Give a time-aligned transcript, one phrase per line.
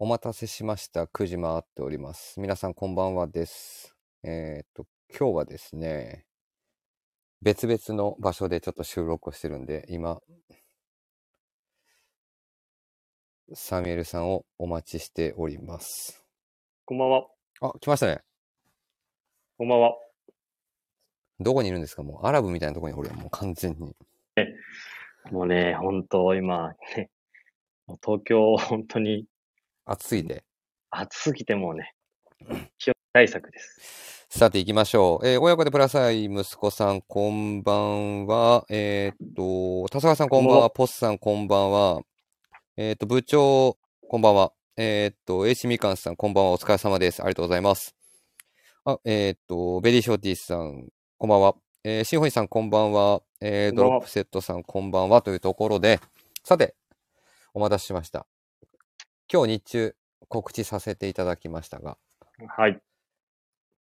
[0.00, 1.04] お待たせしました。
[1.04, 2.40] 9時回っております。
[2.40, 3.94] 皆さんこんばんはです。
[4.24, 6.26] えーっと、今日はですね、
[7.42, 10.18] 別々の場所でちょっと収録をしてるんで、今、
[13.52, 16.26] サミュエルさんをお待ちしております。
[16.84, 17.28] こんばんは。
[17.60, 18.18] あ、来ましたね。
[19.56, 19.94] こんばんは。
[21.38, 22.02] どこにいるんですか？
[22.02, 23.94] もうアラブみたいなところにおるやん、もう完全に。
[25.30, 27.10] もうね、本当今、ね、
[27.86, 29.26] もう東京、本当に
[29.86, 30.44] 暑いで。
[30.90, 31.94] 暑すぎてもうね、
[32.78, 34.26] 気温対策です。
[34.30, 35.26] さて行きましょう。
[35.28, 38.64] えー親子でプラスアイ息子さん、こんばんは。
[38.70, 40.70] えーっと、田坂さん、こんばんは。
[40.70, 42.00] ポスさん、こんばんは。
[42.76, 44.52] えーっと、部長、こんばんは。
[44.76, 46.50] えーっと、AC みかんさん、こんばんは。
[46.52, 47.20] お疲れ様です。
[47.22, 47.94] ありがとうございます。
[48.86, 51.54] あ、えーっと、ベリーショーティーさん、こんばんは。
[51.84, 53.22] えー、シンフォニーさん、こんばんは。
[53.40, 55.20] えー、ドロップセットさん、こんばんは。
[55.20, 56.00] というところで、
[56.42, 56.74] さて、
[57.52, 58.26] お待たせしました。
[59.32, 59.96] 今日日中、
[60.28, 61.96] 告知させていただきましたが、
[62.56, 62.80] はい。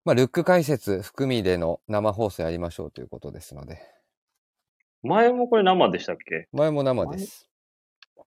[0.05, 3.79] まあ、ルック解説含みでの生放送やりましょうということですので、
[5.03, 6.47] 前もこれ生でしたっけ？
[6.51, 7.49] 前も生です。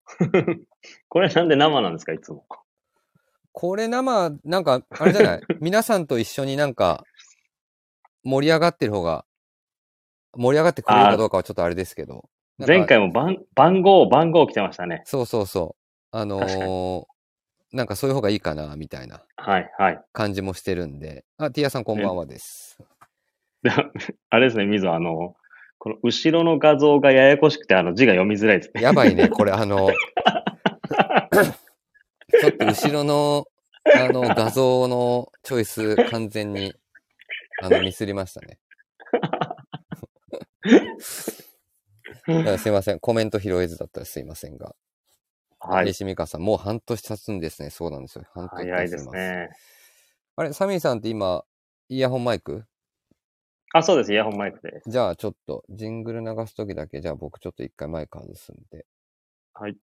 [1.08, 2.46] これなんで生なんですか、いつも。
[3.52, 5.40] これ生、なんか、あれじゃない？
[5.60, 7.04] 皆さんと一緒になんか、
[8.24, 9.26] 盛り上がってる方が、
[10.34, 12.28] 盛り上がってくれるかどうかはちょっとあれですけど。
[12.58, 15.02] 前回も番番号、番号来てましたね。
[15.04, 15.81] そうそうそう。
[16.12, 17.04] あの確かー
[17.72, 20.00] なんかそういう方がいいかな、みたいなはい、はい。
[20.12, 21.24] 感じもしてるんで。
[21.38, 22.78] あ、ティアさんこんばんはです。
[23.62, 23.70] で
[24.28, 25.34] あれですね、みぞ、あの、
[25.78, 28.82] この後ろの画像がややこしくて、あの字が読みづらいですね。
[28.82, 29.90] やばいね、これあの、
[32.40, 33.46] ちょっと後ろの、
[33.84, 36.74] あの、画像のチョイス完全に、
[37.62, 38.58] あの、ミスりましたね。
[42.58, 43.00] すいません。
[43.00, 44.76] コメント拾えずだったらすいませんが。
[45.64, 45.86] はい。
[45.86, 47.70] 西美香さん、もう半年経つんですね。
[47.70, 48.24] そうなんですよ。
[48.34, 49.04] 半年経早いです。
[49.04, 49.48] すね。
[50.34, 51.44] あれ、サミーさんって今、
[51.88, 52.64] イヤホンマイク？
[53.72, 54.12] あ、そうです。
[54.12, 54.82] イヤホンマイクで。
[54.86, 58.86] じゃあちょっと、ジングル流すときだけ、じゃあ僕ちょっと一回マイク外すんで。
[59.54, 59.72] はい。
[59.72, 59.78] よ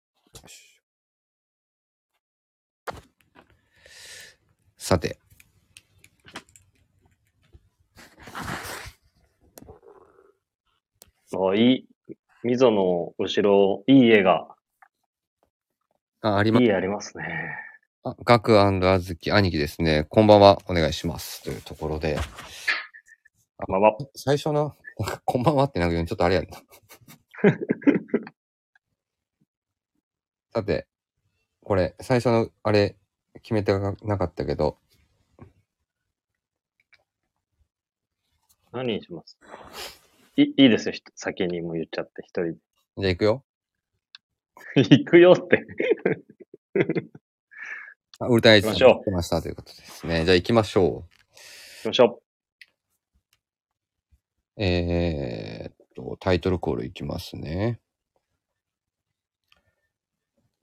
[0.47, 0.81] し
[4.77, 5.19] さて。
[11.37, 11.87] あいい。
[12.43, 14.54] みぞの後ろ、いい絵が、
[16.25, 17.55] あ、ありまいい絵ありますね。
[18.03, 20.05] あ、ガクあずき兄貴ですね。
[20.09, 20.57] こんばんは。
[20.67, 21.43] お願いします。
[21.43, 22.17] というところで。
[23.67, 24.75] まあまあ、最初の、
[25.23, 26.57] こんばんはってなんかちょっとあれやんな。
[30.51, 30.87] さて、
[31.61, 32.97] これ、最初の、あれ、
[33.43, 34.79] 決めてなかったけど、
[38.71, 39.37] 何にします？
[40.37, 40.95] いいいですよ。
[41.13, 42.53] 先にもう言っちゃって、一人で。
[42.53, 43.45] じゃあ行くよ。
[44.75, 45.65] 行くよって。
[48.19, 50.25] あウルトラエイジさん行きましょう来てましたということですね。
[50.25, 51.03] じゃあ行きましょ行
[51.83, 52.25] きましょう。
[54.57, 57.79] えー、っと、タイトルコールいきますね。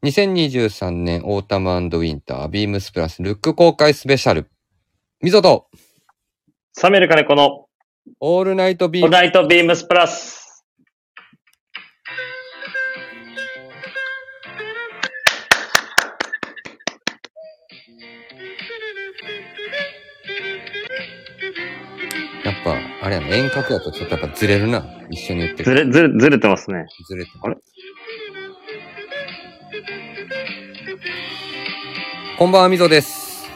[0.04, 4.50] 2023年オータムウィンタービームスプラスルック公開スペシャル。
[5.20, 5.76] みぞと、う。
[6.72, 7.66] サメルカネコの
[8.19, 10.41] オールナイトビームスプラス。
[23.12, 24.84] れやな、遠隔だとちょっとやっぱずれるな。
[25.10, 25.84] 一緒に言ってずる。
[25.86, 26.86] れ、ずれ、ずれてますね。
[27.06, 27.56] ずれてるあれ？
[32.38, 33.48] こんばんは、みぞです。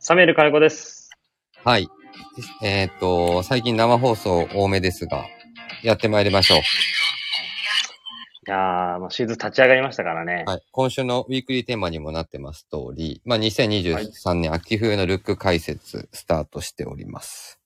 [0.00, 1.10] サメルカネコです。
[1.64, 1.88] はい。
[2.62, 5.24] えーっと、最近生放送多めですが、
[5.82, 6.58] やってまいりましょう。
[6.58, 6.62] い
[8.50, 10.44] やー、もうシーズン立ち上がりましたからね。
[10.46, 10.62] はい。
[10.70, 17.58] 今週のウィークリーテーマにもなってます通り、まあ、2023年秋冬のルック解説スタートしております。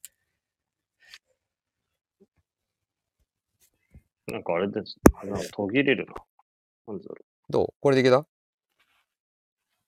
[4.33, 4.97] なんかあれです。
[5.15, 6.15] あれ途切れるな。
[6.89, 7.17] なんだろ
[7.49, 7.75] どう？
[7.81, 8.19] これでいけた？
[8.19, 8.27] う。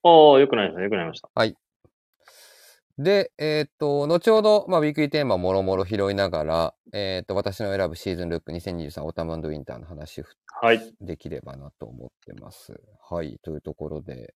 [0.02, 0.84] ああ、よくないですね。
[0.84, 1.30] よくなりました。
[2.98, 10.22] で、えーっと、後ほど、まあ、ウィークリーテーマもろもろ拾いながら、えーっと、私の選ぶシーズンルック2023オータムウィンターの話
[10.60, 10.94] はい。
[11.00, 12.78] できればなと思ってます。
[13.08, 13.38] はい。
[13.42, 14.34] というところで、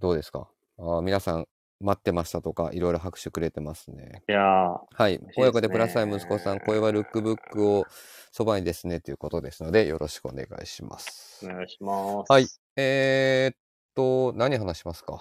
[0.00, 0.48] どうですか？
[0.78, 1.46] あー皆さん
[1.82, 4.22] 待ってましたとか、いろいろ拍手くれてますね。
[4.28, 5.20] いやー、はい。
[5.36, 7.84] 親子でプラスアイ息子さん、声はルックブックを
[8.30, 11.48] そばにですね、ということですので、よろしくお願いしますお。
[11.48, 12.32] 願いします。
[12.32, 12.46] はい。
[12.76, 13.56] えー、っ
[13.94, 15.20] と、何話しますか？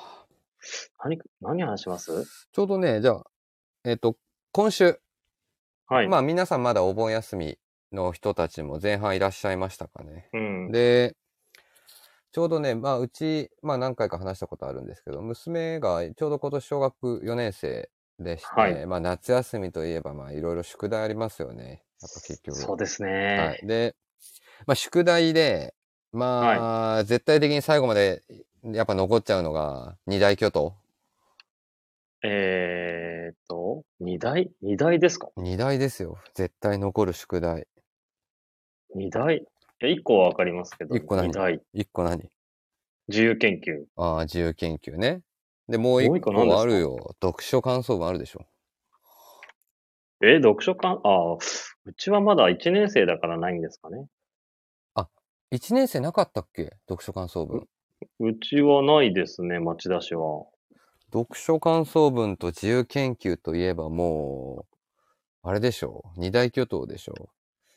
[1.03, 2.25] 何、何話します？
[2.51, 3.23] ちょうどね、じゃあ、
[3.83, 4.15] えーっと、
[4.51, 4.99] 今週、
[5.87, 6.07] はい。
[6.07, 7.57] まあ皆さんまだお盆休み
[7.91, 10.29] の人たちも前半いらっしゃいましたかね。
[10.33, 10.71] うん。
[10.71, 11.15] で、
[12.31, 17.89] ちょうどね、まあ、うち、まあ、何回か話したことあるんですけど、娘がちょうど今年小学4年生
[18.19, 21.83] でして、はいまあ、夏休みといえば、まあ、いろいろ宿題ありますよね。
[22.01, 22.57] やっぱ結局。
[22.57, 23.59] そうですはね。
[23.61, 23.67] い。
[23.67, 23.95] で、
[24.65, 25.73] まあ、宿題で、
[26.13, 28.23] まあ、絶対的に最後まで、
[28.63, 30.75] やっぱ残っちゃうのが、二大巨頭。
[32.23, 35.29] えーっと、二台二台ですか？
[35.37, 36.19] 二大ですよ。
[36.35, 37.67] 絶対残る宿題。
[38.93, 39.41] 二台い
[39.85, 41.29] や、一個はわかりますけど、一個何。
[41.73, 42.29] 一個何？
[43.07, 43.85] 自由研究。
[43.95, 45.21] ああ、自由研究ね。
[45.67, 46.55] で、もうもう一一個何ですか？
[46.55, 47.15] 個あるよ。
[47.21, 48.45] 読書感想文あるでしょ。
[50.23, 51.39] え、読書感、ああ、う
[51.97, 54.05] ちはまだ一年生だからないんですかね。
[55.53, 56.77] 一年生なかったっけ？
[56.87, 57.67] 読書感想文。
[58.21, 60.45] うちはないですね、町田市は。
[61.11, 64.75] 読書感想文と自由研究といえばもう、
[65.43, 66.19] あれでしょう。
[66.21, 67.29] 二大巨頭でしょ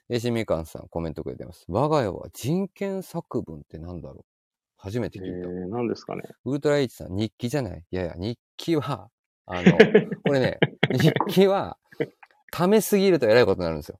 [0.08, 0.14] う。
[0.14, 1.64] AC みかんさんコメントくれてます。
[1.68, 4.24] 我が家は人権作文ってなんだろう？
[4.76, 5.48] 初めてえ聞いた。
[5.48, 6.22] ー、何ですかね。
[6.44, 7.84] ウルトラ H さん、日記じゃない？
[7.90, 9.08] いやいや、日記は、
[9.46, 9.72] あの、
[10.24, 10.58] これね、
[10.92, 11.78] 日記は、
[12.52, 13.98] ためすぎると偉いことになるんですよ。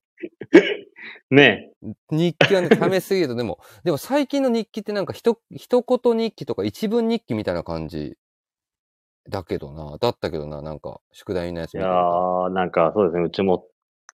[1.31, 1.73] ね
[2.11, 8.17] 日記はね、ためすぎると、でも、でも最近の日記ってなんかひと、一言日記とか一文日記みたいな感じ
[9.29, 13.67] だけどな、だったけどな、なんか、宿題のやついやー、なんかそうですね、うちも、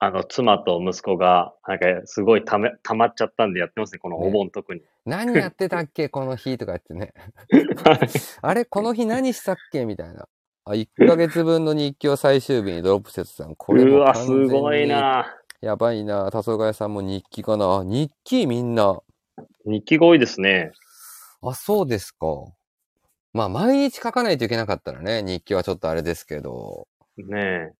[0.01, 4.81] あの、妻と息子が、なんか、すごいため、溜まっちゃったんでやってますね、このお盆特に。
[5.05, 6.07] 何やってたっけ？
[6.09, 7.13] この日とか言ってね。
[7.83, 8.09] は い
[8.41, 9.85] あれこの日何したっけ？
[9.85, 10.27] みたいな。
[10.65, 13.55] あ、1ヶ月分の日記を最終日にドロップ節さん。
[13.55, 14.87] これもうわ、すごい。
[14.87, 16.29] なやばいな。
[16.31, 17.79] 黄昏さんも日記かな？
[17.79, 19.01] あ日記みんな。
[19.65, 20.71] 日記が多いですね。
[21.41, 22.25] あ、そうですか。
[23.33, 26.87] まあ、毎日書かないといけなかったらね、日記はちょっとあれですけど。
[27.17, 27.39] ね
[27.71, 27.73] え。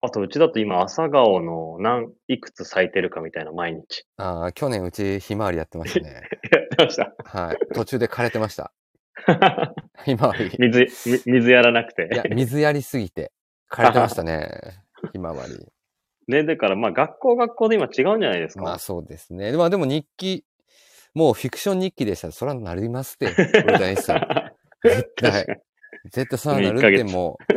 [0.00, 4.04] あと、うちだと今、朝顔の何、いくつ咲いてるかみたいな、毎日。
[4.16, 6.12] ああ、去年うちひまわりやってましたね。
[6.52, 7.14] やってました。
[7.24, 7.58] はい。
[7.74, 8.72] 途中で枯れてました。
[10.04, 10.46] ひまわり。
[10.46, 10.86] い水、
[11.26, 12.08] み水やらなくて。
[12.12, 13.32] や、水やりすぎて
[13.70, 14.84] 枯れてましたね。
[15.12, 15.66] ひまわり。
[16.28, 18.62] ね、だから、まあ、学校学校で今違うんじゃないですか。
[18.62, 19.50] まあそうですね。
[19.56, 20.44] まあでも日記、
[21.14, 24.52] もうフィクション日記でしたら、そらなりますって、古谷さん。
[24.84, 25.62] 絶対。
[26.04, 27.54] 絶対そらなるってもう、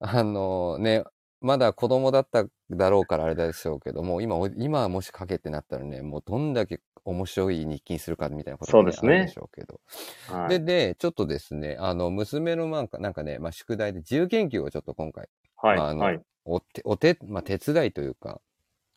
[0.00, 1.04] あのね、
[1.40, 9.80] まだ子供だっただろうからあれでしょうけども、今、今もし書けってなったらね、もうどんだけ面白い日記にするかみたいなことが、そうですねあるでしょうけど。
[10.26, 16.20] はいで、で、ちょっとですね、あの、娘のなんか、なんかね、まあ宿題で自由研究をちょっと今回、はい、まああのはい。
[16.44, 18.40] お手、お手、まあ、手伝いというか、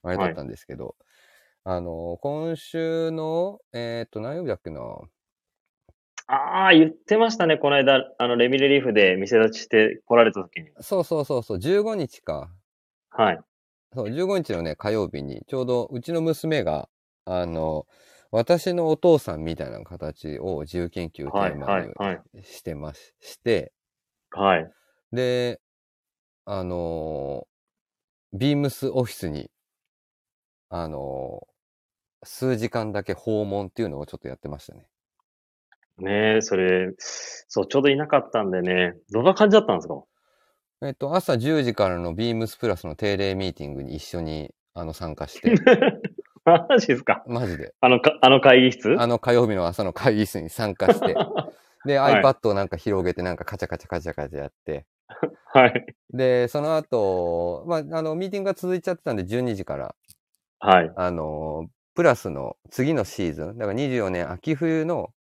[0.03, 0.95] あれだったんですけど、
[1.63, 4.81] あの、今週の、えっ、と、何曜日だっけな？
[6.33, 10.69] ああ、言ってましたね、この間、あの、レミレリーフで店立ちして来られた時に。
[10.79, 12.49] そうそうそうそう、15日か。
[13.11, 13.41] はい。
[13.93, 16.89] そう、15日のね、火曜日に、ちょうどうちの娘が、
[17.25, 17.85] あの、
[18.31, 22.21] 私のお父さんみたいな形を自由研究をテはい、ーマはい、はい。
[22.33, 23.73] にしてまし、して、
[24.31, 24.71] はい。
[25.11, 25.61] で、
[26.45, 27.47] あの、
[28.33, 29.51] ビームスオフィスに、
[30.69, 31.47] あの、
[32.23, 34.90] 数時間だけ訪問っていうのをちょっとやってましたね。
[36.01, 36.37] ね。
[36.37, 40.03] え、それ、そう、ちょうどいなかったんでね、どんな感じだったんですか？
[40.83, 45.53] えっと、朝10時からのビームスプラスの定例ミーティングに一緒にあの参加して、
[46.43, 47.23] マジですか？
[47.27, 48.95] マジで、あのか、あの会議室？
[48.99, 51.15] あの火曜日の朝の会議室に参加して、
[51.85, 52.23] で、はい。
[52.23, 54.85] iPad をなんか広げてなんかカチャカチャカチャカチャやって、
[55.53, 55.85] はい。
[56.13, 59.95] で、その後、まあ、あの、ミーティングが続いちゃってたんで12時から、
[60.59, 60.91] はい。
[60.95, 65.11] あの、プラスの次のシーズン、だから24年秋冬の、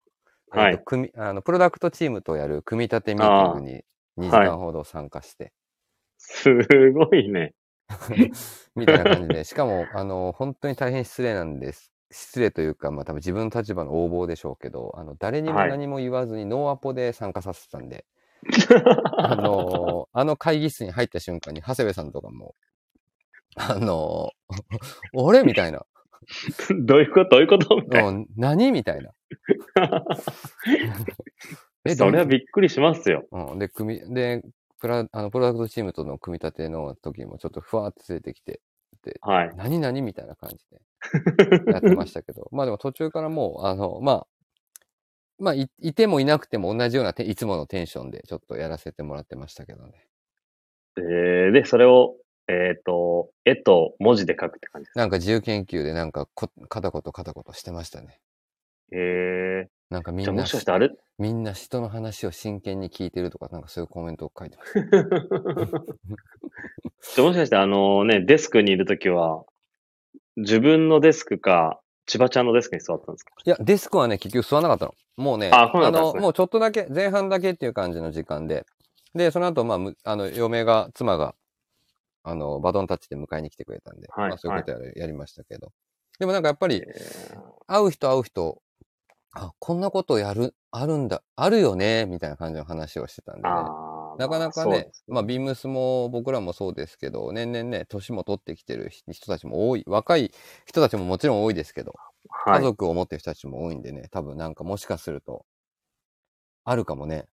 [0.50, 0.72] はい。
[0.72, 3.84] えっと組みあの、プロダクトチームとやる組み立てミーティングに
[4.18, 5.52] 2時間ほど参加して、
[6.18, 7.54] すごいね。
[8.76, 11.92] みたいな感じで、しかも、あの、本当に大変失礼なんです。
[12.12, 15.68] 失礼というか、まあ多分自分の立場の横暴でしょうけど、あの、誰にもはい。
[15.68, 18.04] 何も言わずにノーアポで参加させてたんで、
[19.16, 22.54] あの、あの会議室に入った瞬間に、長谷部さんとかも、
[23.56, 24.30] あの、
[25.14, 25.86] 俺みたいな。
[26.84, 27.30] どういうこと？
[27.30, 27.76] どういうこと？
[27.76, 28.72] みたいうん、何？
[28.72, 29.12] みたいな。
[31.84, 31.96] な。
[31.96, 33.26] それはびっくりしますよ。
[33.32, 34.42] うん、で、組み、で、
[34.80, 38.60] プラ、あの、プロダクトチームとの組み立ての時もちょっとふわーって連れてきて、
[39.22, 39.52] はい。
[39.56, 39.78] 何？
[39.78, 44.26] 々みたいな感じでやってましたけど、 まあでも途中からもう、あの、まあ、
[45.38, 50.06] まあい、いてもいなくても同じようなていつものテンションでちょっとやらせてもらってましたけどね。
[50.98, 52.16] えー、で、それを、
[52.48, 55.00] えっ、と、絵と文字で書くって感じですか？
[55.00, 58.18] なんか自由研究でなんかこ、片言片言してましたね。
[58.92, 60.90] えー、じゃあなんかみんなもしかしてあれ？
[61.18, 64.74] みんな人の話を真剣に聞いてるとか、なんかそういうコメントを書いてます。
[67.14, 69.44] じゃあもしかしてあのね、デスクにいるときは、
[70.36, 73.32] 自分のデスクか、千葉ちゃんのデスクに座ったんですか？
[73.44, 74.94] いや、デスクはね、結局座らなかったの。
[75.16, 78.64] もうね、あそうだったんですの、ねもうちょっとだけ、前半だけっていう感じの時間で、
[79.14, 81.34] で、その後、まあ、むあの、嫁が、妻が、
[82.22, 85.72] あの、バトンタッチで迎えに来てくれたんで、はいまあ、そういうことやる、やりましたけど。
[86.18, 88.62] でもなんかやっぱり、えー会う人会う人、
[89.32, 93.70] あ、こんなことやる、あるんだ、あるよね、みたいな感じの話をしてたんで、ね、
[94.16, 100.32] なかなかねまあまあ、ビームスも僕らもそうですけど、年々ね、年も取ってきてる人たちも多い、若い
[100.66, 102.60] 人たちももちろん多いですけど、はい。
[102.60, 105.46] 家族を持ってる人たちも多いんでね、多分なんかもしかすると、
[106.64, 107.28] あるかもね、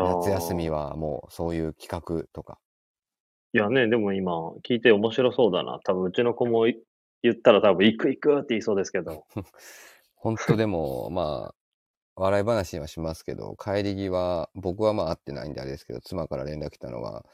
[0.00, 2.58] 夏休みはもうそういう企画とか。
[3.52, 5.80] いやね、でも今、聞いて面白そうだな。
[5.84, 6.78] 多分うちの子もい
[7.22, 9.24] 言ったら多分行く行くって言いそうですけど。
[10.16, 11.54] 本当でも、まあ、
[12.16, 17.24] 笑い話にはしますけど、帰り際、僕はまあ会ってないんであれですけど、妻から連絡来たのは、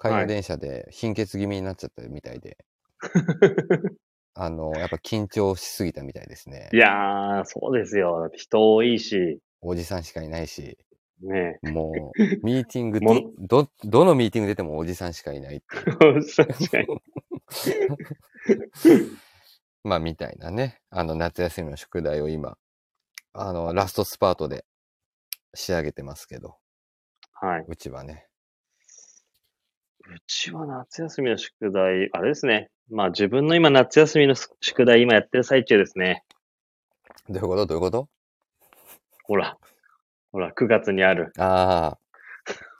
[0.00, 2.56] 帰りの電車で貧血気味になっちゃったみたいで、
[4.34, 6.76] あの、やっぱ緊張しすぎたみたいですねい。
[6.76, 8.30] やー、そうですよ。
[8.34, 10.78] 人多いし、おじさんしかいないし、
[11.22, 11.58] ね。
[11.62, 15.80] もう、ミーティングもど、ど、どのミーティング出てもおじさんしかいないってい
[16.18, 16.24] う。
[16.24, 16.86] 確かに。
[19.84, 20.80] まあ、みたいなね。
[20.90, 22.56] あの、夏休みの宿題を今、
[23.32, 24.64] あの、ラストスパートで
[25.54, 26.56] 仕上げてますけど、
[27.32, 27.64] はい。
[27.66, 28.26] うちはね。
[30.00, 32.70] うちは夏休みの宿題、あれですね。
[32.90, 36.24] まあ自分の今夏休みの宿題今やってる最中ですね。
[37.28, 37.66] どういうこと？
[37.66, 38.08] どういうこと？
[39.22, 39.56] ほら。
[40.32, 41.32] ほら、9月にある。
[41.38, 41.98] あ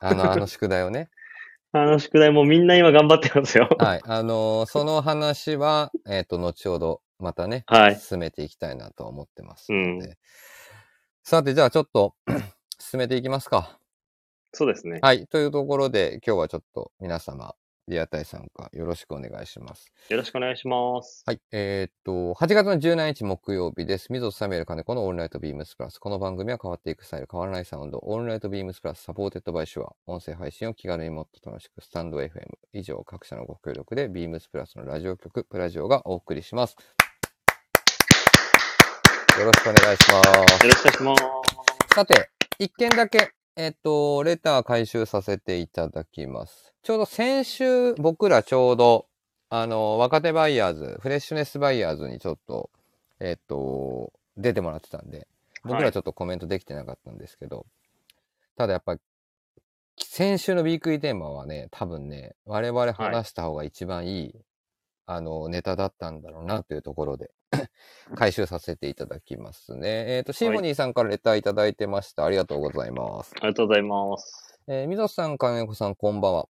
[0.01, 1.11] あ、あの、あの宿題をね。
[1.73, 3.69] あの宿題もみんな今頑張ってますよ。
[3.79, 4.01] はい。
[4.05, 10.19] あのーその話は、えっ、と、後ほど、またね、はい進めていきたいなと思ってますうんので。
[11.23, 12.15] さて、じゃあちょっと、
[12.81, 13.79] 進めていきますか。
[14.53, 14.99] そうですね。
[15.03, 15.27] はい。
[15.29, 17.55] というところで、今日はちょっと皆様、
[17.91, 19.93] リアタイ参加よろしくお願いします。
[20.09, 21.25] よろしくお願いします。
[21.27, 21.41] はい。
[21.53, 24.13] えーっと、8月の17日木曜日です。
[24.13, 25.99] MZOサミュエル金子の All Night BEAMS+。
[25.99, 29.93] この番組は変わっていくスタイル、変わらないサウンド、 All Night BEAMS+、 supported by SHURE。
[30.07, 32.31] 音声配信を気軽にもっと楽しく、 stand.fm。
[32.73, 36.77] 以上、各社のご協力で、ビームスプラスのラジオ局、プラジオがお送りします。
[39.39, 40.67] よろしくお願いします。
[40.67, 41.95] よろしくお願いします。
[41.95, 46.75] さて、一件だけ、えっと、レター回収させていただきます。
[46.83, 49.07] ちょうど先週、僕らちょうど、
[49.49, 52.71] あの、若手バイヤーズ、フレッシュネスバイヤーズにちょっと、
[53.19, 55.27] えっと、出てもらってたんで、
[55.65, 57.67] 僕はいらちょっとコメントできてなかったんですけど、
[58.57, 59.01] ただやっぱり、
[59.99, 64.35] 先週のウィークリーテーマはね、多分ね、我々話した方が一番いい、
[65.13, 67.33] あの、ネタだったんだろうなというところで、
[68.15, 70.05] 回収させていただきますね。
[70.17, 72.25] えっ、と、シンフォニーさんからレターいただいてました。
[72.25, 73.33] ありがとうございます。
[73.35, 74.61] ありがとうございます。
[74.69, 76.49] えー、みぞさん、金子さん、こんばんは。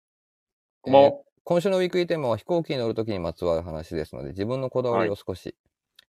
[0.82, 5.56] こんばんはえー今週のウィークリーテーマは飛行機に乗るときにまつわる話ですので、自分のこだわりを少し。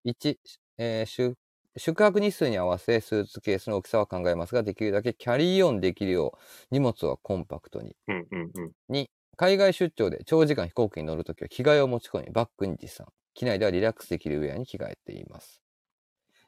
[0.05, 0.37] 1、
[0.77, 1.37] えー宿
[1.77, 6.37] 宿泊日数に合わせスーツケースの大きさは考えますが、できるだけキャリーオンできるよう、
[6.71, 7.95] 荷物はコンパクトに。
[8.07, 8.71] うんうんうん。
[8.89, 9.07] 2、
[9.39, 13.07] 海外出張で長時間飛行機に乗るときは着替えを持ち込み、バッグに持参。
[13.33, 15.63] 機内ではリラックスできるウェアに着替えています。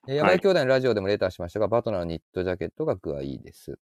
[0.10, 3.80] えー、山はい井兄弟のラジオでもレターしましたが、バトナーのニットジャケットが具合いいです。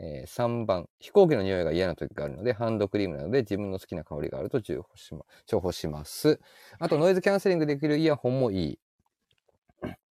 [0.00, 6.40] えー3番、飛行機の匂いが嫌な時があるので、ハンドクリームなどで自分の好きな香りがあると重宝し,、ま、重宝します。
[6.80, 8.80] あと、ノイズキャンセリングできるイヤホンもいい。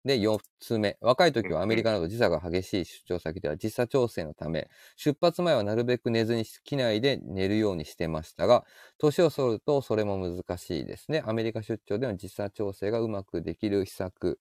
[0.05, 0.97] で、4つ目。
[1.01, 8.65] 若い時はアメリカなど時差が激しい出張先では時差調整のため、出発前はなるべく寝ずに機内で寝るようにしてましたが、
[8.99, 11.23] 年を取るとそれも難しいですね。
[11.25, 14.39] アメリカ出張での時差調整がうまくできる秘策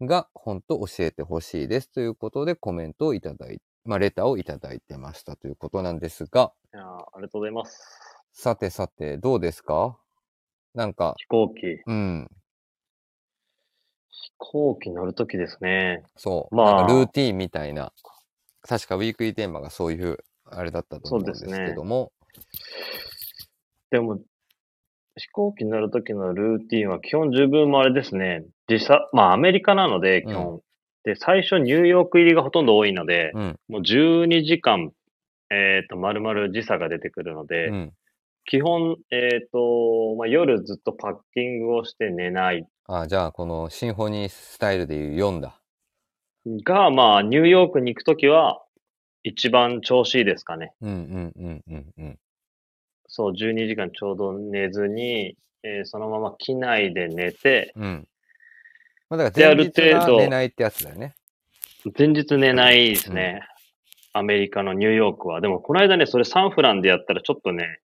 [0.00, 1.90] が本当教えてほしいです。
[1.90, 7.80] ということでコメントをいただいて、まあ、レターをいただいてましたということなんですが、いやーありがとうございます。
[8.32, 9.98] さてさて、どうですか？
[10.74, 11.60] なんか、飛行機。
[11.86, 12.28] うん、
[14.10, 16.02] 飛行機乗るときですね。
[16.16, 17.92] そう、まあルーティーンみたいな、
[18.62, 22.12] 確かウィークリーテーマがそういう、あれだったと思うんですけども、
[23.90, 24.20] でも、
[25.16, 28.44] 飛行機乗るときのルーティンは基本自分もあれですね。
[28.68, 30.60] 時差、まあアメリカなので、基本。
[31.04, 34.92] で、最初ニューヨーク入りがほとんど多いので、うん、もう12時間、
[35.50, 37.92] えっ、と、丸々時差が出てくるので、うん。
[38.50, 45.54] 基本、えっ、と、まあ、夜ずっとパッキングをして寝ないあじゃあ、このシンフォニースタイルでいう4だ。
[46.64, 48.60] が、まあ、ニューヨークに行くときは、
[49.22, 50.72] 一番調子いいですかね。
[50.80, 52.18] うんうんうんうんうん。
[53.06, 58.08] そう、12時間ちょうど寝ずに、えーそのまま機内で寝て、うん。
[59.10, 61.14] まあ、だかであるら前日は程度寝ないってやつだよね。
[61.96, 63.42] 前日寝ないですね。
[64.12, 65.40] アメリカのニューヨークは。
[65.40, 67.78] でも、この間ね、それサンフランでやったらちょっとね、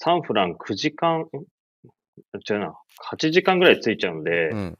[0.00, 2.74] サンフラン9時間、ん違うな、
[3.12, 4.78] 8時間ぐらいついちゃうんで、うん。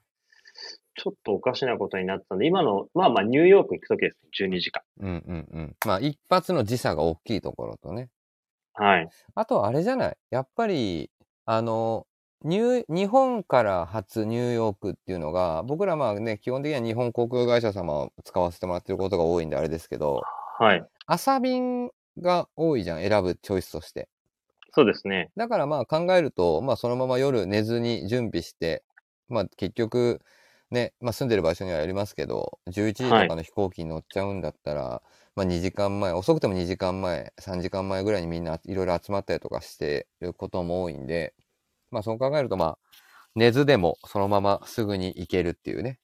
[0.95, 4.49] ちょっとおかしなことになってたんで、今の、まあまあニューヨーク行くときですね。
[4.49, 4.83] 12時間。
[5.01, 5.77] うんうんうん。
[5.85, 8.11] まあ、一発の時差が大きいところとね。
[8.75, 9.09] はい。
[9.35, 10.17] あと、あれじゃない？
[10.31, 11.11] やっぱり、
[11.47, 12.07] あの、
[12.43, 20.23] ニュー日本から初ニューヨークっていうのが、僕らまあね、基本的には日本航空会社様を使わせてもらってることが多いんであれですけど、
[20.61, 20.85] はい。
[21.07, 24.09] 朝便が多いじゃん、選ぶチョイスとして。
[24.73, 25.31] そうですね。
[25.37, 28.85] だからまあ考えると、まあそのまま夜寝ずに準備して、
[29.29, 30.21] まあ結局、
[30.71, 35.03] ね、まあ住んでる場所にはよりますけど、11時とかの飛行機に乗っちゃうんだったら、
[35.35, 41.35] まあ2時間前、遅くても2時間前、3時間前ぐらいにみんないろいろ集まったりとかしてることも多いんで、
[41.91, 42.79] まあそう考えるとまあ、
[43.35, 45.99] 寝ずでもそのまますぐに行けるっていうね。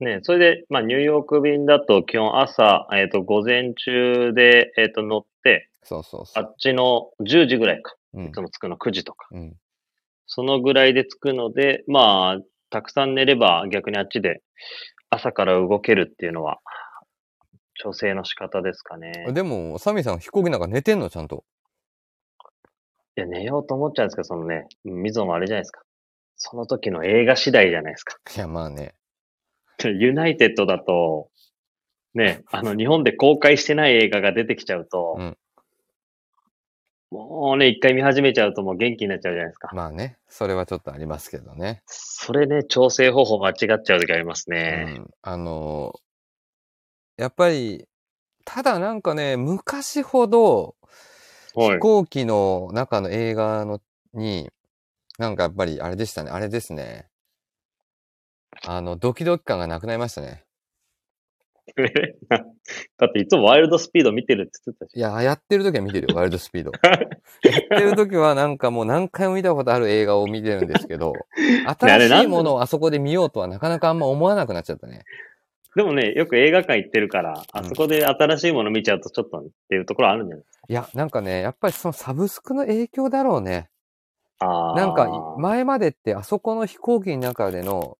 [0.00, 5.35] ね、それで、まあ、ニューヨーク便だと基本朝、えっ、と、午前中で、えっ、と、乗って、
[5.86, 6.44] そうそうそう。
[6.44, 7.94] あっちの10時ぐらいか。
[8.14, 9.28] うんいつも着くの9時とか。
[9.30, 9.54] うん。
[10.26, 14.42] そのぐらいで着くので、まあ、たくさん寝れば逆にあっちで
[15.10, 16.58] 朝から動けるっていうのは、
[17.74, 19.12] 調整の仕方ですかね。
[19.32, 21.10] でも、サミーさん飛行機なんか寝てんの？
[21.10, 21.44] ちゃんと。
[23.16, 25.82] いや、寝ようと思っちゃうんですけど、そのね、溝もあれじゃないですか。
[26.36, 28.16] その時の映画次第じゃないですか。
[28.34, 28.94] いや、まあね。
[29.84, 31.28] ユナイテッドだと、
[32.14, 35.36] ね、あの、日本で公開してない映画が出てきちゃうと、うん
[37.10, 39.70] もうね、一回見始めちゃうともう元気になっちゃうじゃないですか。
[39.72, 40.18] まあね。
[40.28, 41.82] それはちょっとありますけどね。
[41.86, 44.84] それね、調整方法間違っちゃう時ありますうね。
[44.84, 45.94] ん、あの
[47.16, 47.86] やっぱり、
[48.44, 50.76] ただなんかね、昔ほど
[51.54, 51.70] はい。
[51.76, 53.80] 飛行機の中の映画の
[54.12, 54.50] に、
[55.18, 57.08] なんかやっぱりあれでしたね、あれですね。
[58.66, 60.45] あの、ドキドキ感がなくなりましたね。
[62.98, 64.96] だっていつもワイルドスピード見てるって言ってたし。
[64.96, 66.70] いや、やってる時は見てるよ、 ワイルドスピード。
[66.72, 71.12] やってる時はなんかもう何回も見たことある映画を見てるんですけど、
[71.78, 75.02] 新しいものをあそこで見ようとはなかなかあんま思わなくなっちゃったね。
[75.74, 80.66] でもね、よく映画館行ってるから、あそこで新しいもの見ちゃうとちょっとっていうところあるんじゃないですか？
[80.68, 83.68] いや、なんかね、やっぱりそのサブスクの影響だろうね。
[84.38, 84.74] ああ。
[84.74, 87.98] なんか、前までってあそこの飛行機の中での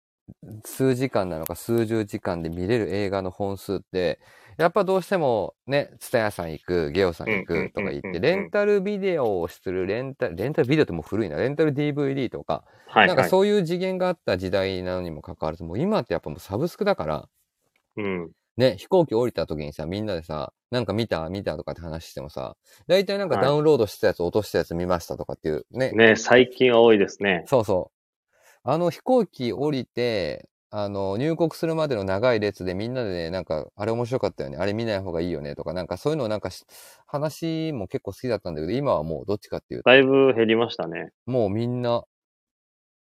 [0.65, 4.21] 数時間なのか数十時間で見れる映画の本数って、
[4.59, 13.09] やっぱどうしてもね、ツタヤさん行く、ゲオさん行くとか言って、レンタルビデオをする、レンタル、レンタルビデオってもう古いな、レンタル DVD とか、はい、はい。
[13.09, 17.29] なんかそういう次元があった時代なのにもかかわらず、もう今ってやっぱもうサブスクだから、
[17.97, 18.31] うん。
[18.57, 27.45] ね、飛行機降りた時にさ、みんなでさ、なんか見た見たとかって話してもさ、大体なんかはいダウンロードしたやつ、落としたやつ見ましたとかっていうね、ね、最近は多いですね。
[27.47, 27.96] そうそう。
[28.69, 34.57] あの飛行機降りて、あの、入国するまでの長い列でみんなでね、なんか、あれ面白かったよね。
[34.57, 35.55] あれ見ない方がいいよね。
[35.55, 36.65] とか、なんかそういうのなんかし
[37.07, 41.13] 話も結構好きだったんだけど、今はもうどっちかっていうと、だいぶ減りましたね。
[41.27, 42.03] もうみんな、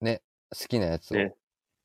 [0.02, 1.34] ね、好きなやつをね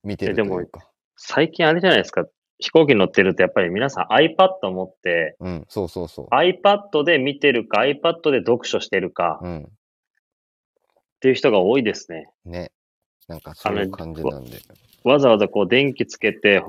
[0.03, 0.91] 見てるというか。
[1.17, 2.25] 最近あれじゃないですか。
[2.59, 9.47] 飛行機乗ってるとやっぱり皆さん iPad 持って、うん、そうそうそ iPad で見てるか iPad で読書してるかう。
[9.47, 9.63] うん。
[9.63, 9.69] っ
[11.21, 12.29] ていう人が多いですね。
[12.45, 12.73] ね。
[13.29, 14.59] なんかそういう感じなんで。
[15.05, 16.63] わざわざこう電気つけて、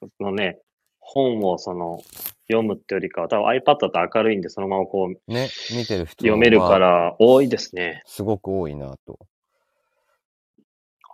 [0.00, 0.58] そのね、
[1.00, 2.02] 本をその
[2.48, 8.02] 読むってよりかは、多分 iPad だと明るいんでそのままこうね、見てる人読めるかはら多いですね。
[8.06, 9.18] すごく多いなと。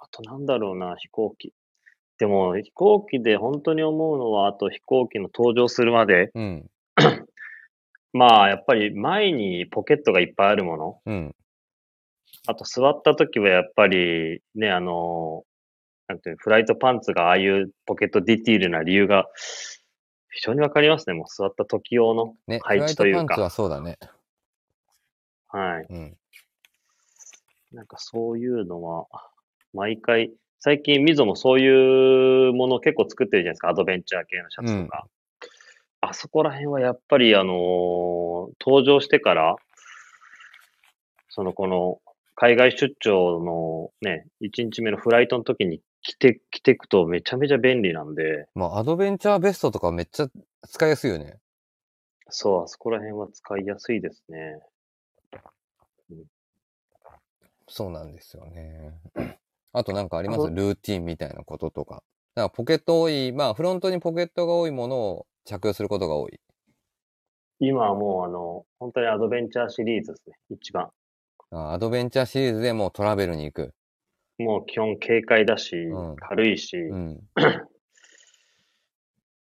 [0.02, 1.52] あとなんだろうな、飛行機。
[2.18, 6.70] でも飛行機で本当に思うのは、あと飛行機の登場するまで、うん、
[8.12, 11.00] まあやっぱり前にポケットがいっぱいあるもの。
[11.06, 11.34] うん、
[12.46, 15.44] あと座った時はやっぱりね、あの、
[16.08, 19.26] なんていうのフライトパンツがああいうポケットディティールな理由が
[20.30, 21.14] 非常にわかりますね。
[21.14, 22.34] もう座った時用の。
[22.46, 23.98] ね、配フライ置というかトパンツはそうだね。
[25.48, 25.86] はい。
[25.88, 26.16] うん。
[27.72, 29.06] なんかそういうのは、
[29.72, 33.68] 毎回、最近ミゾもそういうものを結構作ってるじゃないですか。
[33.68, 35.06] アドベンチャー系のシャツとか。
[36.02, 39.56] あそこら辺はやっぱりあのー登場してから、
[41.28, 42.00] そのこの
[42.42, 50.28] 海外出張のね、1日目のフライトの時に着て、着てくとめちゃめちゃ便利なんで、まあ、アドベンチャーベストとかめっちゃ
[50.66, 51.36] 使いやすいよね。
[52.30, 54.58] そう、あそこら辺は使いやすいですね。
[57.68, 58.94] そうなんですよね。
[59.74, 60.48] あとなんかあります？
[60.48, 62.02] ルーティンみたいなこととか。
[62.34, 66.40] だからポケット多い、まあフロントにポケットが多いものを着用することが多い。
[67.58, 70.36] 今はもうあの、本当にアドベンチャーシリーズですね。
[70.48, 70.88] 一番。
[71.50, 73.74] あアドベンチャーシリーズでもうトラベルに行く。
[74.38, 77.20] もう基本軽快だし、うん軽いし、うん。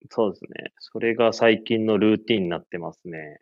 [0.09, 0.73] そうですね。
[0.79, 3.39] それが最近のルーティンになってますね。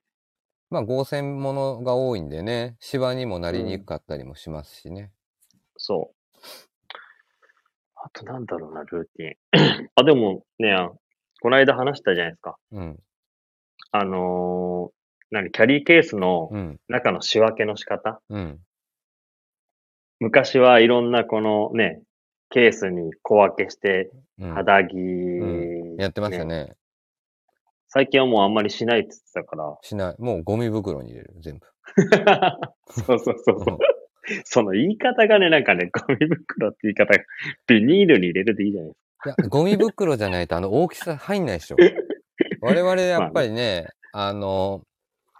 [0.70, 5.12] まあ合成ものが多いんでね、芝にもなりにくかったりもしますしね。
[5.78, 6.16] そう。
[7.96, 9.90] あとなんだろうな、ルーティン。
[9.96, 10.92] あ、でもね、あ
[11.42, 12.58] この間話したじゃないですか。
[12.72, 13.00] うん。
[13.92, 14.99] あのー、
[15.32, 16.80] 何、キャリーケースのうん。
[16.88, 18.20] 中の仕分けの仕方？
[18.30, 18.60] うん。
[20.20, 22.02] 昔はいろんなこのね、
[22.50, 24.54] ケースに小分けして、うん。
[24.54, 24.96] 肌着、
[25.98, 26.76] やってましたね。
[27.88, 29.78] 最近はもうあんまりしないって言ってたから。
[29.82, 30.16] しない。
[30.22, 31.66] もうゴミ袋に入れる、全部。
[32.92, 33.78] そうそうそうそう。
[34.44, 37.24] その言い方がね、なんかね、ゴミ袋って言い方が、
[37.68, 41.78] ビニールに入れるでいいじゃないですいや、ゴミ袋じゃないとあの大きさ入んないでしょ。
[42.62, 44.84] 我々やっぱりね、あの、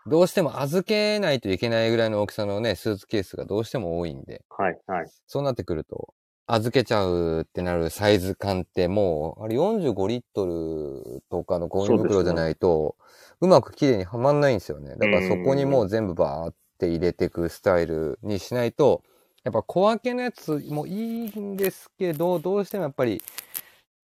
[0.10, 4.64] どうしても預けないといけないぐらいの大きさのね、スーツケースがどうしても多いんで、か。
[4.64, 5.08] はい、はい。
[5.28, 6.14] そうなってくると、
[6.48, 12.96] 預けちゃうってなるサイズ感ってもう、あれ45リットルとかのゴミ袋じゃないと、
[13.40, 14.96] うまくきれいにはまんないんですよね。
[14.98, 19.04] だからそこにもう全部バーって入れていくスタイルにしないと、
[19.44, 23.22] やっぱ小分けのやつもいいんですけど、どうしてもやっぱり、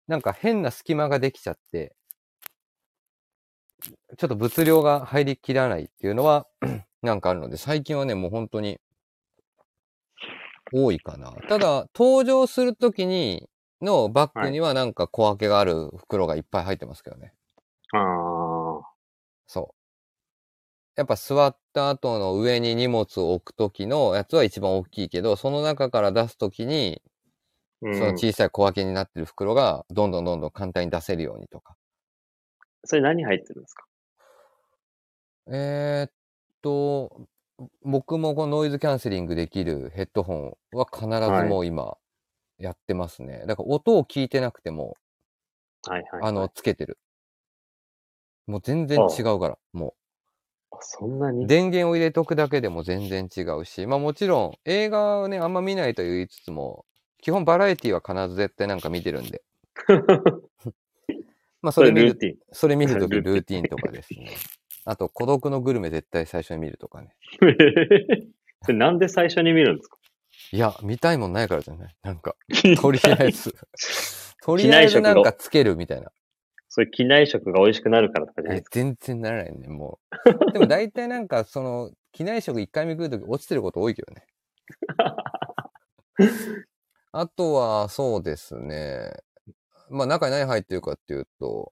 [0.07, 1.95] なんか変な隙間ができちゃって、
[4.17, 6.47] ちょっと物量が入りきらないっていうのは、
[7.01, 8.79] なんかあるので、最近はね、もう本当に、
[10.73, 11.31] 多いかな。
[11.47, 13.47] ただ、登場するときに、
[13.81, 17.33] のバッグにはなんか小分けがある袋がいっぱい入ってますけどね。
[17.91, 18.93] ああ、
[19.45, 19.75] そう。
[20.95, 27.01] やっぱ座った後の上に荷物を置くときのやつは一番大きいけど、その中から出すときに、
[27.81, 27.97] うん。
[27.97, 31.75] その小さい小分けになってる袋がどんどんどんどん簡単に出せるようにとか。
[32.85, 33.85] それ何入ってるんですか？
[35.47, 36.11] えーっ
[36.61, 37.27] と、
[37.83, 41.97] 僕もこのノイズキャンセリングできるヘッドホンは必ずもう今
[42.57, 43.45] やってますね。
[43.47, 44.95] だから音を聞いてなくても、
[45.87, 46.29] はいはい、はい。
[46.29, 46.97] あの、つけてる。
[48.47, 49.95] もう全然違うから、も
[50.71, 51.31] あ、そんなう。
[51.31, 51.47] に？
[51.47, 56.85] 電源を入れとくだけでも全然違うし、まあもちろん映画はね、あんま見ないと言いつつも、
[57.21, 59.43] 基本バラエティは必ず絶対なんか見てるんで。
[61.65, 62.37] まあそそれ見る、れルーティン。
[62.51, 64.27] それ見るとき ルーティンとかですね。
[64.85, 67.15] あと、孤独のグルメ絶対最初に見るとかね。
[68.61, 69.97] それなんで最初に見るんですか？
[70.51, 71.95] いや、見たいもんないからじゃない？
[72.03, 72.35] なんか、
[72.79, 73.55] とりあえず。
[74.43, 76.11] とりあえずなんかつけるみたいな。
[76.69, 78.57] それ機内食が美味しくなるからとかじゃない？
[78.57, 78.75] えですか。
[78.75, 79.99] 全然ならないね、も
[80.49, 80.51] う。
[80.51, 84.27] でも大体なんか、その、機内食1回目食うとき落ちてること多いけどね。
[87.11, 89.11] あとは、そうですね。
[89.89, 91.71] まあ中に何入ってるかっていうと、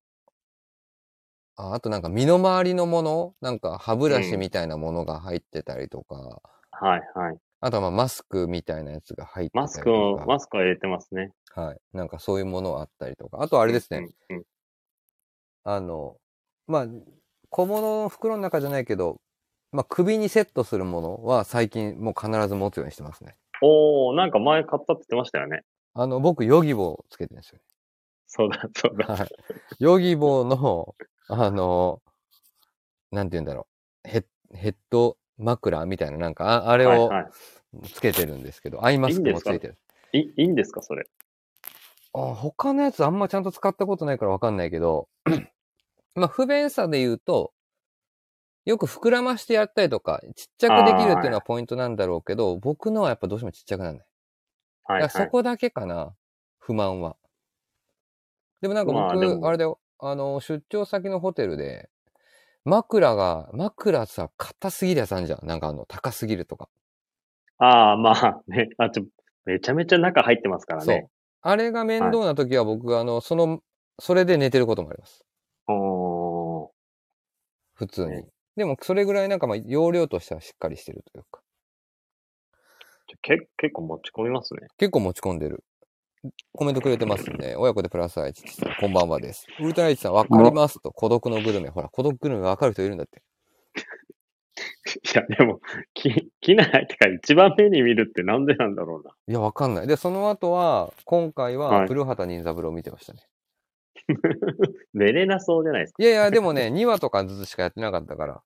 [1.56, 7.38] ああとなんか身の回りのものなんか歯ブラシみたいなものが入ってたりとか、はいはい。
[7.62, 9.62] あとはまあマスクみたいなやつが入ってたり。
[9.62, 11.32] マスクを、マスクは入れてますね。
[11.56, 11.78] はい。
[11.94, 13.42] なんかそういうものはあったりとか。
[13.42, 14.10] あとあれですね。
[14.30, 14.38] うん。
[14.38, 14.44] うん
[15.64, 16.18] あの、
[16.68, 16.88] まあ、
[17.50, 19.22] 小物の袋の中じゃないけど、
[19.72, 23.36] まあ、首にセットするものは最近もう必ず持つようにしてますね。
[23.62, 25.62] おー、なんか前買ったって言ってましたよね。
[25.94, 27.60] あの、僕、ヨギボーつけてるんですよ。
[28.36, 29.06] そうだ、そうだ。
[29.06, 29.28] はい。
[29.78, 30.96] ヨギボーの、
[31.30, 32.02] あの、
[33.12, 33.68] なんて言うんだろ
[34.06, 34.10] う。
[34.10, 37.30] ヘッ、ヘッド枕みたいな、なんか、ああれをはいは
[37.94, 39.78] つけてるんですけど、アイマスクもついてる。
[40.14, 40.18] い。
[40.20, 41.06] いいいんですか、それ？
[42.16, 45.10] あ他のやつあんまちゃんと使ったことないからわかんないけど、
[46.16, 47.54] まあ不便さで言うと、
[48.66, 54.06] よく膨らましてやったりとか、ちっちゃくできるっていうのはポイントなんだろうけど、僕のはやっぱどうしてもちっちゃくならない。
[54.86, 55.10] はい、だはい。
[55.10, 56.16] からそこだけかな、
[56.60, 57.18] 不満は。
[58.64, 59.02] でもなんか僕、
[59.42, 61.90] まああれだよ、あの、出張先のホテルで、
[62.64, 65.46] 枕が、枕さ、硬すぎるやつあるじゃん。
[65.46, 66.70] なんかあの、高すぎるとか。
[67.58, 68.70] ああ、まあね。
[68.78, 69.04] あ、ちょ、
[69.44, 71.10] めちゃめちゃ中入ってますからそうね。。
[71.42, 73.60] あれが面倒な時は僕、あの、その、
[74.00, 75.26] それで寝てることもあります。
[75.68, 76.70] おー。
[77.74, 78.12] 普通に。
[78.12, 81.42] ねでも、それぐらいなんかまあ、容量としてはしっかりしてるというか。
[83.22, 84.68] 結構持ち込みますね。
[84.78, 85.66] 結構持ち込んでる。
[86.54, 87.56] コメントくれてますね。
[87.58, 89.46] 親子でプラス愛知さん、こんばんはです。
[89.60, 90.92] ウルトライチさん、わかりますと。
[90.92, 91.70] 孤独のグルメ。
[91.70, 93.22] ほら、孤独グルメわかる人いるんだって。
[95.14, 95.60] いや、でも、
[95.94, 99.12] き、機内ってか一番目に見るってなんでなんだろうな。
[99.28, 99.88] いや、わかんない。
[99.88, 103.28] で、その後は、今回は、はい古畑任三郎を見てましたね。
[104.94, 106.04] 寝れなそうじゃないですか。
[106.04, 108.42] いやいや、でもね、2話とかずつしかやってなかったから、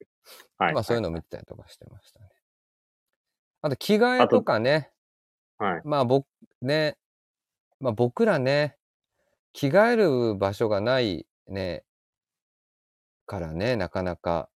[0.58, 0.74] はい。
[0.74, 2.30] まあそういうのを見てたりとかしてましたね。
[3.62, 4.92] あと、着替えとかね。
[5.60, 5.82] はい。
[5.84, 6.26] まあ僕、
[6.62, 6.98] ね、
[7.80, 8.78] まあ僕らね、
[9.54, 11.84] 着替える場所がないね、
[13.26, 14.50] からね、なかなか。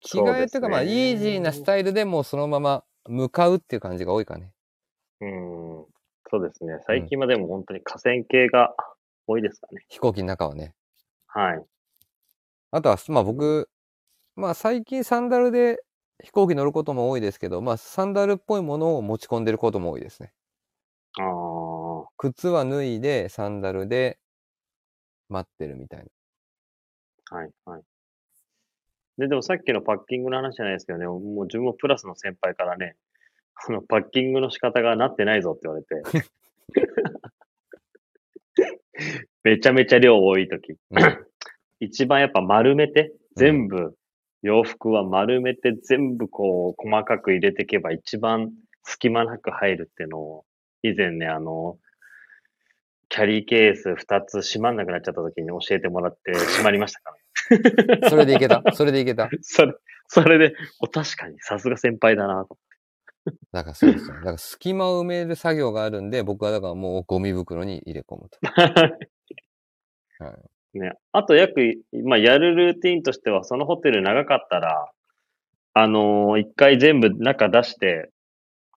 [0.00, 4.52] 着替えというか、まあ、イージーなスタイルでもうそのまま向かうっていう感じが多いかね。
[5.20, 5.86] うん。
[6.30, 6.78] そうですね。
[6.86, 8.74] 最近はでも本当に河川系が
[9.26, 9.84] 多いですかね。
[9.88, 10.74] 飛行機の中はね。
[11.26, 11.64] はい。
[12.70, 13.70] あとは、まあ僕、
[14.36, 15.82] まあ最近サンダルで
[16.22, 20.32] 飛行機乗ることも多いですけど、まあサンダルっぽいものを持ち込んでることも多いですね。
[21.18, 21.73] ああ。
[22.16, 24.18] 靴は脱いで、サンダルで
[25.28, 26.06] 待ってるみたいな。
[27.36, 27.82] はい、はい。
[29.18, 32.96] で、でもさっきのパッキングの話じゃないですけどね、もう自分もプラスの先輩からね、
[33.68, 36.02] あの、パッキングの仕方がなってないぞって言われて。
[39.44, 40.72] めちゃめちゃ量多いとき。
[40.72, 40.78] うん
[41.80, 43.94] 一番やっぱ丸めて、全部、
[44.42, 48.52] 洋服は丸めて全部こう、細かく入れていけば一番
[48.84, 50.44] 隙間なく入るっていうのを、
[50.82, 51.78] 以前ね、あの、
[53.08, 57.10] キャリーケース2つ閉まんなくなっちゃった時に教えてもらって閉まりましたか
[57.50, 58.00] らね。
[58.10, 59.74] それでいけたそれでいけた それ、
[60.08, 62.58] それで、お確かにさすが先輩だなと。
[63.52, 64.14] だからそうですよ。
[64.16, 68.38] だから隙間を埋める作業があるんで、僕はだからもうゴミ袋に入れ込むと。
[70.18, 70.92] はいね。
[71.12, 71.60] あと約、
[72.04, 74.90] まあ、やるルーティンとしては、そのホテル長かったら、
[75.72, 78.10] あのー一回全部中出して、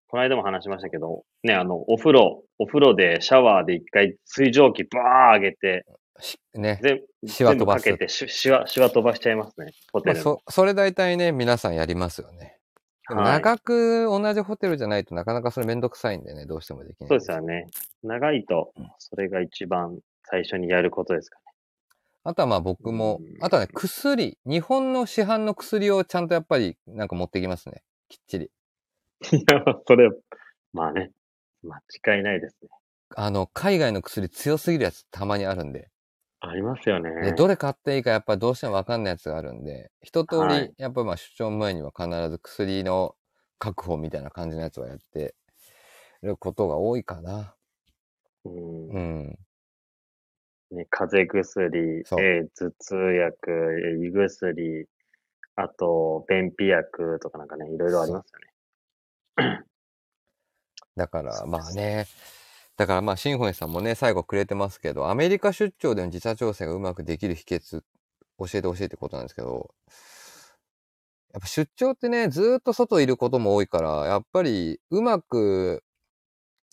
[0.10, 5.86] この間も話しましたけど、ね、あの、お風呂、お風呂でシャワーで一回水蒸気バー上げて、
[6.20, 6.80] しね。
[6.82, 9.74] 全シワ飛ばすかけてし、しわ、しわ飛ばしちゃいますね。
[9.92, 10.22] ホテまあ。
[10.22, 12.58] そ、それ大体ね、皆さんやりますよね。
[13.10, 17.10] 長く同じホテルじゃないとなかなかそれめんどくさいんでね、どうしてもできない。
[17.10, 17.68] そうですよね。
[18.04, 21.40] 長いと、それが一番最初にやることですか
[22.24, 27.84] あとはまあ僕もうん、あとはね、薬、日本の市販の薬をちゃんとやっぱりなんか持ってきますね。
[28.10, 28.52] きっちり。
[29.32, 29.40] ね。
[29.40, 30.10] いや、それ、
[30.74, 31.12] まあね、
[31.64, 31.78] 間
[32.16, 32.70] 違いないですね。
[33.16, 35.90] あの、海外の薬強すぎるやつたまにあるんで。
[36.40, 37.10] ありますよね。
[37.22, 43.16] でどれ買っていいかやっぱどうしてもわかんないやつがあるんで、一通りはい、やっぱまあ出張前には必ず薬の
[43.58, 45.36] 確保みたいな感じのやつはやって
[46.22, 47.56] ることが多いかな。
[48.46, 49.40] うんうん。
[50.70, 54.88] ね、風邪薬、えー頭痛薬、えー胃薬、
[55.56, 58.48] あと、便秘薬とかなんかね、いろいろありますよね。
[60.96, 62.08] だからまあね、
[62.76, 67.82] だからまあシンフォニーさんもね、最後くれてますけど、アメリカ出張での時差調整がうまくできる秘訣、
[68.40, 69.74] 教えてほしいってことなんですけど、
[71.34, 75.84] やっぱ出張ってね、ずーっと外いることも多いから、やっぱりうまく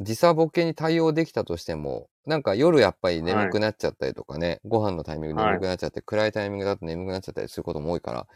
[0.00, 8.26] 時差ボケに対応できたとしても、なんか夜やっぱり眠くなっちゃったりとかね、ご飯のタイミングで眠くなっちゃって、暗いタイミングだと眠くなっちゃったりすることも多いから、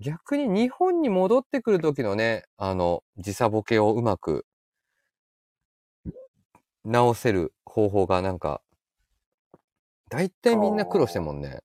[0.00, 4.46] 逆に日本に戻ってくる時のね、あの、時差ボケをうまく
[6.84, 8.62] 直せる方法がなんか、
[10.08, 11.60] 大体みんな苦労してんもんね。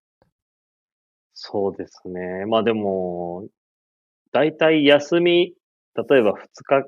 [1.33, 2.45] そうですね。
[2.45, 3.47] まあでも、
[4.31, 5.53] 大体休み、
[5.95, 6.85] 例えば2日、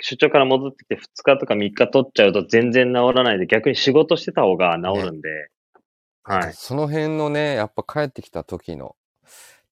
[0.00, 5.50] 出張から戻ってきて2日とか3日取っちゃうと全然治らないで、逆に仕事してた方が治るんで、
[6.22, 6.54] はい。
[6.54, 8.96] その辺のね、やっぱ帰ってきた時の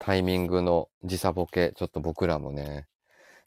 [0.04, 2.86] タイミングの時差ボケ、ちょっと僕らもね、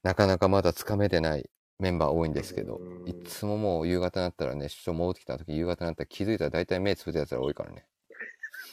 [0.02, 7.86] なかなかまだつかめてないメンバー多いんですけどう、んいつももう夕方になったらね、出張戻ってきた時夕方になったら気づいたら大体目つぶってる奴ら多いからね。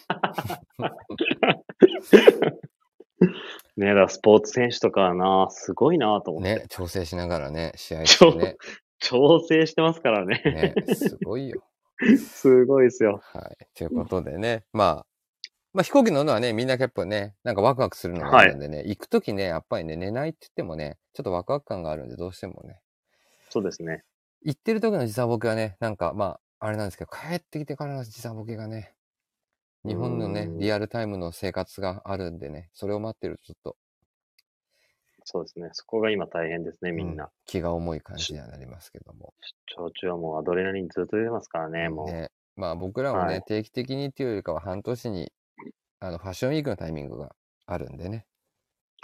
[3.77, 6.61] ね、だからスポーツ選手とかはな、すごいなと思って。
[6.61, 8.57] ね、調整しながらね、試合してね。
[8.99, 10.41] 調整してますからね。
[10.43, 11.63] ね、すごいよ。
[12.17, 13.21] すごいですよ。
[13.23, 13.59] はい。
[13.75, 15.07] ということでね、まあ、
[15.75, 22.81] まあ飛行機乗るのはね、みんなやっぱね、なんかワクワクするのがあるんでね、行くときね、やっぱりね、寝ないって言ってもね、ちょっとワクワク感があるんで、どうしてもね、
[23.51, 24.05] そうですね。
[24.43, 28.95] 行ってる時の時差ボケはね、なんかまあ、あれなんですけど、帰ってきてからの時差ボケがね、
[29.85, 33.77] 日本のねう、んリアルタイムの生活があるんでね、それを待ってるとちょっと、
[35.25, 35.71] そうですね。
[35.73, 37.25] そこが今大変ですね、みんな。
[37.25, 39.35] う気が重い感じにはなりますけども。
[39.69, 42.07] 出張中はもうアドレナリンずっと出てますからね、もう。
[42.07, 45.33] ね、まあ僕らもね、はい定期的にっていうよりかは半年に、
[46.05, 47.35] あの、ファッションウィークのタイミングが
[47.67, 48.27] あるんでね、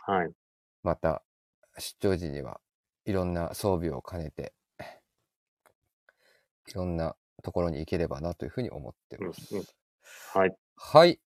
[0.05, 0.31] はい。
[0.83, 1.23] また
[1.79, 2.61] 出張時には
[3.07, 4.53] いろんな装備を兼ねて、
[6.69, 9.57] いろんなところに行ければなというふうに思ってうんます。
[9.57, 9.65] うん
[10.35, 10.57] はい。
[10.77, 11.21] はい。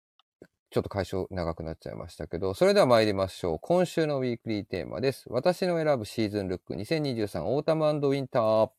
[0.71, 3.59] ちょっと解消長くなっちゃいましたけど、それでは参りましょう。
[3.61, 5.25] 今週のウィークリーテーマです。
[5.29, 8.71] 私の選ぶシーズンルック2023オータムウィンター。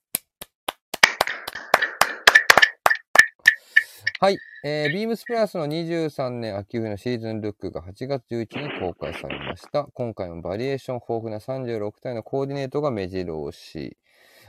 [4.23, 4.37] はい。
[4.63, 9.83] えー、ビームスプラスの23年秋冬のシーズンルックが8月11日に公開されました。
[9.93, 13.97] 今回もバリエーション豊富な36体のコーディネートが目白押し。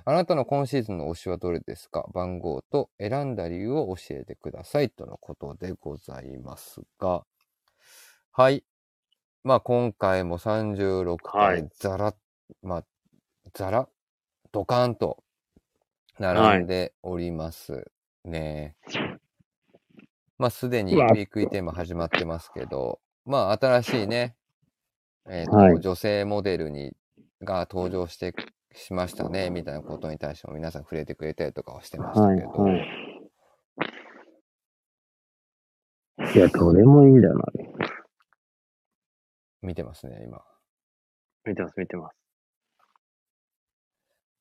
[0.05, 2.07] あなたの今シーズンの推しはどれですか？
[2.15, 4.91] 番号と選んだ理由を教えてください。
[4.91, 7.25] とのことでございますが。
[8.31, 8.63] はい。
[9.43, 12.15] まあ今回も36体はいザラ、
[12.63, 12.85] まあ、
[13.53, 13.89] ザラ、
[14.53, 15.25] ドカーンと
[16.21, 17.91] 並んでおります
[18.25, 18.77] ね。
[20.38, 24.37] まあすでにウィークリーテーマ始まってますけど、まあ新しいね、
[25.29, 26.92] えっ、と、はい女性モデルに、
[27.42, 28.35] が登場して
[28.73, 33.05] しましたね、みたいなことに対しても皆さん触れてくれたりとかはしてましたはい、けど、はい。
[36.35, 37.44] いや、どれもいいんだよな。
[39.62, 40.42] 見てますね、今。
[41.44, 42.16] 見てます、見てます。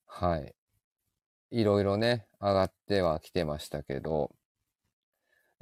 [0.07, 0.53] はい。
[1.51, 4.31] いろいろね、上がってはきてましたけど、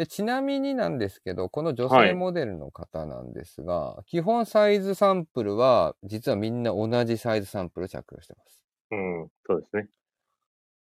[0.02, 8.64] でちなみになんですけど、この女性はいモデルの方なんですが、基本サイズサンプルは、実はみんな同じサイズサンプルを着用してます。
[8.92, 9.90] うん、そうですね。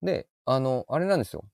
[0.03, 1.45] で、あの、あれなんですよ。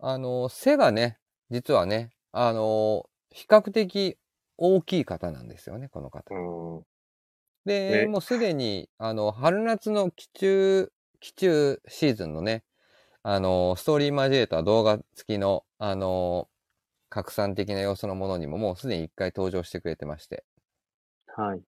[0.00, 4.18] あの、背がね、実はね、あの、比較的
[4.58, 6.34] 大きい方なんですよね、この方。
[6.34, 6.86] うん。
[7.64, 12.64] で、ねもうすでに、あの、春夏の期中、期中シーズンのね、
[13.22, 16.48] あの、ストーリー交えた動画付きの、あの、
[17.16, 20.44] 拡散的な要素のものにももうすでに一回登場してくれてまして。
[21.28, 21.62] はい。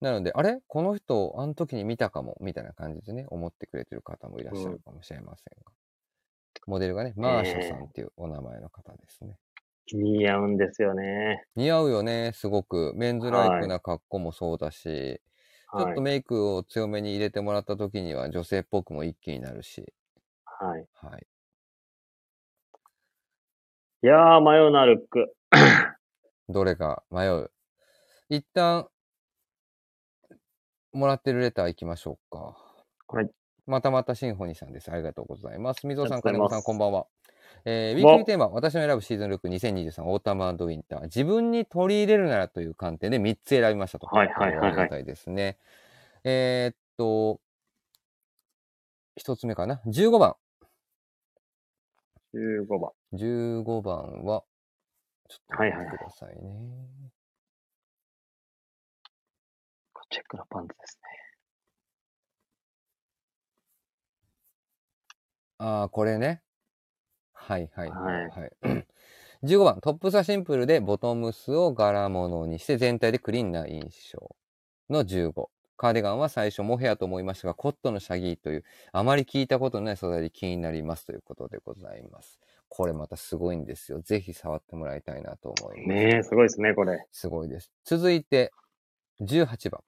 [0.00, 0.62] なので、あれ？
[0.66, 5.70] この人、あの時に見たかも、みたいな感じでね、思ってくれてる方もいらっしゃるかもしれませんが。
[6.66, 9.38] モデルがね、マーシャさんっていうお名前の方ですね。
[9.92, 11.44] 似合うんですよね。
[11.54, 12.92] 似合うよね、すごく。
[12.96, 15.20] メンズライクな格好もそうだし、
[15.70, 16.00] ちょはいっと。
[16.02, 19.94] メイクを強めに入れてもらった時には女性っぽくも一気になるし。
[20.44, 20.86] はい。
[20.94, 21.26] はい。
[24.04, 25.34] いやー、迷うな、ルック。
[26.50, 27.50] どれか迷う。
[28.28, 28.86] 一旦、
[30.92, 32.54] もらってるレター行きましょうか。
[33.08, 33.30] はい。
[33.64, 34.92] またまたシンフォニーさんです。
[34.92, 35.86] ありがとうございます。
[35.86, 37.06] みぞさん、金子さん、こんばんは。
[37.64, 41.02] えー、ウィークリーテーマ、私の選ぶシーズンルック2023オータムウィンター。
[41.04, 44.06] 自分に取り入れるならという観点で3つ選びましたと。
[44.08, 45.56] はいはいはいはいありがたいですね。
[46.24, 47.40] えーっと、
[49.16, 49.80] 一つ目かな。
[49.86, 50.36] 15番。
[52.34, 52.90] 15番。
[53.12, 54.44] 15番は、
[55.28, 57.14] ちょっとはいはいはい待ってくださいね。
[60.14, 61.08] チェックのパンツですね。
[65.58, 66.40] ああ、これね。
[67.32, 68.86] はいはいははいい、はい。
[69.42, 74.36] 15番、トップスはシンプルで、ボトムスを柄物にして全体でクリーンな印象
[74.88, 75.50] の15。
[75.76, 82.38] カーディガンは最初モヘアと思いましたが、コットンのシャギーという、あまり聞いたことのない素材で気になりますということでございます。
[82.68, 84.00] これまたすごいんですよ。
[84.00, 85.88] ぜひ触ってもらいたいなと思います。
[85.88, 87.04] ねえ、すごいですね、これ。
[87.10, 87.72] すごいです。
[87.84, 88.52] 続いて、
[89.20, 89.80] 18番。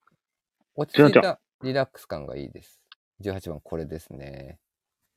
[0.74, 2.80] 落ち着いたリラックス感がいいです。
[3.22, 4.58] 18番、これですね。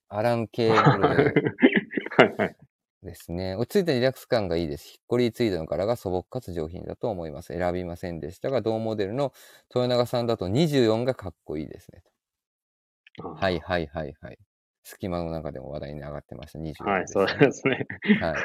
[0.08, 1.34] アラン・ケーブル
[2.18, 2.56] はいはい。
[3.04, 3.56] ですね。
[3.56, 4.88] 落ち着いたリラックス感がいいです。
[4.90, 7.54] ヒッコリーツイードの柄が素朴かつ上品だと思います。
[7.54, 9.34] 選びませんでしたが、同モデルの
[9.74, 12.04] 豊永さんだと24がかっこいいですね。
[13.24, 14.38] はいはいはいはい。
[14.84, 16.60] 隙間の中でも話題に上がってました。
[16.60, 17.86] 24はい、そうですね。
[18.22, 18.36] はい。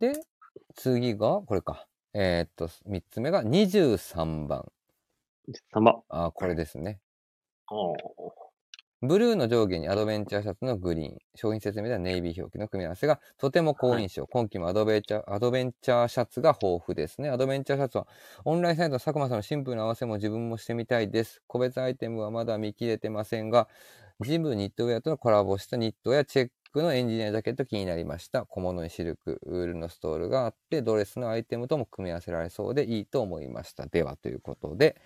[0.12, 0.20] で、
[0.74, 1.86] 次が、これか。
[2.12, 4.70] えーっと、3つ目が23番。
[5.72, 6.02] 3番。
[6.08, 7.00] あー、これですね。
[7.70, 8.49] おー
[9.02, 14.26] ブルーの上下にアドベンチャーシャツのグリーン、商品説明ではネイビー表記の組み合わせがとても好印象。
[14.26, 17.30] 今季もアドベンチャー、アドベンチャーシャツが豊富ですね。
[17.30, 18.06] アドベンチャーシャツは
[18.44, 21.42] オンラインサイトの佐久間さんのシンプルな合わせも自分もしてみたいです。
[21.46, 23.68] 個別アイテムはまだ見切れてませんが、
[24.20, 28.44] ジムニットウェアとのコラボしたニットやチェックのエンジニアジャケット気になりました。
[28.44, 33.86] 小物にシルク、ウールのストールがあって、ドレスのアイテムとも組み合わせられそうでいいと思いました。
[33.86, 35.00] では、ということで、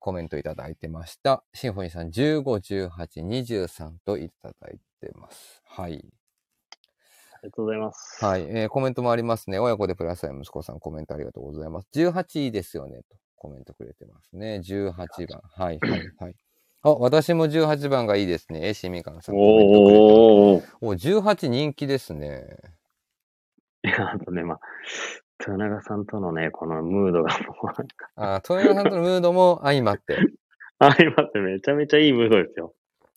[0.00, 1.44] コメントいただいてました。
[1.54, 2.42] シンフォニーさん15、
[2.88, 5.62] 18、23といただいてます。
[5.66, 5.92] はい。
[5.92, 8.24] ありがとうございます。
[8.24, 8.42] はい。
[8.48, 9.58] えーコメントもありますね。
[9.58, 11.88] 親子でプラスアイ息子さんコメントありがとうございます。
[11.94, 13.02] 18いいですよね。
[13.10, 14.60] とコメントくれてますね。
[14.64, 14.92] 18
[15.28, 15.40] 番。
[15.44, 16.34] はいはいはい。
[16.82, 18.66] あ、私も18番がいいですね。
[18.68, 19.34] えしみかんさん。
[19.36, 20.62] おー。
[20.80, 22.46] お、18人気ですね。
[23.82, 24.60] いや、あとね、まあ、
[25.40, 30.18] 豊永さんとのね、このムードがもうなんか、あ、豊永さんとのムードも相まって。
[30.78, 32.74] 相まってめちゃめちゃいいムードですよ。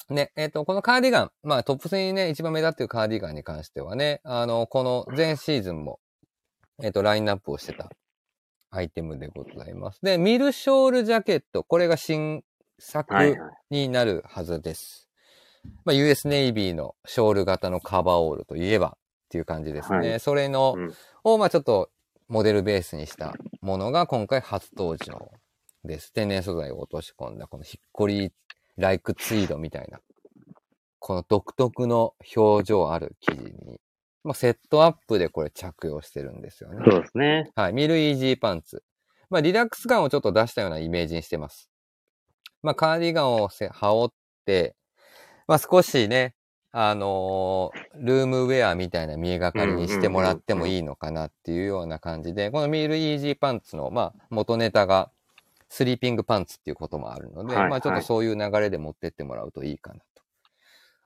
[0.09, 5.99] ね、えっ、と、このカーディガン、まあトップ3にね、一番目立っているカーディガンに関してはね、あの、この前シーズンも、
[6.81, 7.89] えっ、と、ラインナップをしてた
[8.69, 10.01] アイテムでございます。
[10.01, 12.43] で、ミルショールジャケット、これが新
[12.79, 13.51] 作はいはい。
[13.69, 15.09] になるはずです。
[15.85, 18.91] まあ、US ネイビーのショール型のカバーオールといえばっ
[19.29, 19.97] ていう感じですね。
[19.97, 20.93] はいそれの、うん
[21.23, 21.89] を、まあちょっと
[22.27, 25.31] モデルベースにしたものが今回初登場
[25.83, 26.13] です。
[26.13, 28.31] 天然素材を落とし込んだこのヒッコリー
[28.77, 29.99] ライクツイードみたいな、
[30.99, 33.79] この独特の表情ある生地に、
[34.23, 36.83] まあ、セットアップでこれ着用してるんですよね。
[36.89, 37.51] そうですね。
[37.55, 37.73] はい。
[37.73, 38.83] ミルイージーパンツ。
[39.29, 41.69] まあ、リラックス感をちょっと出したようなイメージにしてます。
[42.61, 44.15] まあ、カーディガンをせ羽織っ
[44.45, 44.75] て、
[45.47, 46.35] まあ、少しね、
[46.75, 55.11] あのールームウェアみたいな見えがかりにしてもらってもいいのかなっていうような感じで、このミルイージーパンツの、まあ、元ネタが、
[55.69, 60.23] スリーピングパンツっていうこともあるので、はいまあちょっとそういう流れで持ってってもらうといいかなと。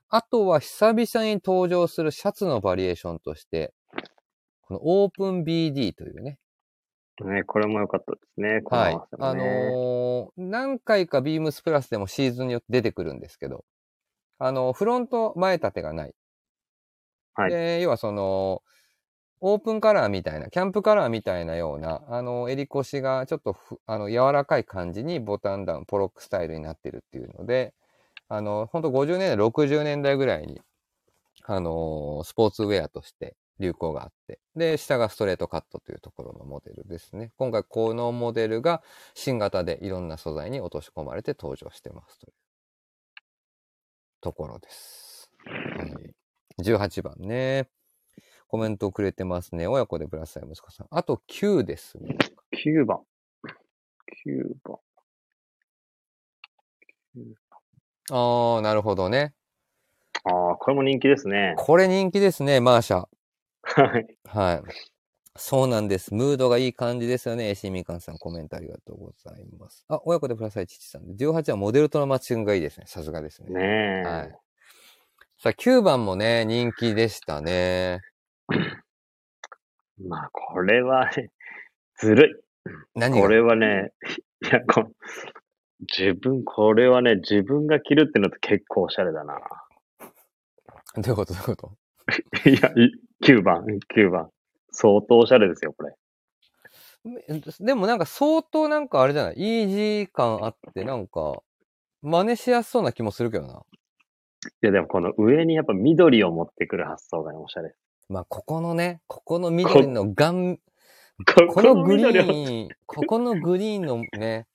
[0.09, 3.73] あとは久々に登場するシャツのバリエーションとして、
[4.61, 6.39] このオープン BD というね、
[7.25, 8.61] ね、これも良かったですね。
[8.65, 9.17] はい合わせ。
[9.17, 13.65] もあねのー何回かビームスプラスでもシーズンによって出てくるんですけど、
[14.39, 16.15] あの、フロント前立てがない。
[17.35, 18.63] はいで、要はその、
[19.41, 27.75] オープンカラーみたいな、キャンプカラーみたいなような、あの、襟腰がちょっとふ、あの、柔らかい感じにボタンダウン、ポロックスタイルになってるっていうので、
[28.29, 30.61] あの、ほんと50年代、60年代ぐらいに、
[31.45, 37.31] あのースポーツウェアとして流行があって、で、下がストレートカットというところのモデルですね。
[37.37, 38.83] 今回このモデルが
[39.15, 42.33] 新型でいろんな素材に落とし込まれて登場してますという
[44.21, 45.29] ところです。
[45.45, 46.63] はい。
[46.63, 47.67] 18番ね。
[48.47, 49.67] コメントをくれてますね。
[49.67, 50.87] 親子でぶらさい息子さん。
[50.89, 52.17] あと9ですね。
[52.65, 52.99] 9番。
[54.25, 54.77] 9番。
[58.09, 59.33] ああ、なるほどね。
[60.23, 61.55] ああ、これも人気ですね。
[61.57, 63.05] これ人気ですね、マーシャ。
[63.63, 64.17] はい。
[64.25, 64.96] はい。
[65.37, 66.13] そうなんです。
[66.13, 67.51] ムードがいい感じですよね。
[67.51, 69.85] AC みかんさん、コメントありがとうございます。
[69.87, 71.03] あ、親子でください、父さん。
[71.15, 72.85] 18はモデルとのマッチングがいいですね。
[72.87, 73.49] さすがですね。
[73.51, 74.07] ねえ。
[74.07, 74.31] はい。
[75.39, 78.01] さあ、9番もね、人気でしたね。
[79.99, 81.31] まあ、これはね、
[81.99, 82.71] ずるい。
[82.95, 83.21] 何が？
[83.21, 83.91] これはね、
[84.43, 84.91] いや、こ
[85.97, 89.39] 自分、これはね、自分が着るってのって結構おしゃれだな。
[90.95, 91.33] どういうこと？
[91.33, 91.77] どういうこと？
[92.49, 92.91] いや、い
[93.23, 93.63] 9番、
[93.95, 94.29] 9番。
[94.71, 95.95] 相当おしゃれですよ、これ。
[97.59, 99.35] でもなんか相当なんかあれじゃない？
[99.37, 101.41] イージー感あって、なんか、
[102.01, 103.53] 真似しやすそうな気もするけどな。
[103.53, 107.73] いや、でもこの上にやっぱ緑を持ってくる発想がね、おしゃれ。
[108.09, 110.59] まあ、ここのね、ここの緑のガン、
[111.25, 114.47] ここのグリーン、ここのグリーンのね、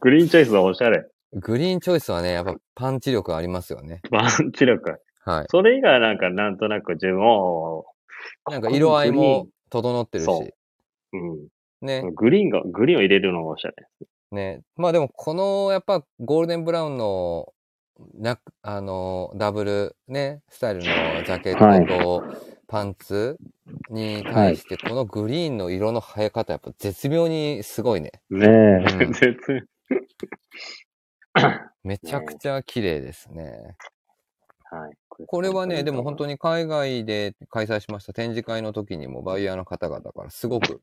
[0.00, 1.06] グリーンチョイスはおしゃれ。
[1.32, 4.00] グリーンチョイスはね、やっぱパンチ力ありますよね。
[4.10, 5.00] パンチ力。
[5.24, 5.46] はい。
[5.50, 7.86] それ以外はなんか、なんとなく自分を、
[8.50, 10.52] なんか色合いも整ってるそうし。
[11.12, 11.48] うん。
[11.80, 12.02] ね。
[12.14, 13.74] グリーンが、グリーンを入れるのがおしゃれ。
[14.30, 14.62] ね。
[14.76, 17.52] まあでも、この、やっぱ、ゴールデンブラウンの、
[18.14, 20.86] な、あの、ダブル、ね、スタイルの
[21.24, 22.24] ジャケットと
[22.66, 23.38] パンツ
[23.90, 28.12] に対して、このグリーンの色の生え方、やっぱ絶妙にすごいね。
[28.30, 29.36] ねえ、うん絶
[31.82, 33.76] めちゃくちゃ綺麗ですね。
[34.70, 34.92] はい。
[35.26, 36.32] これはね、でも本当に。
[36.32, 40.80] に海外で開催しました展示会の時にもバイヤーの方々からすごく、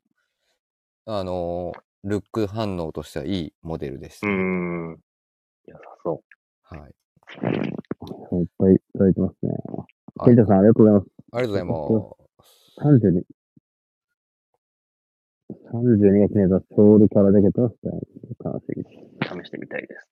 [1.06, 1.72] あの、
[2.04, 4.26] ルック反応としてはいいモデルでした。
[4.26, 5.00] うーん。
[5.66, 6.22] 良さそ
[6.62, 6.80] はい。
[8.32, 8.40] う。
[8.42, 9.52] いっぱいいただいてますね。
[10.18, 11.06] あケイタさん、ありがとうございます。
[11.32, 12.06] ありがとうござ
[12.86, 13.06] います。
[13.06, 13.22] 32。
[15.72, 18.06] 32が決めたソウルカラージャケットのスタイル。
[18.44, 20.08] 完成試してみたいです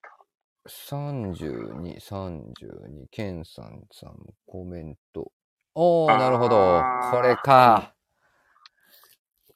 [0.69, 4.15] 32、32、ケンさんさん
[4.45, 5.31] コメント。
[5.73, 6.81] おー、なるほど。
[7.11, 7.93] これか。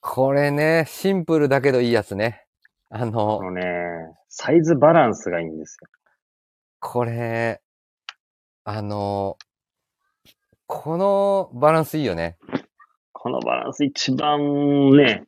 [0.01, 2.45] これね、シンプルだけどいいやつね。
[2.89, 3.05] あと。
[3.05, 3.63] のこ、のね、
[4.27, 5.87] サイズバランスがいいんですよ。
[6.79, 7.61] これ、
[8.63, 9.37] あの、
[10.65, 12.37] このバランスいいよね。
[13.11, 15.25] このバランス一番ね、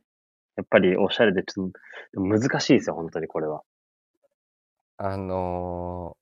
[0.56, 3.62] やっぱりおしゃれでちょっと難しいですよ、本当にこれは。
[4.98, 6.18] あの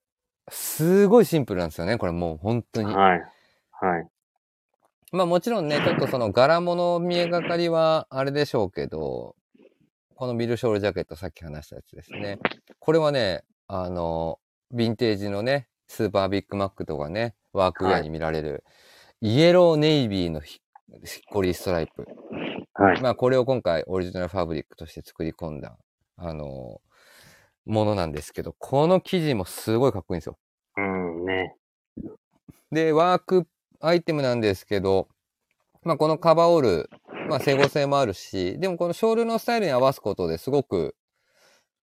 [0.49, 1.97] すごいシンプルなんですよね。
[1.97, 2.93] これもう本当に。
[2.93, 3.23] はい。
[3.71, 4.07] はい。
[5.11, 9.35] まあもちろんね、ちょっとその柄物見えがかりはあれでしょうけど、
[10.15, 12.39] このミルショールジャケットさっき話したやつですね。
[12.79, 14.39] これはね、あの、
[14.73, 18.63] ヴィンテージのね、スーパービッグマックとかね、ワークウェアに見られる、
[19.21, 20.61] イエローネイビーのひ
[21.03, 22.07] ひっこりストライプ。
[22.73, 23.01] はい。
[23.01, 25.77] まあこれを今回オリジナルファブリックとして作り込んだ、
[26.17, 26.81] あの、
[27.65, 30.37] ものなんですけど、この生地もすごいかっこいいんですよ。
[30.77, 31.55] うん、ね。
[32.71, 33.47] で、ワーク
[33.79, 35.07] アイテムなんですけど、
[35.83, 36.89] まあこのカバーオール、
[37.29, 40.95] まあ整合性もあるし、でもこのショールのスタイルに合わすことですごく、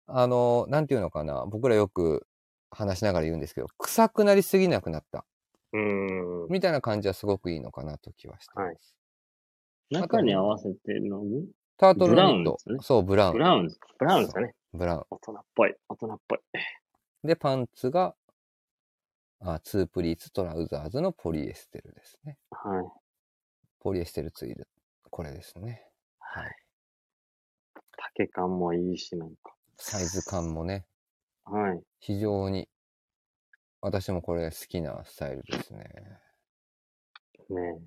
[0.07, 2.27] あの、なんていうのかな、僕らよく
[2.69, 5.25] 話しながら言うんですけど、臭くなりすぎなくなった、
[5.73, 6.47] うん。
[6.49, 8.65] みたいな感じはすごくいいのかなと気はしてます。
[8.65, 8.77] はい
[9.91, 11.45] 中に合わせてるのに、
[11.77, 13.33] タートルブラウンね、そう、ブラウン。
[13.33, 13.67] ブラウン、
[13.99, 14.53] ブラウンですかね。
[14.75, 15.05] ブラウン。
[15.09, 16.39] 大人っぽい、大人っぽい。
[17.23, 18.15] で、パンツが、
[19.39, 22.37] あツープリーツトラウザーズのポリエステルですね。
[22.51, 22.85] はい。
[23.79, 24.67] ポリエステルツイル。
[25.09, 25.87] これですね。
[26.19, 26.55] はい。
[28.17, 29.55] 丈感もいいし、なんか。
[29.77, 30.85] サイズ感もね、
[31.45, 31.83] はい。
[31.99, 32.69] 非常に、
[33.81, 35.79] 私もこれ好きなスタイルですね。
[37.49, 37.79] ね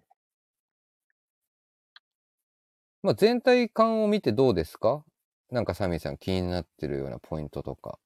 [3.03, 5.05] まあ、全体感を見てどうですか？
[5.51, 7.99] なんかサミーさん気になってるようなポイントとか。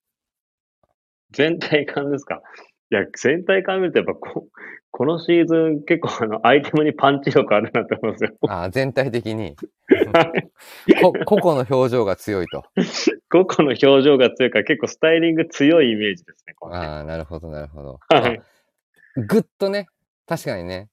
[1.33, 2.43] 全体感ですか？
[2.91, 4.49] いや、全体感見るとやっぱこ、
[4.91, 8.31] このシーズン結構あの、アイテムにパンチ力あるなって思いますよ。
[8.49, 9.57] あー全体的に
[11.01, 12.63] こ、個々の表情が強いと。
[13.33, 17.99] 個々の表情が強いから結構スタイリング強いイメージですね、今シーズンああ、なるほど、なるほど。
[18.11, 18.43] はい。
[19.17, 19.87] ぐっとね、
[20.27, 20.89] 確かにね、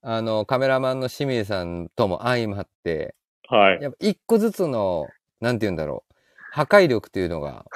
[0.00, 3.14] あの、カメラマンの清水さんとも相まって、
[3.48, 3.82] はい。
[3.82, 5.08] やっぱ一個ずつの、
[5.40, 6.14] なんて言うんだろう、
[6.50, 7.66] 破壊力っていうのが、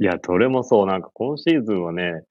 [0.00, 2.22] いや、どれもそう、なんか今シーズンはね、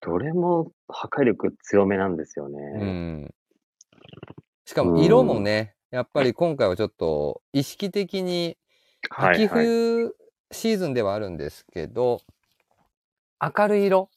[0.00, 2.84] どれも破壊力強めなんですようね。
[2.84, 3.34] ん。
[4.64, 8.58] しかも色もね、やっぱり今回はちょっと意識的に、
[9.16, 9.74] 秋はいはい。
[9.74, 10.14] 冬
[10.52, 12.20] シーズンではあるんですけど、
[13.40, 14.10] 明るい色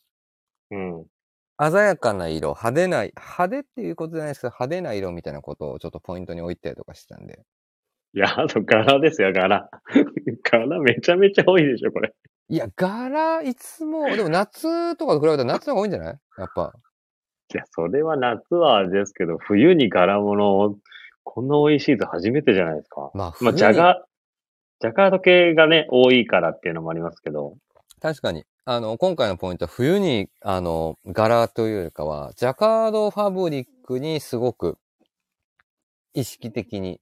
[0.70, 1.12] うん。
[1.60, 7.46] 鮮やかな色、派手な、派手っていうことじゃないですけど、派手な色みたいなことをちょっとポイントに置いたりとかしてたんで。
[8.14, 9.70] いや、あと柄ですよ、柄。
[10.44, 12.14] 柄めちゃめちゃ多いでしょ、これ。
[12.50, 16.20] いや、柄、いつも、でも夏とかと比べたら夏の方が多いんじゃない？
[16.38, 16.74] やっぱ。
[17.54, 20.78] いや、それは夏はあれですけど、冬に柄物を、
[21.24, 23.12] こんな多いシーズン初めてじゃないですか。
[23.14, 24.04] まあ、まあ、ジャガ、
[24.80, 27.56] ジャカード系がね、多いからっていうのもありますけど。
[28.02, 28.46] 確かに。
[28.66, 34.78] あの、今回のポイントは冬に、あの、柄というよりかは、ジャカードファブリックにすごく
[36.14, 37.00] 意識的に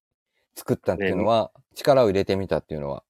[0.55, 3.03] 作ったっていうのは、力を入れてみたっていうのは、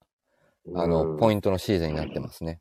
[0.76, 2.60] あの、ポイントのシーズンになってますね。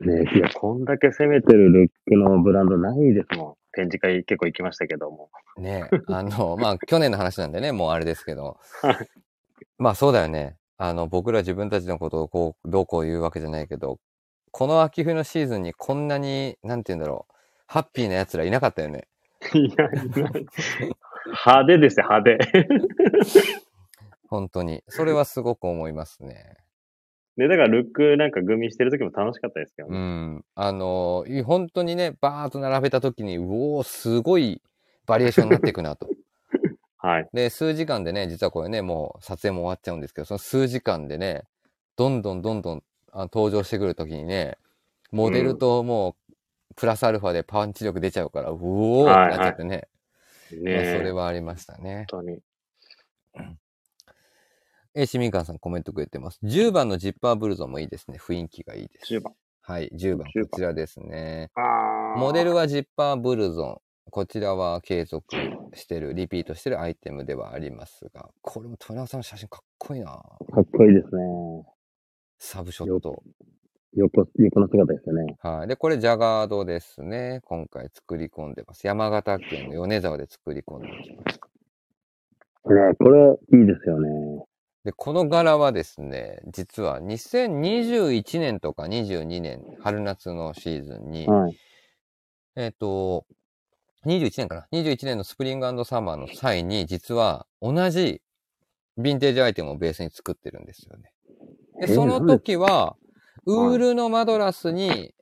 [0.00, 0.06] ト。
[0.06, 3.54] ねいや、こんだけ攻めてるルックのブランドないですもん。
[3.74, 5.30] 展示会結構行きましたけども。
[5.56, 9.08] ねあの、 まあ、去年の話なんでね、もうあれですけどはい。
[9.78, 10.56] まあ、そうだよね。
[10.76, 13.98] あの、僕ら自分たちのことをこう、どうこう言うわけじゃないけど、
[14.50, 17.34] この秋冬のシーズンにこんなに、なんて言うんだろう、
[17.66, 19.08] ハッピーな奴らいなかったよね。
[19.54, 20.46] いや、いない
[21.26, 22.66] 派手ですよ、派手。
[24.28, 24.82] 本当に。
[24.88, 26.56] それはすごく思いますね。
[27.36, 29.98] ね、だからルックなんかグミしてる時も楽しかったですけどうね。
[29.98, 30.44] ん。
[30.54, 33.42] あの、い本当にね、バーッと並べた時に、う
[33.76, 34.60] おー、すごい
[35.06, 36.08] バリエーションになっていくなと。
[36.98, 37.28] はい。
[37.32, 41.44] で、数時間でね、実はこれね、もう撮影も終わっちゃうんですけど、その数時間でね、
[41.96, 44.58] どんどんどんどんあ登場してくる時にね、
[45.10, 46.34] モデルともう、
[46.74, 49.88] プラスアルファでパンチ力出ちゃうから、うおーってなっちゃってね。
[50.60, 52.06] ねまあ、それはありましたね。
[52.10, 52.40] 本当に。
[54.94, 56.38] え、市民館さんコメントくれてます。
[56.42, 58.18] 10番のジッパーブルゾンもいいですね。
[58.18, 59.14] 雰囲気がいいです。
[59.14, 59.34] 10番。
[59.62, 61.50] はい、10番、10番こちらですね。
[62.16, 63.78] モデルはジッパーブルゾン。
[64.10, 65.24] こちらは継続
[65.74, 70.20] してる、リピートしてるアイテムではありますが、これも豊永さんの写真かっこいいなか
[70.60, 71.22] っこいいですね。
[72.38, 73.22] サブショット。
[73.94, 75.36] 横、横の姿ですよね。
[75.42, 75.68] はい。
[75.68, 77.40] で、これジャガードですね。
[77.44, 78.86] 今回作り込んでます。
[78.86, 81.46] 山形県の米沢で作り込んできました。
[82.74, 84.44] ねこれいいですよね。
[84.84, 91.56] で、この柄はですね、実は2021年とか22年、春夏のシーズンに、はい。
[92.56, 93.26] えっ、と、
[94.06, 98.22] 21年かな ?21 年のスプリングサマーの際に、実は同じ
[98.98, 101.12] ヴィンテージアイテムをベースに作ってるんですよね。
[101.80, 103.01] で、えーその時は、はい
[103.46, 105.14] ウールのマドラスに、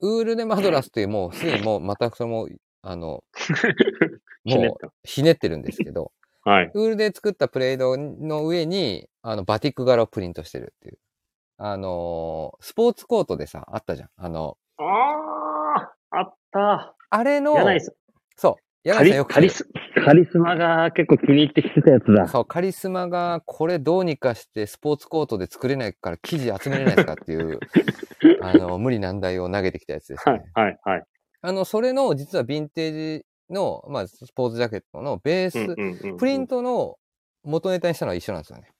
[0.00, 2.48] ウールでマドラスっていうもうすでにもうまたそれも、
[2.82, 3.24] あの、
[4.44, 6.12] もうひねってるんですけど、
[6.44, 6.70] はい。
[6.72, 10.98] ウールで作ったプレードの上に、あの、バティック柄をプリントしてるっていう。
[11.62, 14.08] あのースポーツコートでさ、あったじゃん。
[14.16, 17.54] あの、あああったあれの。
[18.36, 18.69] そう。
[18.88, 19.68] カリカリス、
[20.04, 22.28] カリスマが結構気に入ってきてたやつだ。
[22.28, 27.60] そう、カリスマがこれどうにかしてスポーツコートで作れないから生地集めれないですかっていう、
[28.42, 31.04] あの、無理難題を投げてきたやつですはねい。、はい、はい。
[31.42, 36.96] あの、それの実はヴィンテージの、まあ、スポーツジャケットのベース、プリントの
[37.42, 38.70] 元ネタにしたのは一緒なんですよね。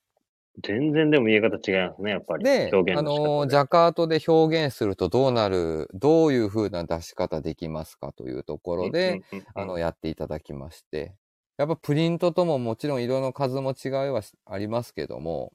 [0.63, 2.43] 全然でも言い方違いますね、やっぱり。
[2.43, 3.29] で、表現あの仕方で。
[3.29, 11.15] の、ジャカートで表現するとどうなる、どういう風な出し方できますかというところで、、うんうんうんあの、やっていただきまして、
[11.57, 15.53] やっぱプリントとももちろん色の数も違いはしありますけども、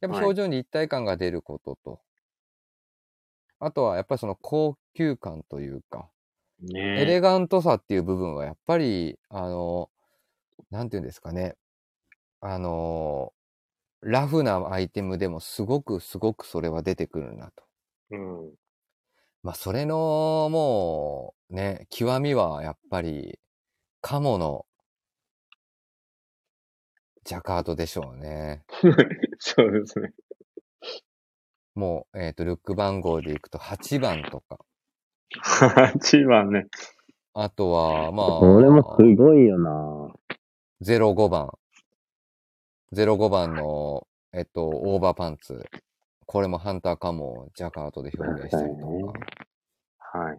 [0.00, 2.00] やっぱはい表情に一体感が出ることと、
[3.58, 6.10] あとはやっぱりその高級感というか、
[6.60, 7.00] ね。
[7.02, 9.90] エレガントさっていう部分はやっぱり、あの、
[10.70, 11.56] なんていうんですかね、
[12.40, 13.32] あの、
[14.06, 17.64] ラフなアイテムでもすごくすごくそれは出てくるなと。
[18.12, 18.54] うん。
[19.42, 23.40] まあ、それの、もう、ね、極みはやっぱり、
[24.00, 24.64] カモの、
[27.24, 28.64] ジャカートでしょうね。
[29.40, 30.12] そうですね。
[31.74, 34.60] もう、えっ、と、ルック番号でいくと8番とか。
[35.42, 36.66] 8番ね。
[37.34, 40.14] あとは、まあ、これもすごいよな
[40.80, 41.50] 05番。
[42.92, 45.64] 05番の、えっと、オーバーパンツ。
[46.24, 50.18] これもハンターカモをジャカートで表現したりとか。
[50.18, 50.38] はい。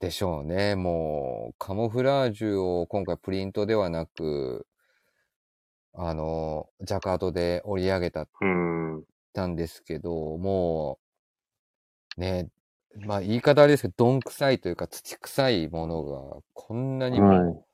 [0.00, 0.74] でしょうね。
[0.74, 4.66] もう、カモフラージュを今回プリントではなく、
[5.94, 9.04] あの、ジャカートで織り上げたうん。
[9.32, 10.98] たんですけど、も
[12.16, 12.48] う、ね、
[13.06, 17.66] まあ言い方あれですけど、どんくさいというか土臭いものが、こんなにも、はい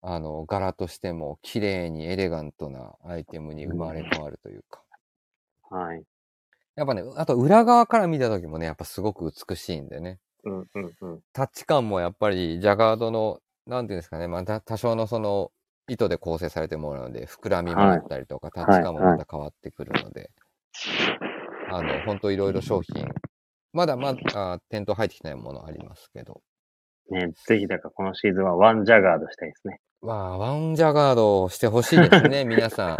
[0.00, 4.82] あの、柄としても綺麗にエレガントなアイテムに生まれ変わるというか。
[5.70, 6.02] はい。
[6.76, 10.20] やっぱね、あと裏側から見た時もね、やっぱすごく美しいんでね。
[10.44, 11.20] うんうんうん。
[11.32, 15.50] タッチ感もやっぱりジャガードの、なんていうんですかね、まあた多少のその
[15.88, 20.30] 糸で構成されてるものなので、膨らみもあったりとか、タッチ感もまた変わってくるので、
[21.70, 23.04] あの、ほんといろいろ商品、
[23.72, 26.40] まだまだあ店頭入ってきてないものありますけど、
[27.10, 29.80] ね、ぜひだからこのシーズンはワンジャガードしたいですね。
[30.00, 32.96] まあ、ワンジャガードをしてほしいですね、皆さん。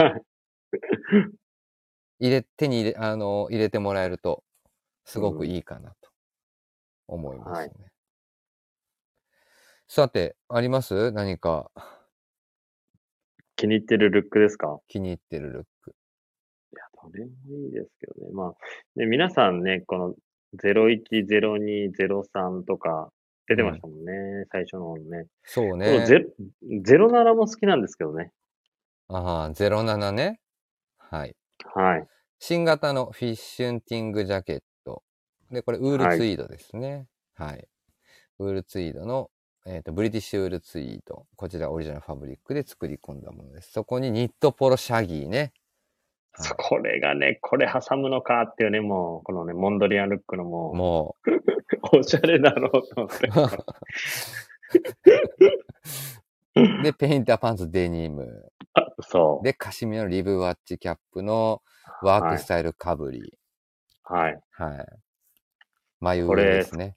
[2.19, 4.43] 入れ、手に入れ、あの、入れてもらえると、
[5.05, 6.11] すごくいいかなと
[7.07, 7.57] 思いますね。
[7.59, 7.73] はい
[9.91, 11.13] さて、あります？
[11.13, 11.71] 何か
[13.57, 14.79] 気に入ってるルックですか？
[14.87, 15.93] 気に入ってるルック。
[16.73, 17.31] いや、どれも
[17.65, 18.31] いいですけどね。
[18.33, 18.55] まあ、
[18.97, 20.15] で皆さんね、この
[20.63, 23.11] 01、02、03とか
[23.49, 24.47] 出てましたもんね。
[24.53, 25.27] 最初のね。
[25.45, 26.07] そうね。
[26.07, 26.27] ゼ
[26.97, 28.31] 07も好きなんですけどね。
[29.09, 30.41] ああ、07ね。
[30.99, 31.35] はい。
[31.75, 32.07] はい。
[32.39, 35.03] 新型のフィッシュンティングジャケット。
[35.51, 37.09] で、これウールツイードですね。
[37.35, 37.67] はい。
[38.39, 39.31] ウールツイードの、
[39.67, 41.27] えっ、と、ブリティッシュウールツイード。
[41.35, 43.73] こちらオリジナルファブリックで作り込んだものです。
[43.73, 45.53] そこにニットポロシャギーね。
[46.57, 51.17] これがね、これ挟むのかっていうね、もう、このね、モンドリアンルックのもも
[51.93, 53.29] う、おしゃれだろうと思って。
[56.55, 56.83] う。
[56.83, 58.53] で、ペインターパンツデニム。
[59.01, 61.63] そで、カシミヤのリブワッチキャップの
[62.03, 63.21] ワークスタイルかぶり。
[63.21, 64.13] う。
[64.13, 64.41] はい。
[64.51, 64.87] はい。
[66.01, 66.97] 眉上ですね。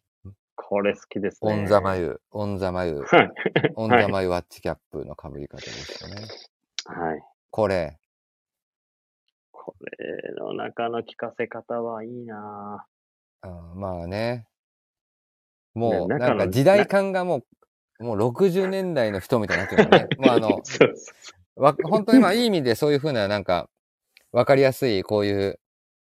[0.56, 1.52] これ好きですね。
[1.52, 2.22] オンザ眉。
[2.32, 3.02] オンザ眉。
[3.02, 3.30] はい。
[3.76, 6.22] オンザ眉ワッチキャップのかぶり方ですよね。
[6.86, 7.22] はい。
[7.50, 8.01] これ。
[9.64, 12.84] これの中の利かせ方はいいな
[13.42, 14.48] あーまあね。
[15.76, 17.44] もう、なんか時代感がも
[18.00, 20.08] う、もう60年代の人みたいになってるよね。
[20.18, 23.70] まああの、そうそわ、本当にまあいい意味でそういうふうななんか、
[24.32, 25.60] わかりやすいこういう、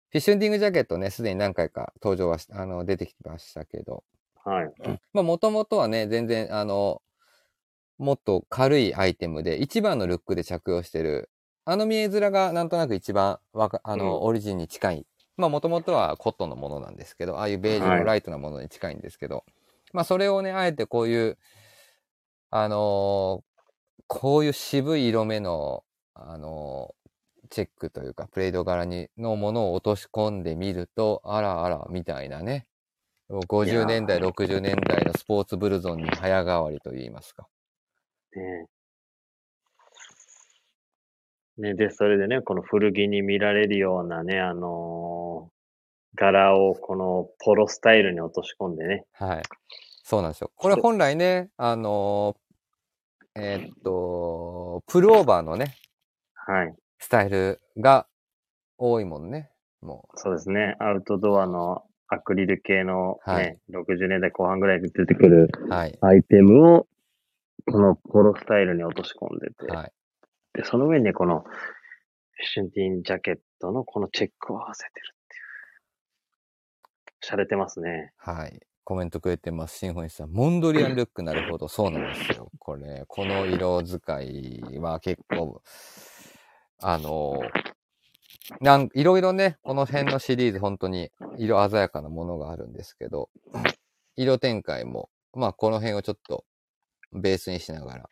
[0.10, 4.04] フィッシュンディングジャケットね、すでに何回か登場はし、あの、出てきましたけど、
[4.46, 4.74] うはい。
[5.14, 7.04] まあもともとはね、全然あの、
[8.00, 11.30] もっと軽いアイテムで、一番のルックで着用してる、
[11.66, 15.06] あの見え面がなんとなく一番わか、あの、うんオリジンに近い。
[15.38, 19.46] まあもともとはコットンのものなんですけど、ああいうベージュはいのライトなものに近いんですけど、
[19.94, 21.38] まあそれをね、あえてこういう、
[22.50, 23.44] あのー
[24.08, 25.84] こういう渋い色目の、
[26.14, 27.04] あのー
[27.50, 32.68] チェックというか、プレード柄に、のものを落とし込んでみると、あらあら、みたいなね。
[33.30, 37.48] 50年代、いやー60年代のスポーツブルゾンに早変わりと言いますか。
[38.36, 38.68] ね
[41.58, 45.54] ね、で、それでね、この古着に見られるようなね、あのー
[46.16, 49.06] 柄をこのポロスタイルに落とし込んでね。
[49.14, 49.44] はい。
[50.04, 50.52] そうなんですよ。
[50.56, 55.76] これ本来ね、あのーえーっと、プルオーバーのね、
[56.36, 56.76] はい。
[57.00, 58.06] スタイルが
[58.78, 59.50] 多いもんね。
[59.82, 60.76] もそうですね。
[60.80, 65.70] アウトドアのアクリル系のね、はい60年代後半ぐらいで出てくるう。
[65.70, 65.98] はい。
[66.02, 66.88] アイテムを、
[67.66, 69.92] このポロスタイルに落とし込んでて、はい。
[70.54, 71.44] で、その上にね、この
[72.42, 77.36] シュンティーンジャケットのこのチェックを合わせてるっていう。
[77.36, 78.14] 洒落てますね。
[78.18, 78.60] はい。
[78.86, 79.78] コメントくれてます。
[79.78, 80.30] シンフォニーさん。
[80.30, 81.68] モンドリアンルック、なるほど。
[81.70, 82.52] そうなんですよ。
[82.60, 85.62] これ、この色使いは結構、
[86.80, 87.42] あの
[88.60, 93.30] なん、いろいろね、この辺のシリーズ、本当に色鮮やかなものがあるんですけど、
[94.18, 96.44] 色展開も、まあ、この辺をちょっと
[97.14, 98.10] ベースにしながら、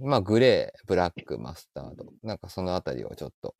[0.00, 3.54] まあ、グレー、ブラック、マスタード、なんかそのあたりをちょっと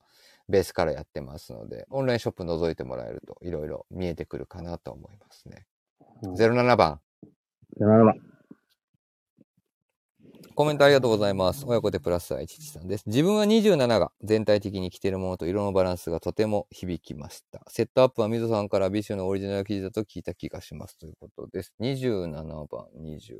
[0.48, 5.66] ベースからやってますので、オンラインショップ覗いてもらえるといろいろ見えてくるかなと思いますね。
[6.22, 7.00] 07番。
[7.80, 8.36] 07番。
[10.54, 11.66] コメントありがとうございます。
[11.66, 13.04] 親子でプラス愛父さんです。
[13.06, 17.62] 自分は27が全体的に着ているものと色のバランスがとても響きました。
[17.68, 20.96] セットアップはみぞさんからビシュのオリジナル生地だと聞いた気がします。
[20.96, 21.74] ということです。
[21.80, 23.36] 27番、27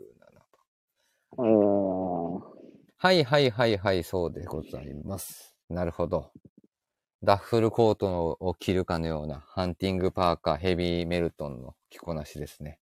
[1.39, 2.56] 番。
[2.99, 5.55] はいはいはいはい、そうでございます。
[5.69, 6.33] なるほど。
[7.23, 12.79] ダッフルコートのを着るかのようなハンティングパーカーヘビーメルトンの着こなしですね。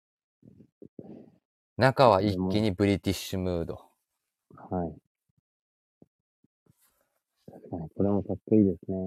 [1.77, 3.85] 中は一気にブリティッシュムード。
[4.69, 4.95] はい。
[7.49, 8.97] 確かに、これもかっこいいですね。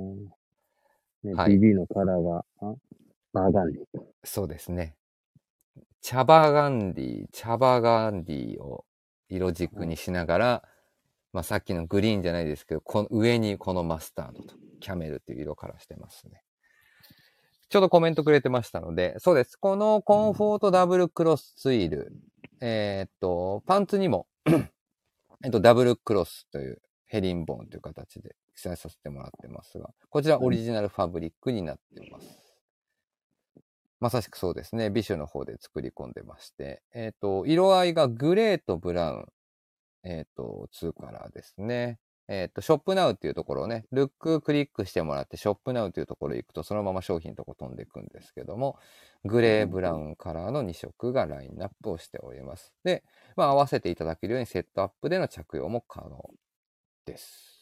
[1.25, 2.75] ね、はい BB のカラーが、あ
[3.35, 3.83] バーガンディ。
[4.25, 4.97] そうですね。
[6.01, 8.87] 茶バガンディ、茶バガンディを
[9.29, 10.69] 色軸にしながら、
[11.35, 16.43] まあさっきのグリーンじゃないですけど、この上にこのマスタードとキャメルっていう色からしてますね。
[17.69, 19.57] ちょうどコメントくれてましたので、そうです。
[19.57, 22.13] このコンフォートダブルクロスツイール、
[22.61, 24.29] えーっと、パンツにも、
[25.45, 32.45] えっと、ダブルクロスというヘリンボーンという形で記載させてもらってますが、こちらオリジナルファブリックになってます。
[33.99, 34.91] まさしくそうですね。
[34.91, 39.27] ビシュの方で作り込んでまして、えっ、と、色合いがグレーとブラウン、
[40.05, 41.99] えっ、と、2カラーですね。
[42.29, 48.79] えっ、と、ショップナウっていうところをね、ルッククリックしてもらって、ショップナウというところ行くと、そのまま商品とこ飛んでいくんですけども、
[49.25, 52.73] グレー、ブラウンカラーの2色がラインナップをしております。
[52.83, 53.05] で、
[53.37, 56.31] まあ、合わせていただけるようにセットアップでの着用も可能
[57.05, 57.55] です。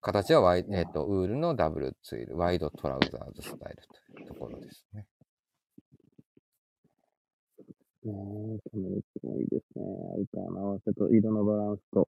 [0.00, 3.82] 形はワイ、えっ、と、ウールのダブルツイル、ワイドトラウザーズスタイル
[4.14, 5.06] というところですね。
[8.04, 9.84] ねえ、この位置もいいですね。
[10.14, 12.08] アウターの合わせと色のバランスと。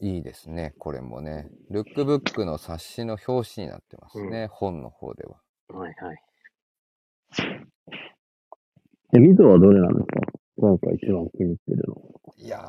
[0.00, 1.50] いいですね、これもね。
[1.70, 5.40] ルックブックの冊子の表紙になってますね、本の方では。
[5.68, 6.22] はいはい。
[9.14, 10.20] え、溝はどれなんですか？
[10.56, 11.96] 今回一番気に入ってるの。
[12.36, 12.60] いや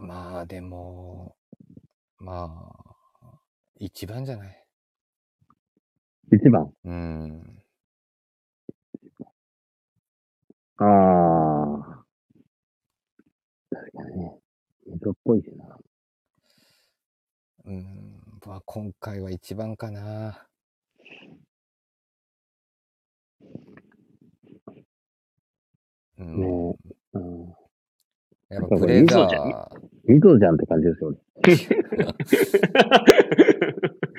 [0.00, 1.36] まあでも、
[2.18, 2.72] ま
[3.22, 3.38] あ、
[3.78, 4.63] 一番じゃない？
[6.32, 6.72] 一番。
[6.84, 7.62] うん。
[10.78, 12.04] ああ。
[13.70, 14.38] 確かにね。
[14.86, 15.78] 溝っぽいしな。
[17.66, 20.46] うん、まあ今回は一番かな。
[26.18, 26.40] うん。
[26.40, 26.76] ね
[27.14, 27.54] うん。
[28.50, 29.66] やっぱブレザ溝じゃんー、
[30.06, 31.18] 溝じゃんって感じですよね。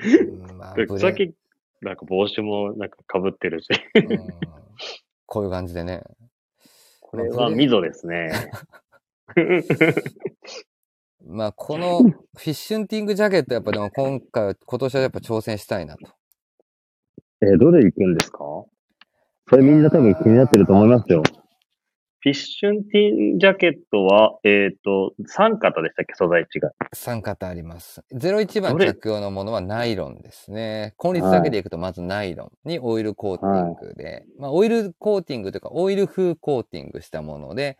[0.20, 1.34] うんまあ、ブレさっき、
[1.82, 3.68] なんか帽子もなんか被ってるし。
[3.94, 4.18] うん
[5.28, 6.04] こういう感じでね。
[7.00, 8.30] これは溝ですね。
[11.26, 16.08] まあ、このフィッシュンティングジャケット、やっぱでも今回は、今年はやっぱ挑戦したいなと。
[17.42, 18.38] えーどれ行くんですか？
[19.48, 21.22] それみんな多分気になってると思いますよ。
[22.26, 26.14] フィッシュンティンジャケットは、えっ、と、3型でしたっけ？
[26.14, 26.60] 素材違い。
[26.92, 28.02] 3型あります。
[28.12, 30.96] 01番着用のものはナイロンですね。
[31.00, 37.78] 根率だけでいくと、まずナイロンにオイルコーティングで、まあ、オイルコーティングというか、オイル風コーティングしたもので、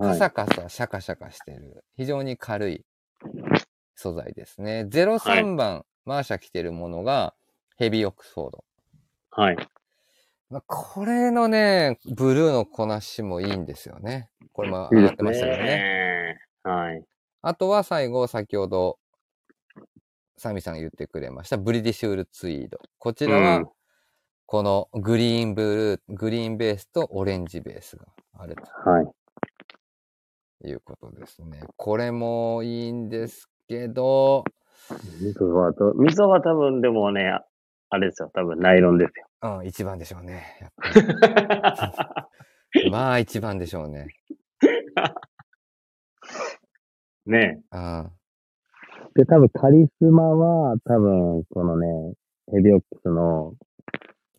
[0.00, 0.16] カはい。
[0.16, 2.84] サカサ、シャカシャカしてる、非常に軽い
[3.96, 4.86] 素材ですね。
[4.88, 7.34] 03番、マーシャ着てるものが、
[7.78, 8.64] ヘビーオックスフォード。
[9.32, 9.56] はい。
[10.50, 14.30] まあ、これのね、ブルーのこなしもいいんですよね。
[14.52, 15.64] これも上がってましたけどね。
[15.64, 16.38] ね。
[16.62, 17.04] はい。
[17.42, 18.98] あとは最後、先ほど、
[20.38, 22.78] サミさんが言ってくれました、ブリディッシュウールツイード。
[22.98, 23.64] こちらうんは、
[24.46, 25.62] このグリーンブ
[26.08, 29.06] ルー、グリーンベースとオレンジベースがあるはい。
[30.62, 31.60] ということですね。
[31.76, 34.44] これもいいんですけど、
[35.20, 37.38] 溝はと、溝は多分でもね、
[37.90, 38.30] あれですよ。
[38.34, 39.26] 多分ナイロンですよ。
[39.58, 40.58] うん、一番でしょうね。
[40.60, 40.90] やっぱ
[42.74, 44.08] りまあ、一番でしょうね。
[47.24, 48.12] ねうん。
[49.14, 52.14] で、多分カリスマは、多分、このね、
[52.52, 53.54] ヘビオックスの、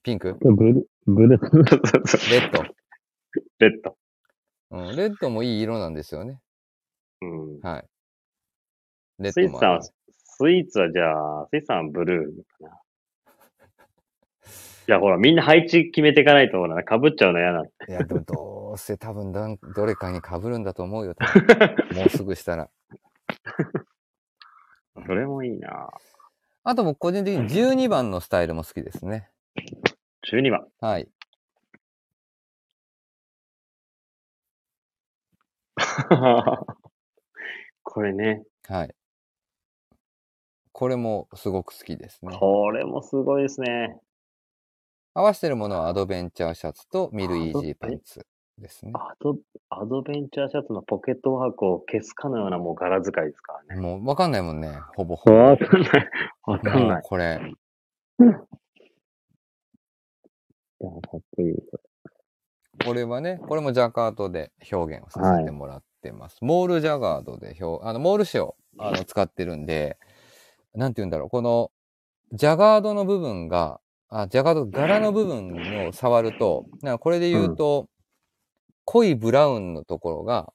[0.04, 0.36] ピンク？
[0.36, 2.64] ブル、ブル、 レッド。
[3.60, 3.97] レッド。
[4.72, 6.39] うん、レッドもいい色なんですよね。
[7.22, 7.60] うん。
[7.62, 7.86] はい。
[9.20, 9.91] レッスイーツさんはス
[10.50, 12.80] イーツはじゃあ、スイーツさんはブルーかな。
[14.89, 21.13] いや、ほら、みんな配置決めていかないと、ほら、被っちゃうの嫌なんいや、でもどうせ多分だん どれかに被るんだと思うよ。
[21.13, 22.71] 多 分もうすぐしたら。
[25.05, 25.91] それもいいな
[26.63, 29.29] あと僕個人的に12番のスタイルも好きですね。
[30.27, 30.67] 12番。
[30.81, 31.07] はい。
[37.83, 38.95] これね、はい。
[40.71, 42.35] これもすごく好きですね。
[42.39, 43.99] これもすごいですね。
[45.14, 48.26] 合わせてるものはアドベンチャーシャツとミルイージーパンツ
[48.57, 48.91] ですね。
[48.95, 49.36] アド、
[49.70, 53.82] アドベンチャーシャツのポケットワークを消すかのようなもう柄使いですからね。
[53.82, 54.80] もうわかんないもんね。
[54.95, 55.38] ほぼほぼ。
[55.38, 55.91] わかんない。
[56.43, 56.99] わかんもない。
[56.99, 57.41] うこれ。
[60.82, 61.55] いや、かっこいい。
[62.86, 66.38] これはね、これもジャカートで表現をさせてもらってます。
[66.41, 69.97] モールジャガードで表、あの、モール紙をあの使ってるんで、
[70.74, 71.72] なんて言うんだろう、この、
[72.32, 77.88] ジャガードの部分が、あ、ジャガード柄の部分を触ると、なんかこれで言うと、
[78.86, 80.51] 濃いブラウンのところが、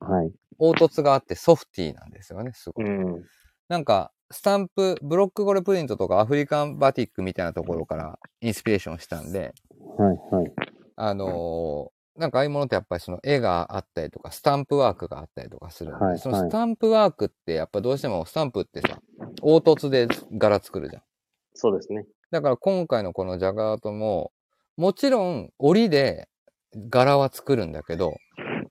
[0.00, 0.32] はい。
[0.58, 2.86] 凹凸があってソフティーなんですよね、すごい。
[2.86, 3.24] うん。
[3.68, 9.52] なんか、スタンプ、ブロックゴレプリントとかアフリカンバティックみたいなところからインスピレーションしたんで、
[9.98, 10.52] はい、はい。
[10.96, 18.98] あのーなんかああいうものってやっぱりその絵があったりとか、スタンプワークがあったりとかするんで、はいそのスタンプワークってやっぱどうしてもスタンプってさ、
[19.42, 21.02] 凹凸で柄作るじゃん。
[21.52, 22.06] そうですね。
[22.30, 24.32] だから今回のこのジャガートも、
[24.76, 26.28] もちろん折りで
[26.88, 28.16] 柄は作るんだけど、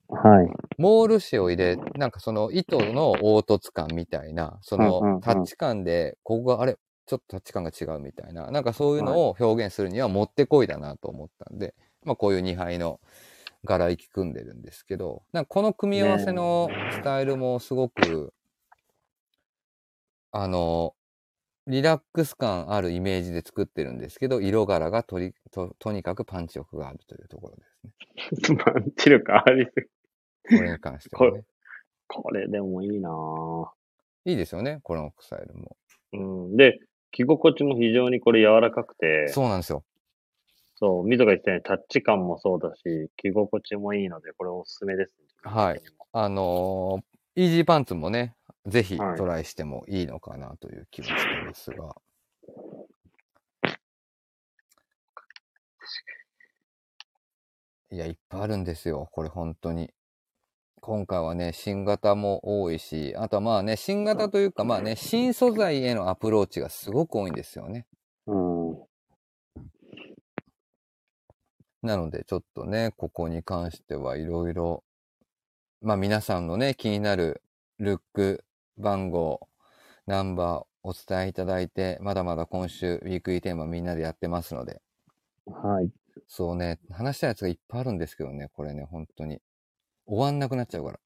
[0.09, 0.47] はい。
[0.77, 12.99] モール紙を入れ、なんかその糸の凹凸感みたいな、そのタッチ感で、ここがあれ、ちょっとタッチ感が違うみたいな、なんかそういうのを表現するにはもってこいだなと思ったんで、まあこういう2杯の
[13.63, 18.33] 柄行き組んでるんですけど、なんかこの組み合わせのスタイルもすごく、
[20.31, 20.93] あの、
[21.67, 27.63] リラックス感あるイメージで作ってるんですけど、色柄がとりととにかくパンチ力があるというところで
[28.43, 28.57] すね。
[28.63, 29.71] パンチ力ありす
[30.49, 30.57] ぎ。
[30.57, 31.43] これに関してはね。
[32.07, 33.67] これでもいいなぁ。
[34.25, 35.75] いいですよね、このスタイルも。
[36.13, 36.17] う
[36.53, 36.57] ん。
[36.57, 36.79] で、
[37.11, 39.83] 着心地も非常にこれ柔らかくて、そうなんですよ。
[40.75, 45.13] そう、ミゾが言ったようにタッチ感もそうだし、着心地もいいので、これおすすめです、
[45.45, 45.51] ね。
[45.51, 45.81] はい。
[46.11, 48.33] あのーイージーパンツもね、
[48.67, 51.95] ぜひはいトライしてもいいのかなという気もしてますが。
[57.91, 59.07] いや、いっぱいあるんですよ。
[59.11, 59.93] これ本当に。
[60.81, 67.87] 今回はね、新型も多いし、あとはまあね、新型というかまあね、新素材へのアプローチがすごく多いんですよね。
[68.27, 68.85] うん。
[71.81, 74.83] なので、ちょっとね、ここに関してはいろいろ、
[75.81, 77.41] まあ皆さんのね、気になる
[77.79, 78.43] ルック、
[78.77, 79.47] 番号、
[80.05, 84.81] ナンバーお伝えいただいて、まだまだ今週、ウィークリーテーマみんなでやってますので、
[85.47, 85.89] はい。
[86.27, 89.41] そうね、話したいやつがいっぱいあるんですけどね、これね、本当に。
[90.05, 90.99] 終わんなくなっちゃうから。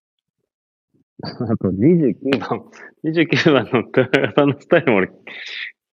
[1.23, 2.69] あと29番、
[3.03, 5.11] 29番の豊川さんのスタイルも俺、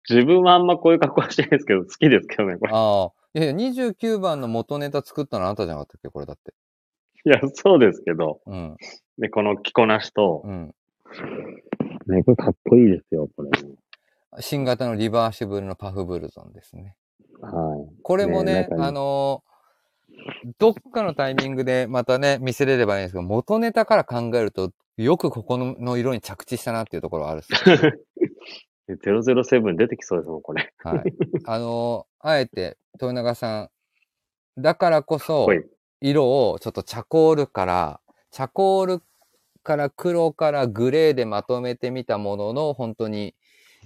[0.10, 2.74] 自分はあんまこういう格好はしてないですけど、好きですけどね、これ。
[2.74, 6.54] ああ、いやいや、29番の元ネタ作ったのあなたじゃなかったっけこれだって。
[7.26, 8.76] いや、そうですけど、うん、
[9.20, 10.76] で、この着こなしと、うん。
[12.08, 13.50] ね、これかっこいいですよ、これ。
[14.40, 16.96] 新型のリバーシブルのパフブルゾンですね。
[17.42, 18.02] はい。
[18.02, 19.52] これもね、ねあのー
[20.60, 27.52] どっかのタイミングでまたね、見せれればいいんですけど、元ネタから考えると、よくここのの色に着地したなっていうところはあるっす
[28.88, 30.74] よ007出てきそうですもん、これ。
[30.84, 31.04] はい。
[31.46, 33.62] あのーあえて、豊永さ
[34.58, 35.48] ん、だからこそ
[36.02, 38.00] 色をちょっとチャコールから、
[38.30, 39.02] チャコール
[39.64, 43.36] から黒からグレーでまとめてみたものの、本当に、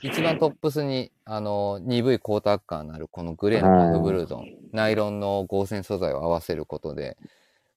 [0.02, 7.18] 一番トップスに、あのー鈍い光沢感のあるこのグレーのパフブルゾン、ナイロンの合成素材を合わせることで、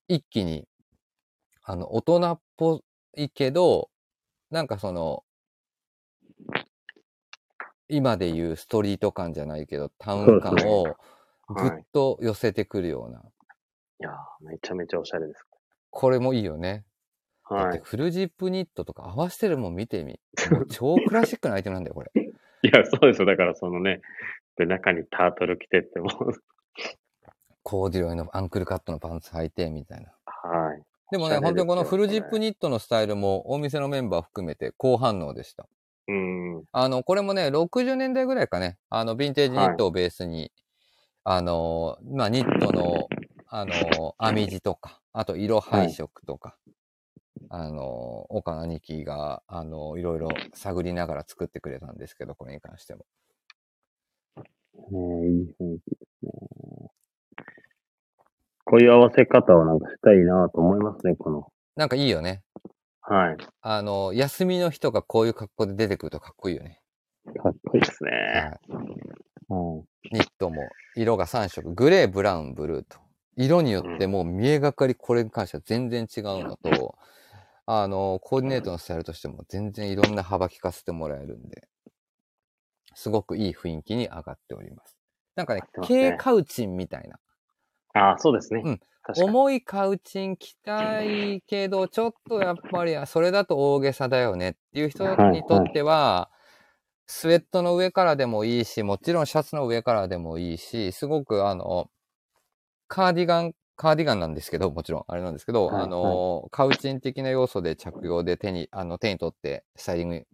[0.09, 0.67] 一気に、
[1.63, 2.83] あの、大人っぽ
[3.17, 3.91] いけど、
[4.51, 5.25] なんかその、
[7.89, 10.97] 今でいうストリート感じゃないけど、タウン感を
[11.49, 11.85] ぐっはい。
[11.93, 13.21] と寄せてくるような。
[13.21, 15.47] いやーめちゃめちゃおしゃれです。
[15.91, 16.85] これもいいよね。
[17.55, 17.73] はい。
[17.73, 20.21] てフルジップニットとか合わせてるもん見てみ。
[20.71, 22.11] 超クラシックなアイテムなんだよ、これ。
[22.63, 23.27] いや、そうですよ。
[23.27, 24.01] だからそのね、
[24.57, 26.09] で、中にタートル着てっても、
[27.63, 30.13] コーデュロイのアンクルカットのパンツ履いて、みたいな。
[30.25, 30.83] はい。
[31.11, 35.69] でもね、おしゃれですよ本当にこのフルジップニットのスタイルも、お店のメンバー含めて好反応でした。
[36.09, 36.65] うん。
[36.73, 40.51] あの、これもね、60年代ぐらいかね、あの、ヴィンテージニットをベースに、
[41.25, 43.09] あの、まあ、ニットの、
[43.47, 46.57] あの、編み地とか、あと色配色とか、
[47.51, 53.05] あの、岡の兄貴が、あの、いろいろ探りながら作ってくれたんですけど、これに関しても。
[54.91, 56.32] ねいい雰囲気ですね。
[58.64, 61.51] こういう合わせ方をなんかしたいなと思いますね、この。
[61.74, 62.43] なんかいいよね。
[63.01, 63.36] はい。
[63.62, 66.82] あの、休みの日とかこういう格好で出てくるとかっこいいよね。
[67.43, 68.11] かっこいいですね。
[68.11, 68.84] はい。
[69.49, 69.89] はい。
[70.12, 72.99] ニットも色が3色、グレー、ブラウン、ブルーと。
[73.36, 76.99] 色によってもう見えがかりこれに関しては全然違うのと、
[77.71, 81.69] あの、コーディネートのスタイルとしても全然いろんな幅利かせてもらえるんで、
[82.95, 84.99] すごくいい雰囲気に上がっております。
[85.37, 87.19] なんかね上がって、ますね軽カウチンみたいな。
[87.95, 88.62] ああ、そうですね。
[88.62, 88.81] うん。
[89.14, 96.31] 重いカウチン着たいけど、ちょっとやっぱり、それだと大げさだよねっていう人にとっては、
[97.07, 101.91] スウェットの上からでもいいし、もちろんシャツの上からでもいいし、すごくあの、
[102.89, 110.26] カーディガン、カーディガンなんですけど、 もちろんあれなんですけど、はいあの、カウチン的な要素で着用で手に、あの、手に取ってスタイリングに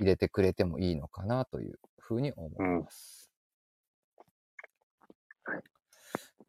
[0.00, 3.30] 入れてくれてもいいのかなというふうに思います。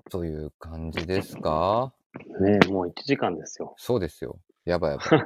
[0.10, 1.94] という感じですか？
[2.40, 3.76] ねもう1時間ですよ。
[3.78, 4.40] そうですよ。
[4.64, 5.22] やばいやばい。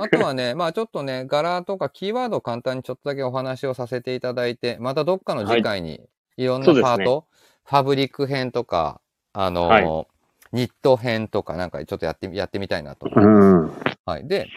[0.00, 7.28] あとはね、 まあちょっとね、柄とかキーワードを簡単にちょっとだけお話をさせていただいて、またどっかの次回にいろんなパート、
[7.64, 9.00] ファブリック編とか、
[9.32, 10.15] あの、はい
[10.52, 13.46] ニット編とかなんかちょっとやってみ、やってみたいなと思います。
[13.46, 13.94] ん。
[14.04, 14.28] はい。
[14.28, 14.48] で、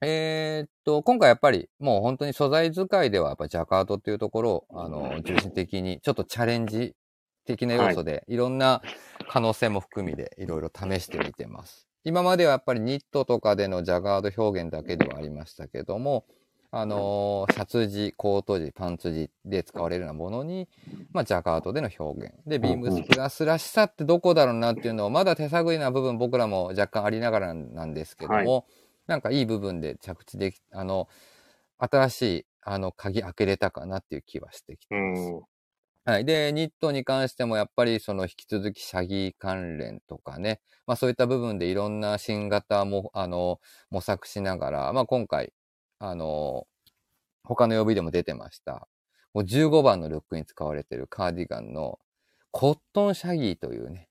[0.00, 6.94] えーっと、今回やっぱりもう本当に素材使いではやっぱジャカートっていうところを、あの、重心的にちょっとチャレンジ
[7.46, 8.82] 的な要素で、い、ろんな
[9.28, 11.88] 可能性も含みでいろいろ試してみてます。
[12.04, 16.26] 今まではやっぱりニットとかでのジャガード表現だけではありましたけども、
[16.70, 20.68] あのーシャツ地、コート地、パンツ地で使われるようなものに、
[21.12, 22.34] まあ、ジャカートでの表現。
[22.46, 28.66] で、ビームスプラスらしさってどこだろうなっていうのを、まだ手探りな部分僕らも若干ありながらなんですけども、
[29.06, 31.08] なんかいい部分で着地でき、あの、
[31.78, 35.34] 新しい、あの、鍵開けれたかなっていう気はしてきてうます。
[35.40, 35.46] ん。
[36.04, 36.24] はい。
[36.24, 43.60] で、ニットに関してもやっぱりその引き続きシャギー関連とかね、まあそういった部分でいろんな新型も、あの、
[43.90, 45.52] 模索しながら、まあ今回、
[45.98, 46.66] あの、
[47.44, 48.88] 他の曜日でも出てました。
[49.34, 51.98] もう15番のルックに使われてるカーディガンの
[52.50, 54.08] コットンシャギーというね、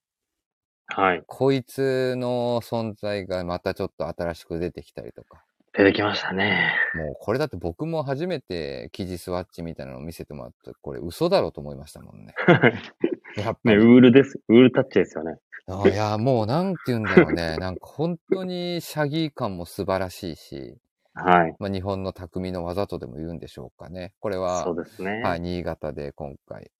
[0.87, 1.23] はい。
[1.25, 5.43] こいつの存在がまたちょっと新しく出てきたりとか。
[5.77, 6.73] 出てきましたね。
[6.95, 12.33] もうこれだって僕も初めて生地スワッチみたいなのを見せてもらって、これ嘘だろうと思いましたもんね。
[13.35, 13.81] やっぱね、り。
[13.81, 14.39] ウールです。
[14.47, 15.37] ウールタッチですよね。
[15.67, 17.57] あいや、もうなんて言うんだろうね。
[17.57, 20.77] なんか本当にシャギー感も素晴らしいし、
[21.15, 21.55] はい。
[21.59, 24.13] まあ、日本の匠の技とでも言うんでしょうかね。
[24.19, 25.21] これは、そうですね。
[25.21, 26.71] はい、新潟で今回、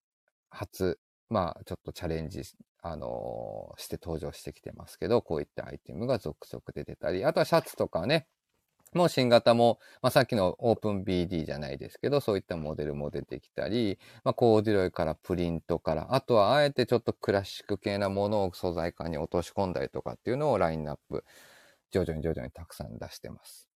[0.50, 2.42] 初、まあ、ちょっとチャレンジ、
[2.82, 8.28] あのーして登場してきてますけど、こういったアイテムが続々出てたり、あとはシャツとかね、
[8.94, 21.26] もう新型も、まあ、さっきのオープン BD じゃないですけど、そういったモデルも出てきたり、まあ、コーデュロイからプリントから、あとはあえてちょっとクラシック系なものを素材感に落とし込んだりとかっていうのをラインナップ、
[21.92, 23.70] 徐々に徐々にたくさん出してます。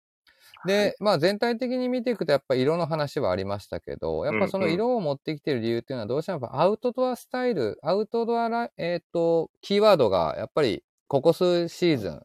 [0.67, 12.23] で、まあ全体的に見ていくとやっぱ色の話はありましたけど、やっぱその色を持ってきてる理由っていうのはどうしてもやっぱアウトドアスタイル、アウトドアラ、えっ、と、キーワードがやっぱりここ数シーズン、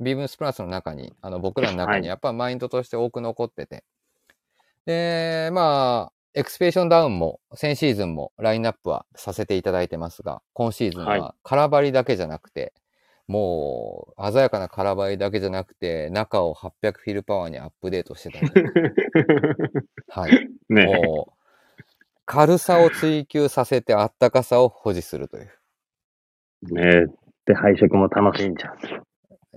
[0.00, 2.02] ビームスプラスの中に、あの僕らの中はい。
[2.02, 3.84] にやっぱマインドとして多く残ってて。
[4.84, 12.74] で、まあ、エクスペディションダウンも先シーズンもラインナップはさせていただいてますが、今シーズンはは空張りだけじゃなくて、
[13.28, 18.38] もう鮮やかな空張りだけじゃなくて、中を800フィルパワーにアップデートしてた。
[20.20, 20.48] はい。
[20.68, 20.86] ね。
[20.86, 21.32] もう、
[22.24, 25.50] 軽さを追求させてあったかさを保持するという。
[26.72, 27.06] ね
[27.46, 28.76] で、配色も楽しんじゃう。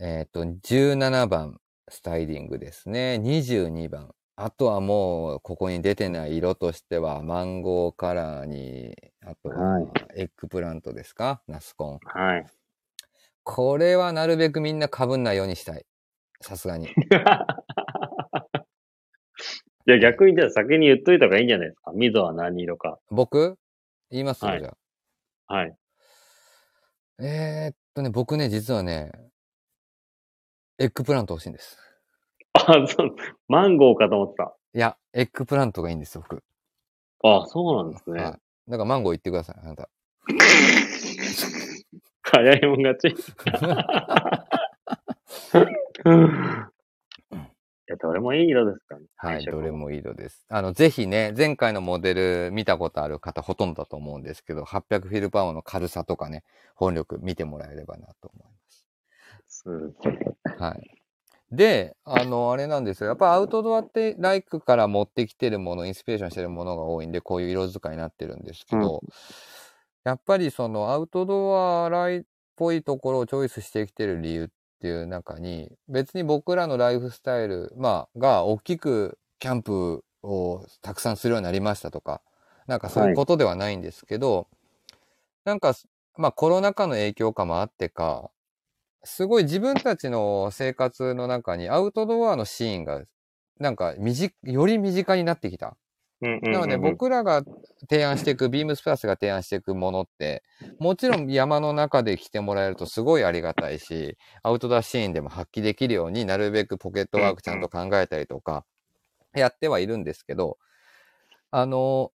[0.01, 1.59] えっ、と、17番
[1.89, 3.20] スタイリングですね。
[3.22, 4.13] 22番。
[4.36, 8.95] あとはもう、ここに出てない色としては、マンゴーカラーに、
[9.26, 11.41] あとははい、エッグプラントですか？
[11.47, 11.99] 茄子紺。
[12.03, 12.45] はい。
[13.52, 15.84] これはなるべくみんな被んないようにしたい。
[16.39, 16.86] さすがに。
[16.86, 16.89] い
[19.86, 21.91] や、逆にじゃあ先に言っといた方がいいんじゃないですか？
[21.95, 23.00] MZOは何色か。
[23.10, 23.58] 僕？
[24.12, 24.45] 言います？
[24.45, 24.78] よ、はいじゃ
[25.47, 25.72] はい。
[27.20, 27.24] あ。
[27.24, 29.12] えー、っとね、僕ね、実はね、
[30.78, 31.80] エッグプラント欲しいんです。
[32.54, 33.16] あ、そう、
[33.47, 34.56] マンゴーかと思ってた。
[34.76, 36.43] いや、エッグプラントがいいんですよ、僕。
[37.24, 38.22] あ、そうなんですね。
[38.22, 38.32] はい。
[38.68, 39.89] だからマンゴー言ってください、あなた。
[42.32, 43.07] 早いもん勝ち。
[47.89, 49.07] いや、どれもいい色ですからね。
[49.17, 49.71] はい、どれ。
[49.71, 50.45] もいい色です。
[50.49, 56.43] あの、ぜひね、前回のモデル見たことある方ほとんどだと思うんですけど、800フィルパワーの軽さとかね、
[56.75, 58.49] 本力見てもらえればなと思いま
[59.47, 59.69] す。
[59.69, 59.95] うん
[60.59, 60.99] はい。
[61.51, 63.07] で、あの、あれなんですよ。
[63.07, 69.01] やっぱアウトドアってライクから持ってきてるもの、インスピレーションしてるものが多いんで、こういう色使いになってるんですけど、
[70.04, 72.22] やっぱりそのアウトドアライっ
[72.56, 74.47] ぽいところをチョイスしてきてる理由っ
[74.80, 82.22] ていう中に、別に僕らのライフスタイル、まあ、が大きくキャンプをたくさんするようになりましたとか、
[82.68, 84.47] なんかそういうことではないんですけど、
[85.45, 85.74] なんか、
[86.18, 88.32] まあコロナ禍の影響かもあってか、
[89.04, 93.04] すごい自分たちの生活の中にアウトドアのシーンが、
[93.60, 93.93] なんか、
[94.43, 95.78] より身近になってきた。
[96.49, 97.43] なので僕らが
[97.89, 100.43] 提案していく、ビームスプラスが提案していくものって、
[100.80, 108.65] もちろん山の中で来てもらえるとすごいありがたいし、アウトドアシーンでも発揮できるようになるべくポケットワークちゃんと考えたりとか、
[109.36, 110.57] やってはいるんですけど、
[111.51, 112.11] あの、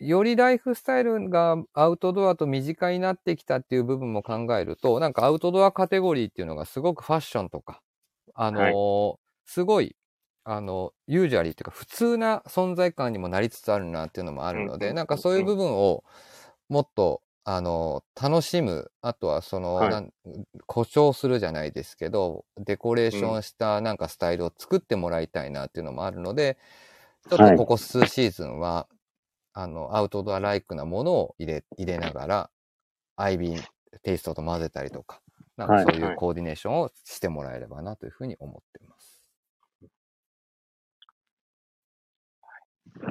[0.00, 7.82] よりライフスタイルがアウトドアと身近になってきたっていう部分も考えると、なんかアウトドアカテゴリーっていうのがすごくファッションとか、
[8.34, 9.96] あの、すごい、
[10.44, 16.04] あの、ユージュアリーっていうか普通な存在感にもなりつつあるなっていうのもあるので、なんかそういう部分を
[16.68, 19.96] もっとあの、楽しむ、あとはその、はい。
[19.96, 20.12] なん
[20.68, 26.58] 誇張するじゃないですけど、デコレーションしたなんかスタイルを作ってもらいたいなっていうのもあるので、
[27.28, 28.88] ちょっとここ数シーズンは、
[29.54, 32.50] あの、アウトドアライクなものを入れ、入れながら、
[33.16, 33.68] アイビン、
[34.02, 35.22] テイストと混ぜたりとか、
[35.56, 36.10] なんかそういはい。
[36.10, 38.89] うコーディネーションをしてもらえればなというふうに思っています。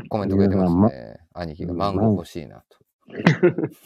[0.09, 1.19] コメントくれてますね。
[1.34, 2.77] 兄貴がマンゴー欲しいなと。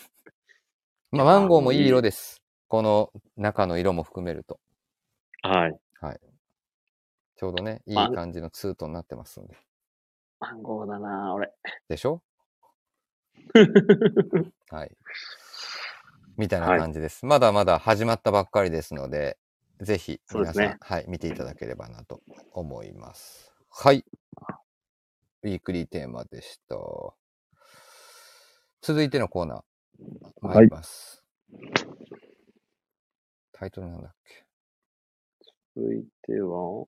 [1.11, 2.41] まあ、マンゴーもいい色です。
[2.67, 4.59] この中の色も含めると。
[5.99, 6.19] はい。
[7.35, 9.57] ちょうどね、いいまあ感じのツートンになってますんで。
[10.39, 11.51] マンゴーだな俺。
[11.89, 12.21] でしょ？
[14.69, 14.97] はい。
[16.37, 17.25] みたいな感じです。
[17.25, 19.37] まだまだ始まったばっかりですので、
[19.81, 22.21] ぜひ皆さん、ねはい、見ていただければなと
[22.53, 23.53] 思います。
[23.69, 24.05] はい。
[25.43, 26.77] ウィークリーテーマでした。
[28.81, 29.61] 続いてのコーナー、
[30.39, 31.21] 参ります。
[33.51, 34.45] タイトルなんだっけ？
[35.75, 36.85] 続いては、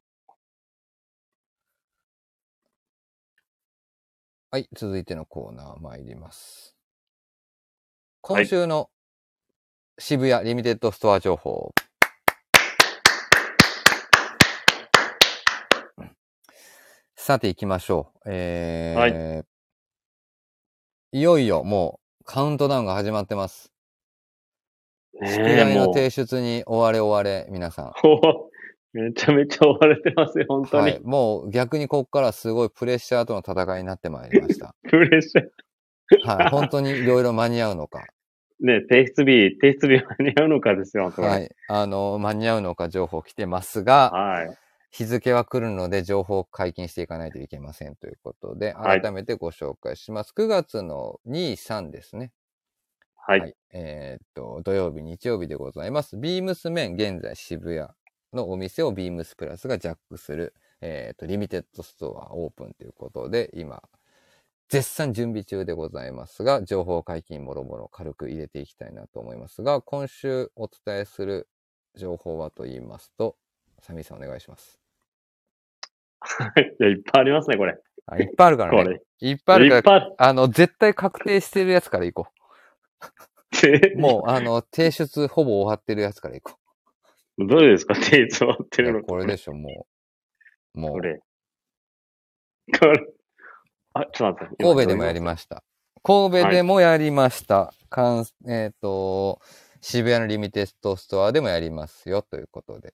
[4.52, 6.78] はい、続いてのコーナー参ります。
[8.22, 8.90] 今週の
[10.00, 11.74] 渋谷リミテッドストア情報。
[17.16, 18.20] さて行きましょう。
[18.28, 23.72] えー、い、よいよもうカウントダウンが始まってます。
[25.24, 27.92] 宿ねえ、題の提出に追われ追われ、皆さん。
[28.02, 28.20] ほ
[28.94, 30.92] めちゃめちゃ追われてますよ、本当に。
[30.92, 31.02] はい。
[31.04, 34.76] もう逆にここからすごいプレッシャーとの戦いになってまいりました。
[34.90, 36.28] プレッシャー。
[36.28, 36.50] はい。
[36.50, 38.06] 本当にいろいろ間に合うのか。
[38.60, 41.50] ね、提出日、提出日間に合うのかですよ、はい。
[41.68, 44.58] あの、間に合うのか情報来てますが、はい。
[44.96, 50.32] 日付は来るので情報を解禁していかないといけませんということで、はい改めてご紹介します。
[50.34, 52.32] 9月の2、3ですね。
[53.14, 53.54] はい。
[53.74, 56.16] えーっと、土曜日、日曜日でございます。
[56.16, 57.90] ビームスメン、現在渋谷
[58.32, 63.84] のお店をビームスプラスがジャックする、えーっと、リミテッドストアオープンということで、今、
[64.70, 71.50] 絶賛準備中でございますが、情報解禁もろもろ軽く入れていきたいなと思いますが、今週お伝えする
[71.96, 73.38] 情報はと言いますと、
[73.82, 74.85] サミーさんお願いします。
[76.80, 77.78] いや、いっぱいありますね、これ。
[78.08, 79.00] あいっぱいあるからこね。
[79.22, 79.30] れ。
[79.30, 82.36] いっぱいあるから、あの、絶対確定してるやつからいこう。
[84.00, 86.54] もう、あの、提出ほぼ終わってるやつからいこ
[87.38, 87.96] う、どれですか？
[87.96, 89.88] 提出終わってるのこれでしょ、も
[90.76, 90.80] う。
[90.80, 91.20] もう、これ。
[92.80, 93.06] これ。
[93.94, 94.64] あ、ちょっと待って。
[94.64, 95.64] 神戸でもやりました。
[96.04, 97.74] 神戸でもやりました。
[97.90, 99.40] かんえっ、と、
[99.82, 102.94] 渋谷のリミテッドストアでもやりますよ、ということで。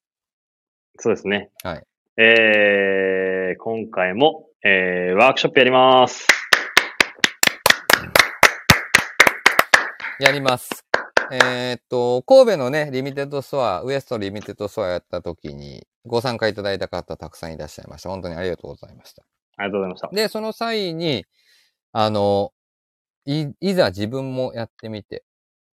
[1.00, 1.50] そうですね。
[1.64, 1.84] はい。
[2.24, 6.28] えー、今回も、えー、ワークショップやります。
[10.20, 10.86] やります。
[11.32, 18.10] えっ、と、神戸のね、リミテッドストア、ウエストリミテッドストアやった時に、ご参加いただいた方たくさんいらっしゃいました。
[18.10, 19.24] 本当にありがとうございました。
[19.58, 20.10] ありがとうございました。
[20.10, 21.26] で、その際に、
[21.92, 22.54] あの、
[23.26, 25.24] い、いざ自分もやってみて。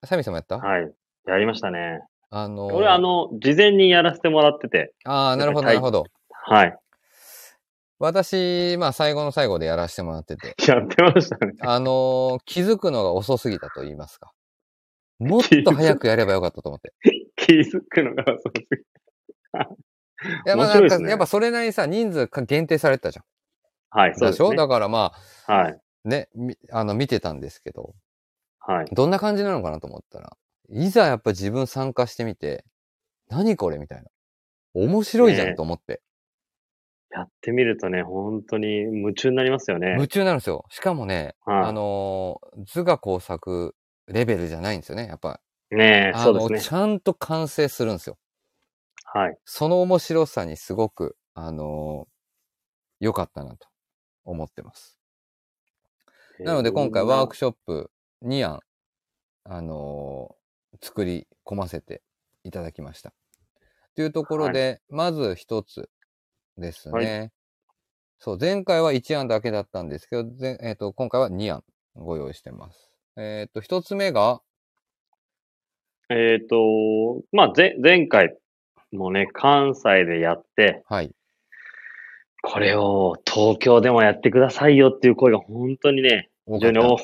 [0.02, 0.90] サミさんもやった、はい。
[1.27, 2.01] やりましたね。
[2.31, 4.94] あの、俺、あの、事前にやらせてもらってて。
[5.05, 6.06] ああ、なるほど、はないるほど。
[6.51, 6.79] はい。
[7.99, 11.53] 私、まあ、最後の最後でやらせてもらってて、 やってましたね。
[11.61, 14.33] あの、気づくのが遅すぎたと言いますか。
[15.19, 16.93] もっと早くやればよかったと思って。
[17.37, 18.62] 気づくのがそうすぎ
[20.45, 23.25] いや、まあ、なんか、ねやっぱそれなりにさ、人数か限定されてたじゃん。
[23.91, 24.55] はい、そうでしょ？
[24.55, 25.12] だからま
[25.47, 25.73] はい。
[25.73, 27.95] あ、ね、みあの、見てたんですけど、
[28.61, 28.87] はい。
[28.93, 30.37] どんな感じなのかなと思ったら、
[30.70, 32.65] いざやっぱ自分参加してみて、
[33.29, 34.09] 何これみたいな。
[34.75, 36.01] 面白いじゃんねと思って。
[37.10, 39.93] やってみるとね、本当に夢中になりますよね。
[39.93, 40.64] 夢中になるんですよ。
[40.68, 43.74] しかもね、はいあのー図画工作
[44.06, 45.06] レベルじゃないんですよね。
[45.06, 45.40] やっぱ、
[45.70, 46.68] ねえ、あの、そうですね。
[46.70, 48.18] ちゃんと完成するんですよ。
[49.05, 49.39] はい。
[49.44, 52.09] その面白さにすごく、あのー
[53.01, 53.68] 良かったなと
[54.24, 54.98] 思ってます。
[56.40, 57.90] なので今回ワークシショップ
[58.24, 58.60] 2案、
[59.44, 60.39] あのー
[60.85, 62.02] 作り込ませて
[62.44, 63.14] いただきました。
[63.97, 65.89] というところで、まず一つ
[66.59, 67.20] ですね。
[67.20, 67.28] は
[68.18, 71.62] そう、前回は1案だけだったんですけど、ぜえっ、と、今回は2案
[71.94, 72.90] ご用意してます。
[73.16, 74.40] えっ、と、一つ目が、
[76.10, 78.36] えっ、と、まあ、ぜ、前回
[78.93, 81.14] もね、関西でやって、はい。
[82.43, 86.97] これを東京でもやってくださいよっていう声が本当にね、非常に多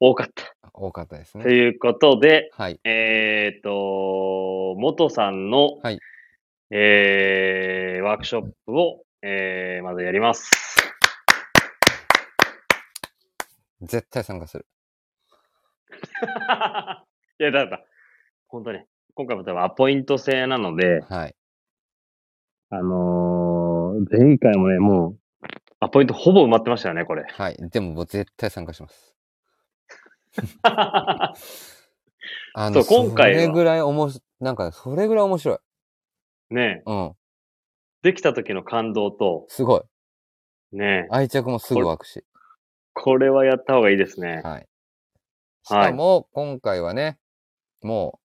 [0.00, 0.70] 多かった。
[0.72, 1.52] 多かったですとね。
[1.52, 2.78] いうことで、はい。
[2.84, 5.98] えっ、と、元さんの、はい
[6.70, 10.50] えー、ワークショップを、えー、まずやります。
[13.80, 14.66] 絶対参加する。
[17.40, 17.84] いや、だから、
[18.48, 21.34] 本当ね、今回も多分アポイント制なので、はい。
[22.68, 25.18] あのー、前回もね、もう、
[25.80, 27.24] アポイントほぼ埋まってましたよね、これ。
[27.30, 27.56] はい。
[27.70, 29.16] でも、もう絶対参加します。
[30.62, 31.32] あ
[32.70, 35.58] の、そう今回はそれぐらいおもし、なんか、それぐらい面白い。
[36.50, 37.12] ねうん。
[38.02, 40.76] できた時の感動と、すごい。
[40.76, 42.24] ね愛着もすぐ湧くし。
[42.94, 44.40] これはやった方がいいですね。
[44.44, 44.68] はい。
[45.64, 47.18] しかも、今回はね、
[47.82, 48.18] も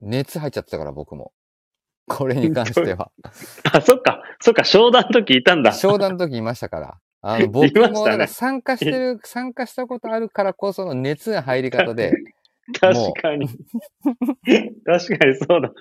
[0.00, 1.32] う、熱入っちゃってたから、僕も。
[2.08, 3.10] これに関しては。
[3.72, 5.72] あ、そっか、そっか、商談の時いたんだ。
[5.72, 6.98] 商談の時いましたから。
[7.20, 12.12] あの、い僕も、参加してる、参加したことあるからこその熱の入り方で、
[12.80, 13.48] 確かに。
[14.84, 15.72] 確かにそうだ。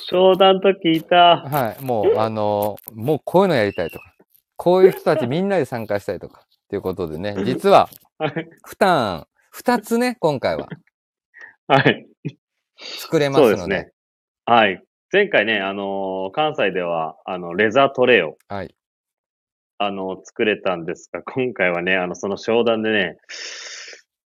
[0.00, 1.38] 商談の時いた。
[1.38, 4.14] はい、もう、あの、もうこういうのやりたいとか、
[4.56, 7.88] こういう人たちみんなで参加したいとか、っていうことでね、実は、
[8.18, 8.48] はい。
[8.64, 10.68] 負担、二つね、今回は
[11.66, 12.06] はい。
[12.78, 13.92] 作れまそうですすので、ね。
[14.44, 14.82] はい。
[15.12, 18.74] 前回ね、あのー関西では、あの、レザートレイを、はい。
[19.78, 23.18] あの作れたんですが、今回はね、あの、その商談でね、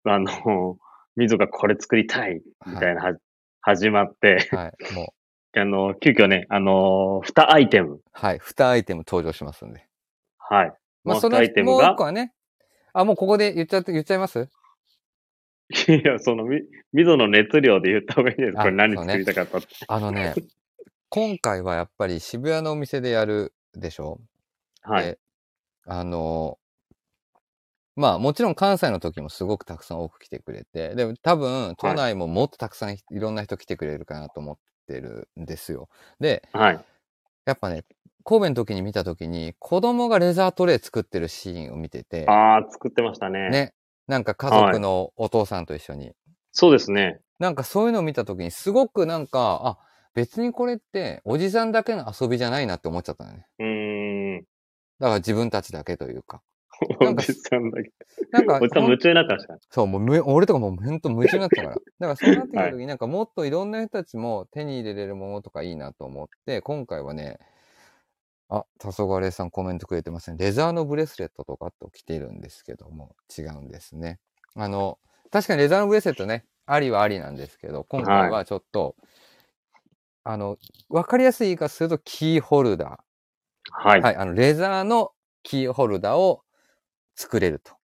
[0.04, 0.78] あの
[1.18, 3.18] みぞがこれ作りたい、みたいな、は
[3.62, 4.94] 始まって、はい。
[4.94, 5.14] も
[5.56, 8.02] う、 あの、急遽ね、あのー、2アイテム。
[8.14, 8.40] はい。
[8.40, 9.86] 二アイテム登場しますんで。
[10.38, 10.74] はい。
[11.04, 12.34] まあ、その、二アイテムもうが一個はね、
[12.94, 14.48] あ、もうここで言っちゃって、言っちゃいます？
[15.70, 16.62] いや、その、み、
[16.94, 18.60] みぞの熱量で言った方がいいです。
[18.60, 19.68] あこれ何作りたかったって。
[19.88, 20.36] あのね、
[21.10, 24.22] 今回はやっぱり渋谷のお店でやるでしょ？
[24.84, 25.06] はい。
[25.06, 25.20] で
[25.86, 26.60] あの、
[27.98, 34.58] まあもちろん関西の時もすごくたくさん多く来てくれて、でも多分都内ももっとたくさんいろんな人来てくれるかなと思っ
[34.88, 35.90] てるんですよ。
[36.20, 36.86] で、はい。
[37.46, 37.86] やっぱね、
[38.24, 43.50] 神戸の時に見た時に子供がレザートレイ作ってるシーンを見てて、ああ、作ってましたね。
[43.50, 43.74] ね、
[44.06, 46.12] なんか家族のお父さんと一緒に、
[46.52, 47.20] そうですね。
[47.40, 49.78] なんかそういうのを見た時にすごくなんか、あ、
[50.14, 53.48] 別にこれっておじさんだけの遊びじゃないなって思っちゃったのね。
[53.60, 54.40] うーん。
[55.00, 56.42] だから自分たちだけというか。
[57.00, 57.92] なんかおじさんだけ。
[58.32, 59.60] なんか、おじさん夢中になってましたね。
[59.72, 61.76] そう、もうむ、俺とかもうほんと夢中になってたから。
[62.00, 67.40] だからそうなってきた時に、なんかもっといろんな人たちも手に入れれるものとかいいなと思って、今回はね、
[68.50, 70.38] あ、黄昏さんコメントくれてますね。
[70.40, 74.20] レザーのブレスレットとかと来てるんですけども、違うんですね。
[74.56, 75.00] あの、
[75.32, 78.96] 確かにレザーのブレスレットね、ありはありなんですけど、今回はちょっと、
[80.24, 80.58] あの、
[80.90, 83.04] わかりやすい言い方するとキーホルダ
[83.72, 84.02] はい。
[84.02, 84.04] ー。
[84.04, 85.12] はい、あの、レザーの
[85.44, 86.44] キーホルダーを
[87.18, 87.74] 作れると。
[87.74, 87.76] っ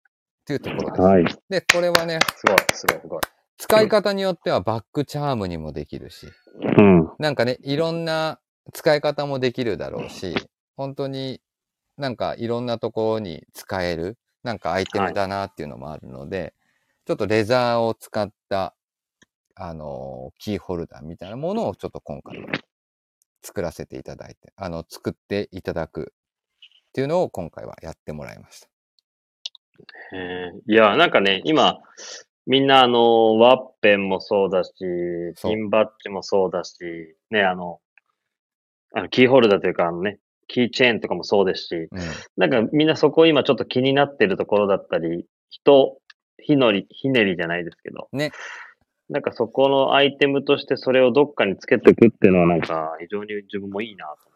[0.46, 1.02] ていうところです。
[1.02, 1.26] はい。
[1.50, 3.22] で、これはね、すごい、すごい、すごい。
[3.58, 6.28] 使い方によってはバックチャームにもできるし、
[6.78, 7.10] うん。
[7.18, 8.40] なんかね、いろんな
[8.74, 10.36] 使い方もできるだろうし、
[10.76, 11.42] 本当に
[11.98, 16.54] なんかいろんなところに使える、なんかアイテムだなっていうのもあるので、
[17.06, 18.76] ちょっとレザーを使った、
[19.56, 22.50] あのーキーホルダーみたいなものをちょっと今回は
[23.44, 26.14] 作らせていただいて、あの、作っていただく
[26.90, 28.73] っていうのを今回はやってもらいました。
[30.14, 31.80] えーいや、なんかね、今、
[32.46, 34.72] みんなあの、ワッペンもそうだし、
[35.42, 36.78] ピンバッジもそうだし、
[37.32, 37.80] ね、あの、
[38.94, 41.90] あのキーホルダーというか、あのね、キーチェーンとかもそうですし、うん。
[42.38, 45.98] なんかみんなそこ今ちょっと気になってるところだったり、人、
[46.38, 48.32] ひのり、ひねりじゃないですけど、ね。
[49.10, 54.33] なんかそこのアイテムとしてそれをどっかにつけていくっていうのはなんか非常に自分もいいなと思って。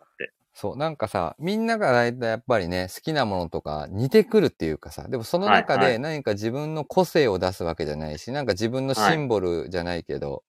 [0.60, 5.92] そう、なんかさ、みんなが大体やっぱりね、好きなものとか似てくるっていうかさ、でもその中はいはい。
[5.94, 10.44] で何か自分の個性を出すわけじゃないし、なんか自分のシンボルじゃないけど、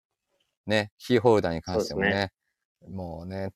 [0.67, 2.33] ね、キーホルダーに関してもそうでね、
[2.91, 3.53] もうね、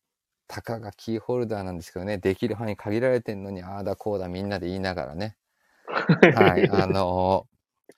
[0.47, 5.39] たかがキーホルダーなんですけどね、できる範囲限られてんのに、ああだこうだみんなで言いながらね、
[5.87, 7.47] はい、あの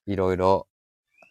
[0.06, 0.68] いろいろ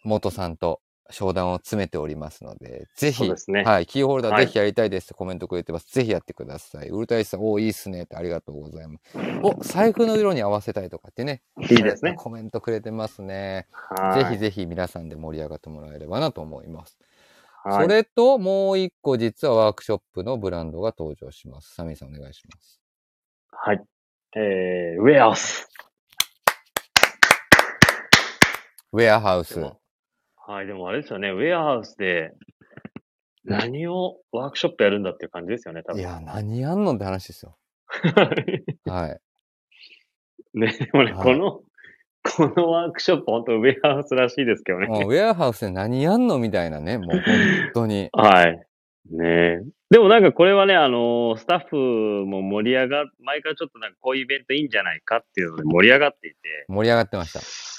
[0.04, 5.92] 元さんと商談を詰めておりますので、ぜひ、ねはい、キーホルダーはいぜひやりたいですってコメントくれてます。
[5.92, 6.88] ぜひやってください。
[6.88, 9.18] ウルトライスさん、おーいいっすねってありがとうございます。
[9.42, 11.42] お、財布の色に合わせたいとかってね。
[11.60, 12.14] いいですね。
[12.14, 13.66] コメントくれてますね。
[13.70, 14.24] はい。
[14.24, 16.98] ぜひぜひ皆さんで盛り上がってもらえればなと思います。
[17.64, 21.74] はいそれと、もう一個実はワークショップのブランドが登場します。
[21.74, 22.78] サミーさんお願いします。
[23.50, 23.82] はい。
[24.36, 25.70] えー、ウェアハウス。
[28.92, 29.60] ウェアハウス
[30.46, 32.32] はい、でもあれですよね、ウェアハウスで
[33.44, 36.00] 何をワークショップやるんだっていう感じですよね、多分。
[36.00, 37.56] いや、何やんのって話ですよ。
[38.86, 39.20] はい。
[40.58, 41.60] ね、でもね、はいこの、
[42.22, 44.86] このワークショップ、本当ウェアハウスらしいですけどね。
[44.86, 47.22] ウェアハウスで何やんのみたいなね、もう本
[47.74, 48.08] 当に。
[48.16, 48.66] はい。
[49.10, 49.60] ね
[49.90, 51.76] でもなんかこれはね、あのースタッフ
[52.26, 57.73] も盛り上が、毎回ちょっとなんかこういうイベントいいんじゃないかっていうので盛り上がっていて、盛り上がってました。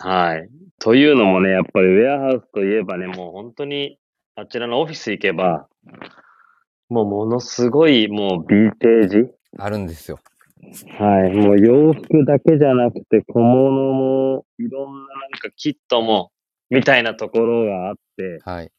[0.00, 0.48] はい。
[0.78, 3.98] というのもね、やっぱりウェアハウスといえばね、もう本当に、
[4.36, 5.68] あちらのオフィス行けば、
[6.88, 10.18] もうものすごい、もうビンテージあるんですよ。
[10.98, 11.32] はい。
[11.32, 16.30] もう洋服だけじゃなくて小物も、いろんななんかキットも、
[16.70, 18.70] みたいなところがあって、はい。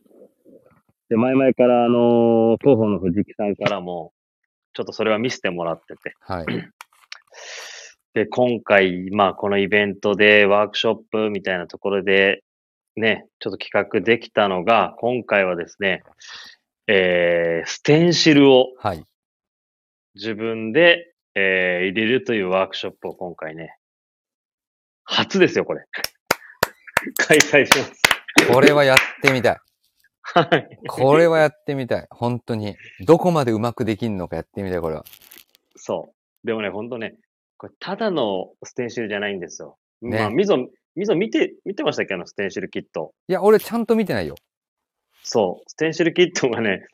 [1.10, 4.14] で、前々からあの、広報の藤木さんからも、
[4.74, 6.14] ちょっとそれは見せてもらってて。
[6.22, 6.46] はい。
[8.14, 12.44] で、今回、まあ、このイベントでワークショップみたいなところで、
[12.96, 16.04] ね、ちょっと企画できたのが、今回はですね、
[16.88, 19.04] えー、ステンシルをはい。
[20.16, 23.78] 自分で、えー、入れるというワークショップを今回ね、
[25.04, 25.86] 初ですよ、これ。
[27.18, 28.02] 開催します。
[28.52, 29.58] これはやってみたい。
[30.22, 30.80] はい。
[30.88, 32.08] これはやってみたい。
[32.10, 32.76] 本当に。
[33.06, 35.06] どこまでうまくできんのかやってみたい、これは。
[35.76, 36.14] そ
[36.44, 36.48] う。
[36.48, 37.16] でもね、ほんとね、
[37.60, 39.78] これ、ただのステンシルじゃないんですよ。
[40.02, 40.58] ねまあ、みぞ、
[40.96, 42.16] みぞ見て、見てましたっけ？
[42.16, 43.14] あのステンシルキット。
[43.28, 44.36] いや、俺ちゃんと見てないよ。
[45.24, 45.70] そう。
[45.70, 46.88] ステンシルキットがね、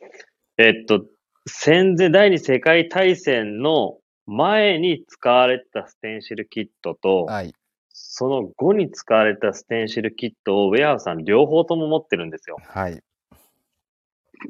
[0.58, 1.06] えっと、
[1.46, 7.54] 戦前第二次世界大戦の前に使われたステンシルキットと、はい。
[7.90, 12.56] その後に使われたステンシルキットをウェアさん両方とも持ってるんですよ。
[12.60, 13.00] はい。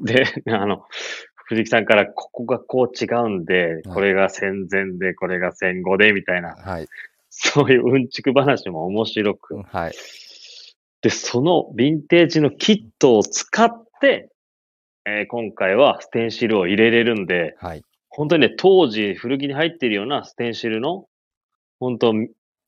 [0.01, 0.85] で、あの、
[1.47, 6.87] 藤木さんからここがこう違うんで、これが戦前で、これが戦後で、みたいな、はい。
[7.29, 9.63] そういううんちく話も面白く。
[9.63, 9.93] はい。
[11.01, 13.71] で、そのヴィンテージのキットを使っ
[14.01, 14.29] て、
[15.05, 17.83] えー今回はステンシルを入れれるんで、はい。
[18.09, 21.05] 本当にね、当時古着に入っているようなステンシルの、
[21.79, 22.13] 本当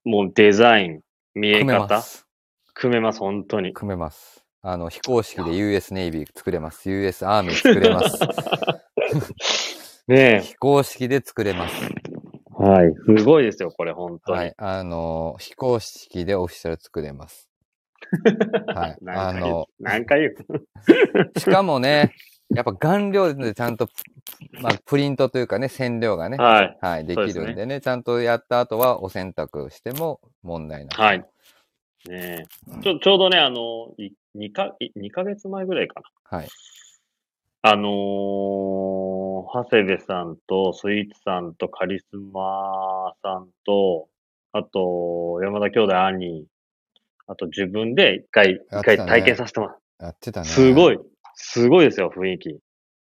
[0.05, 1.01] もうデザイン、
[1.33, 2.25] 見え方、す。
[2.73, 3.73] 組めます、本当に。
[3.73, 4.45] 組めます。
[4.61, 6.89] あの、非公式で US ネイビー作れます。
[6.89, 8.19] US アーミー作れます。
[10.07, 11.85] ね非公式で作れます。
[11.85, 12.63] え。
[12.63, 12.93] はい。
[13.17, 14.37] すごいですよ、これ、本当に。
[14.37, 14.53] はい。
[14.57, 17.49] あの、非公式でオフィシャル作れます。
[18.75, 18.97] はい。
[19.07, 20.35] あの、何回言う
[21.39, 22.13] しかもね、
[22.53, 23.87] やっぱ顔料でちゃんと、
[24.61, 26.77] まあ、プリントというかね、染料がね、はい。
[26.81, 30.99] はい、できるんでね、ちゃんとやった後はお洗濯しても問題ない。
[30.99, 31.25] はい。
[32.07, 32.81] ねえ。
[32.81, 36.01] ちょ、ちょうどね、あの、い2か、い2ヶ月前ぐらいか
[36.31, 36.37] な。
[36.37, 36.47] はい。
[37.61, 37.89] あのー、
[39.53, 44.07] 長谷部さんと、スイーツさんと、カリスマさんと、
[44.53, 46.45] あと、山田兄弟兄、
[47.27, 50.03] あと自分で一回、やってたね一回体験させてもらう。
[50.03, 50.47] やってたね。
[50.47, 50.99] すごい、
[51.35, 52.59] すごいですよ、雰囲気。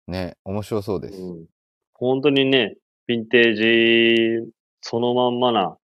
[0.08, 1.22] ね、面白そうです。
[1.22, 1.46] うん。
[1.94, 2.76] 本当にね、
[3.08, 4.52] ヴィンテージ、
[4.82, 5.78] そのまんまな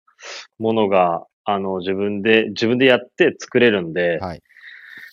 [0.58, 4.44] ものが、あの、自分で、自分でやって作れるんで、はい。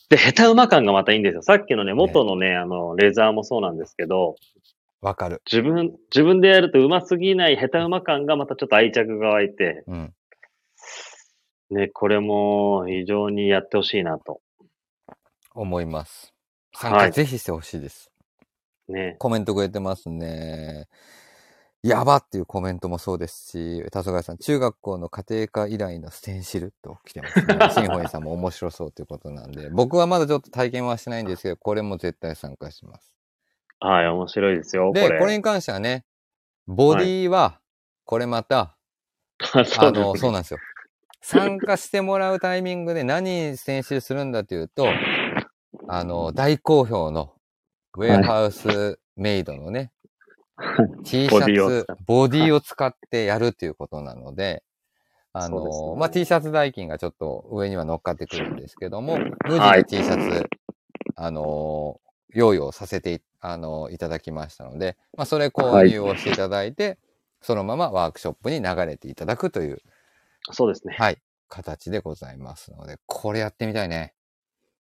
[0.09, 1.43] で、下手馬感がまたいいんですよ。
[1.43, 4.37] さっきのね、元のね、あの、レザーもそうなんですけど、
[5.01, 5.43] わかる。
[5.51, 10.15] 自分、自分でやると上手すぎない下手馬感がまたちょっと愛着が湧いて、うん。
[11.71, 14.41] ね、これも非常にやってほしいなと。
[15.55, 16.33] 思います。
[16.75, 18.11] 参はい加ぜひしてほしいです。
[18.89, 19.17] ね。
[19.19, 20.87] コメントくれてますね。
[21.83, 27.47] やばっていうコメントもそうですし、黄昏さん、中学校の家庭科以来のステンシルと来てますね。
[27.71, 33.15] シンホイさんも面白そうということなんで、僕はまだちょっと体験はしてないんですけど、これも絶対参加します。
[33.79, 35.19] はい、面白いですよ、こで、れ。
[35.19, 36.05] これに関してはね、
[36.67, 37.61] ボディは、
[38.05, 38.77] これまた、あ
[39.45, 40.59] そうですねあの、そうなんですよ。
[41.21, 44.87] 参加してもらうタイミングで何に選手するんだというと、
[45.89, 47.35] あの、大好評の、
[47.97, 49.93] ウェアハウスメイドのね、
[51.05, 54.63] T シャツボディを使ってやるということなので、
[55.33, 60.47] あそうですねの、まあ、T シャツ代金がちょっと上には乗っかってくるんですけども、無はい地で T シャツ、
[61.15, 62.01] あの、
[62.31, 66.99] 用意をさせてい、あの、いただきましたので、まあ、それ購入をしていただいて、
[67.43, 69.83] そのままワークショップに流れていただくという、
[70.53, 70.95] そうですね。
[70.99, 71.19] はい、
[71.49, 74.15] 形でございますので、これやってみたいね。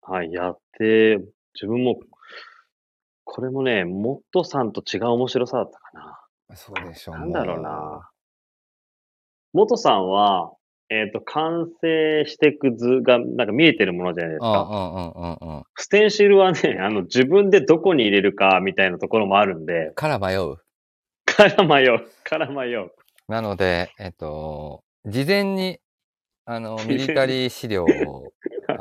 [0.02, 1.18] はい、やって、
[1.55, 2.01] 自分も、
[3.32, 6.57] これもね、モットさんと違う面白さだったかな。
[6.57, 7.15] そうでしょう。
[7.15, 8.11] なんだろうもな。
[9.52, 10.52] モトさんは、
[10.89, 14.62] えっ、と、完成していく図が、なんか見えてるものじゃないですうんか。
[14.62, 15.65] うんうんうんうん。
[15.77, 20.57] ステンシルはね、 あの、自分でどこに入れるか、みたいなところもあるんで、から迷う。
[21.24, 22.90] から迷う、から迷う。
[23.28, 25.78] なので、えっと、事前に、
[26.47, 28.32] あの、ミリタリー資料を、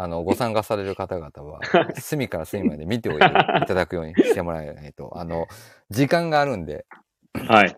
[0.02, 1.60] あの、ご参加される方々は、
[2.00, 5.48] 隅から隅まで見ておいていただくようにしてもらえないと、 あの、
[5.90, 6.86] 時間があるんで、
[7.34, 7.76] はい。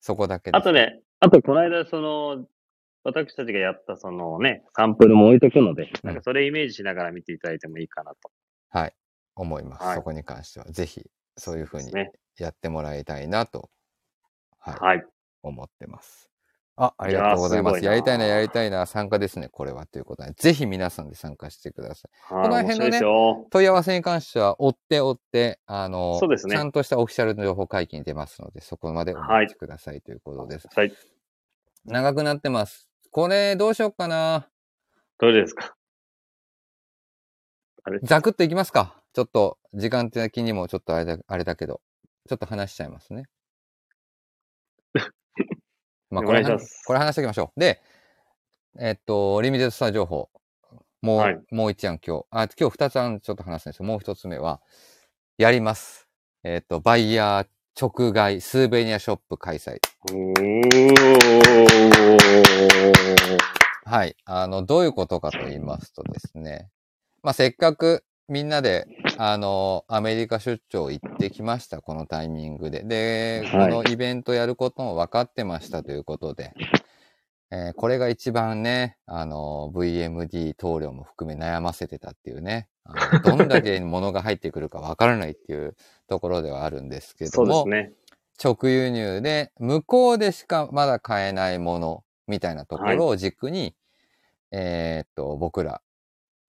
[0.00, 0.50] そこだけ。
[0.54, 2.46] あとね、あとこの間、その、
[3.04, 8.30] 私たちがやったそのね、サンプルも置いとくので、なんかそれイメージしながら見ていただいてもいいかなと。
[8.70, 8.94] はい、
[9.36, 9.84] 思います。
[9.84, 12.12] はいそこに関しては、ぜひ、そういうふうにね。
[12.38, 13.68] やってもらいたいなと、
[14.58, 15.04] はい、はい。
[15.42, 16.29] 思ってます。
[16.82, 17.80] あ、ありがとうございます。
[17.80, 19.84] すやりたいな、やりたいな、参加ですね、これは。
[19.84, 22.10] ということで、ぜひ皆さんで参加してください。
[22.26, 23.00] ここの辺のね。
[23.50, 30.68] 問い合わせに関しては、追って追って、あの、そうですねちゃんとしたオフィシャルの情報解禁に出ますので、そこまでお待ちくださいということです。
[30.74, 30.94] はい。
[31.84, 32.88] 長くなってます。
[33.10, 34.48] これ、どうしよっかな？
[35.18, 35.74] どれですか？
[37.84, 38.00] あれ？
[38.02, 39.02] ザクッといきますか。
[39.12, 41.82] ちょっと、時間的にもちょっとあれだあれだけど、
[42.26, 43.24] ちょっと話しちゃいますね。
[46.10, 47.60] まあ、これこれ話しておきましょう。
[47.60, 47.80] で、
[48.78, 50.28] えっと、リミテッドスター情報。
[51.02, 52.26] もう、はいもう一案今日。
[52.30, 53.86] あ、今日二つ案ちょっと話すんですよ。
[53.86, 54.60] もう一つ目は、
[55.38, 56.08] やります。
[56.44, 57.46] えっと、バイヤー
[57.80, 59.78] 直外スーベニアショップ開催。
[63.84, 64.16] はい。
[64.24, 66.68] あの、どういうことかと言いますとですね。
[67.22, 68.86] まあ、せっかくみんなで、
[69.22, 72.84] あの、アメリカ出張行ってきました、このタイミングで。
[72.84, 76.54] で、はいこのイベントやることも分かってましたということで、
[77.50, 85.76] えーこれが一番ね、あの、VMD 棟梁も含め悩ませてたっていうね、あの どんだけ物が入ってくるか分からないっていう
[86.08, 87.92] ところではあるんですけども、ね。
[88.42, 93.76] 直輸入で向こうでしかまだ買えないものみたいなところを軸に、
[94.50, 95.82] えーっと、僕ら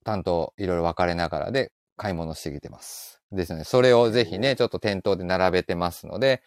[0.05, 3.21] 担当いろいろ分かれながらで買い物してきてます。
[3.31, 3.63] ですね。
[3.63, 6.41] それをぜひね、ちょっと店頭で並べてますので、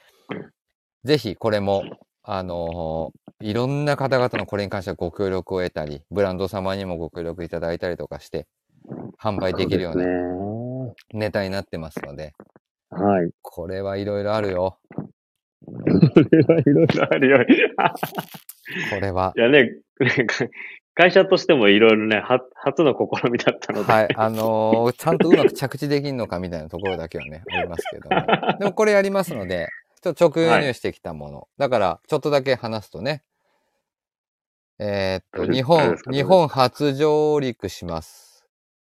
[1.04, 1.84] ぜひこれも、
[2.24, 8.46] あのーいろんな方々のこれに関してはご協力を得たり、ブランド様にもご協力いただいたりとかして、
[9.20, 10.94] 販売できるようなね。
[11.12, 12.32] ネタになってますので、
[12.88, 13.30] はい。
[13.42, 14.78] これはいろいろあるよ。
[15.66, 15.74] こ
[16.30, 17.38] れはいろいろあるよ。
[18.90, 19.34] これは。
[19.36, 19.76] いやね、
[20.94, 23.92] 会社としてもいろいろね、は初の試みだったので。
[23.92, 24.08] はい。
[24.14, 28.58] あのー ちゃんとうまく着地できんのかみたいなところだけはね、 ありますけども。
[28.58, 29.68] でもこれやりますので、
[30.00, 31.48] ちょっと直輸入してきたもの。
[31.58, 33.24] だから、ちょっとだけ話すとね。
[34.78, 38.46] えーっと、日本日本初上陸します。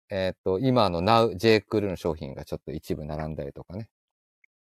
[0.08, 1.60] えーっと、今の Now J.
[1.60, 3.88] クルーの商品がちょっと一部並んだりとかね。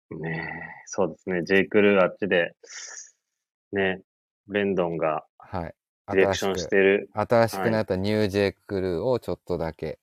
[0.09, 1.43] ねえそうですね。
[1.43, 1.65] J.
[1.65, 2.53] クルーあっちで、
[3.71, 4.01] ね、
[4.47, 5.73] レンドンがはい。
[6.07, 7.09] ディレクションしてる。
[7.13, 8.55] 新しくなったニュー J.
[8.67, 9.99] クルーをちょっとだけ、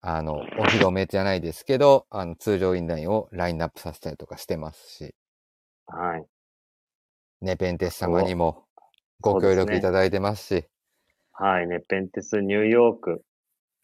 [0.00, 5.14] あの、お披露目じゃないですけど、あの、通常インラインをラインナップさせたりとかしてますし、
[5.86, 6.24] はい。
[7.42, 8.64] ね、ペンテス様にも
[9.20, 10.64] ご協力いただいてますし、
[11.32, 11.66] はい。
[11.66, 13.22] ね、ペンテスニューヨーク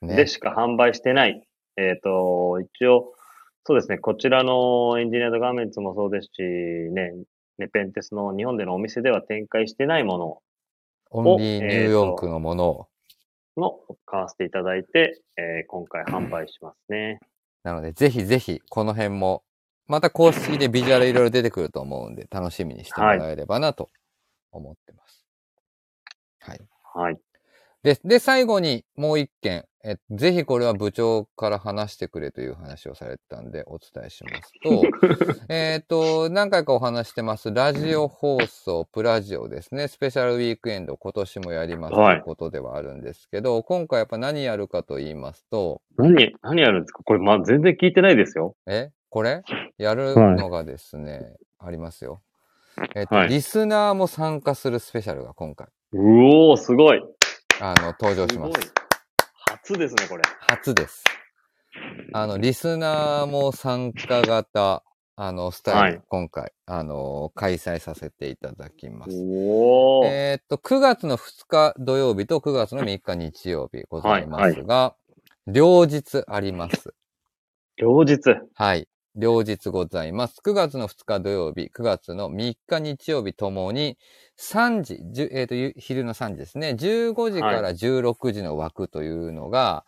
[0.02, 0.26] ねで。
[0.26, 1.46] しか販売してない。
[1.76, 3.12] えっ、と、一応、
[3.64, 7.12] そうですね、こちらのエンジニアードガーメンツもそうですし、ね、
[7.58, 10.42] ね、ペンテスの日本でのお店では展開してないも
[11.10, 12.88] オンリーニューヨークのものを、
[13.56, 17.18] のの買わせていただいて、えー今回販売しますね。
[17.62, 19.42] なので、ぜひぜひ、この辺も、
[19.86, 23.88] また公式でビジュアルいろいろ出てくると思うんで、楽しみにしてもらえればなと
[24.52, 25.24] 思ってます。
[26.40, 26.60] はい。
[26.94, 27.18] はい。
[27.86, 34.82] で、で、最後にもう一件、え、ぜひこれは部長から話してくれという話をされてたんでお伝えしますと、
[35.48, 42.16] えっと、何回かお話してます、ラジオ放送、プラジオですね、スペシャルウィークエンド、今年もやりますとはい。
[42.16, 47.04] いうことではあるんですけど、今回やっぱ何やるかと言いますと、何、何やるんですか？
[47.04, 48.56] これ、まあ、全然聞いてないですよ。
[48.66, 48.90] え？
[49.10, 49.42] これ？
[49.78, 52.20] やるのがですね、ありますよ。
[52.96, 53.28] えっと、はい。
[53.28, 55.98] リスナーも参加するスペシャルが今回、う
[56.50, 57.02] おー、すごい。
[57.60, 58.60] あの、登場しますごい。。
[59.50, 60.22] 初ですね、これ。
[60.40, 61.04] 初です。
[62.12, 64.82] あの、リスナーも参加型、
[65.16, 69.12] あの、スタイル、はい今回、あの、開催させていただきます。
[70.04, 74.94] えーっと、9月の2日土曜日と9月の3日日曜日ございますが、
[75.46, 76.94] 両日あります。
[77.78, 78.20] 両日。
[78.54, 78.88] はい。
[79.16, 80.43] 両日ございます。
[80.44, 83.97] 9月の2日土曜日、9月の3日日曜日ともに、
[84.38, 86.76] 3時、えっ、と、ゆ昼の3時ですね。
[86.78, 89.86] 15時から16時の枠というのが、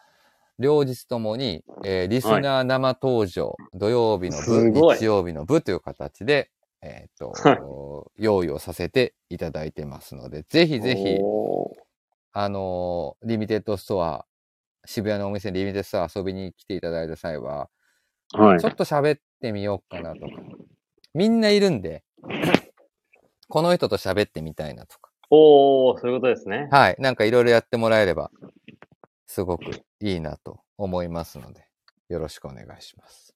[0.58, 6.50] 両日ともに、えーリスナー生登場、土曜日の部、日曜日の部という形で、
[6.80, 11.18] えっ、と、用意をさせていただいてますので、ぜひぜひ、
[12.32, 14.24] あのーリミテッドストア、
[14.86, 17.68] 渋谷のお店にリミテッドストア遊びに来ていただいた際は、
[18.34, 18.68] はいちょ。
[18.68, 20.26] っと喋ってみようかなとか。
[21.14, 22.04] みんないるんで、
[23.48, 25.10] この人と喋ってみたいなとか。
[25.30, 26.68] おー、そういうことですね。
[26.70, 26.96] はい。
[26.98, 28.30] なんかいろいろやってもらえれば、
[29.26, 29.64] すごく
[30.00, 31.66] いいなと思いますので、
[32.08, 33.34] よろしくお願いします。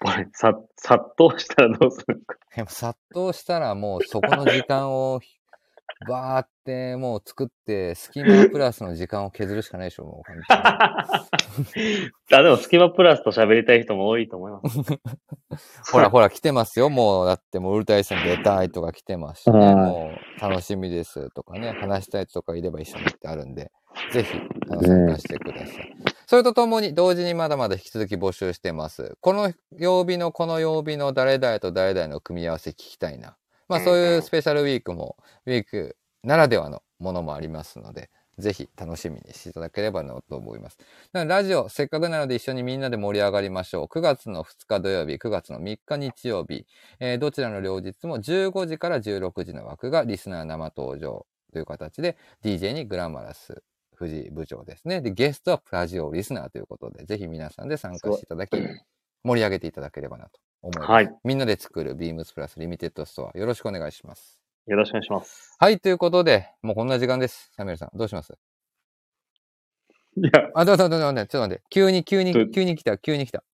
[0.00, 5.20] これ、さ、殺到したらどうするんですかでも殺到したらもうそこの時間を
[6.08, 10.32] バーってもう作って、隙間プラスの時間を削るしかないでしょ、もう。
[10.52, 11.26] あ、
[12.28, 14.78] でも、スキマプラスと喋りたい人も多いと思います。
[15.92, 16.90] ほらほら来てますよ。
[16.90, 19.58] もうだってもうウルトライスに出たいとか来てますしね。
[19.58, 23.70] はいもう楽しみですとかね、話したい人とかいれば一緒にってあるんで、
[24.12, 24.38] ぜひ
[24.70, 25.94] あのね参加してください。
[26.26, 29.16] それとともに同時にまだまだ引き続き募集してます。
[29.20, 33.36] この曜日のこの曜日の誰々と誰々の組み合わせ聞きたいな。
[33.68, 35.16] まあそういうスペシャルウィークも、
[35.46, 40.78] ウィークならではのものもありますので、ぜひ楽しみにしていただければなと思います。
[41.12, 43.86] ラジオ、せっかくなので一緒にみんなで盛り上がりましょう。
[43.86, 46.66] 9月の2日土曜日、9月の3日日曜日、
[47.00, 53.62] えーどちらの両日も15時から16時の枠がリスナー生登場という形で、DJ にグラマラス
[53.94, 55.00] 藤井部長ですね。
[55.00, 58.58] で、ゲストはプラジオリスナーということで、ぜひ皆さんで参加していただき、
[59.24, 60.90] 盛り上げていただければなと思います。
[60.90, 64.40] はいみんなで作るビームスプラスリミテッドストア、よろしくお願いします。
[64.66, 65.56] よろしくお願いします。
[65.58, 67.52] はい、ということで、もうこんな時間です。
[67.56, 68.34] サミュエルさん、どうします？
[70.16, 71.62] いや、あ、どうぞどうぞどうぞ、ちょっと待って。
[71.70, 73.44] 急に、急に急に来た、急に来た。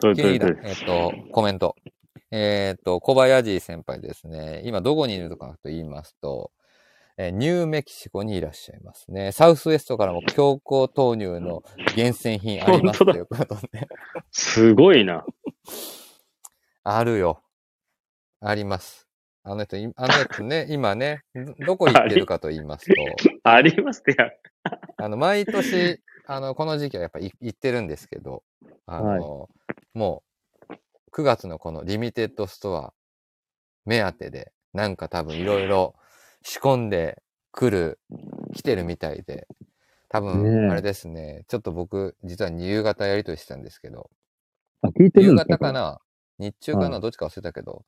[0.00, 0.46] 急に来た。
[0.46, 1.76] えっと、コメント。
[2.30, 4.62] えっと、小林先輩ですね。
[4.64, 6.52] 今どこにいるのかと言いますと、
[7.16, 9.32] えーニューメキシコにいらっしゃいますね。
[9.32, 11.62] サウスウエストからも強行投入の
[11.96, 13.88] 厳選品ありますということで。
[14.30, 15.24] すごいな。
[16.96, 17.42] あるよ。
[18.40, 19.06] あります。
[19.42, 22.94] あの人、いあの人ね、 今ね、どどこ行ってるかと言いますと、
[23.44, 24.30] ありますってや。
[24.96, 28.42] あの、毎年、あの、この時期はやっぱり行ってるんですけど、
[28.86, 29.50] あの、
[29.92, 30.22] も
[30.70, 30.72] う、
[31.12, 32.94] 9月のこのリミテッドストア
[33.84, 35.94] 目当てで、なんか多分いろいろ
[36.42, 38.00] 仕込んでくる、
[38.54, 39.46] 来てるみたいで、
[40.08, 44.10] 多ね分、えあれですね、ちょっと僕、実は夕方やりとりしてたんですけど、
[44.80, 46.00] あ、聞いて夕るんですか方かな
[46.38, 47.84] 日中かな、はどっちか忘れたけど、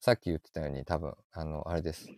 [0.00, 2.08] さっき言ってたように多分、あの、あれです。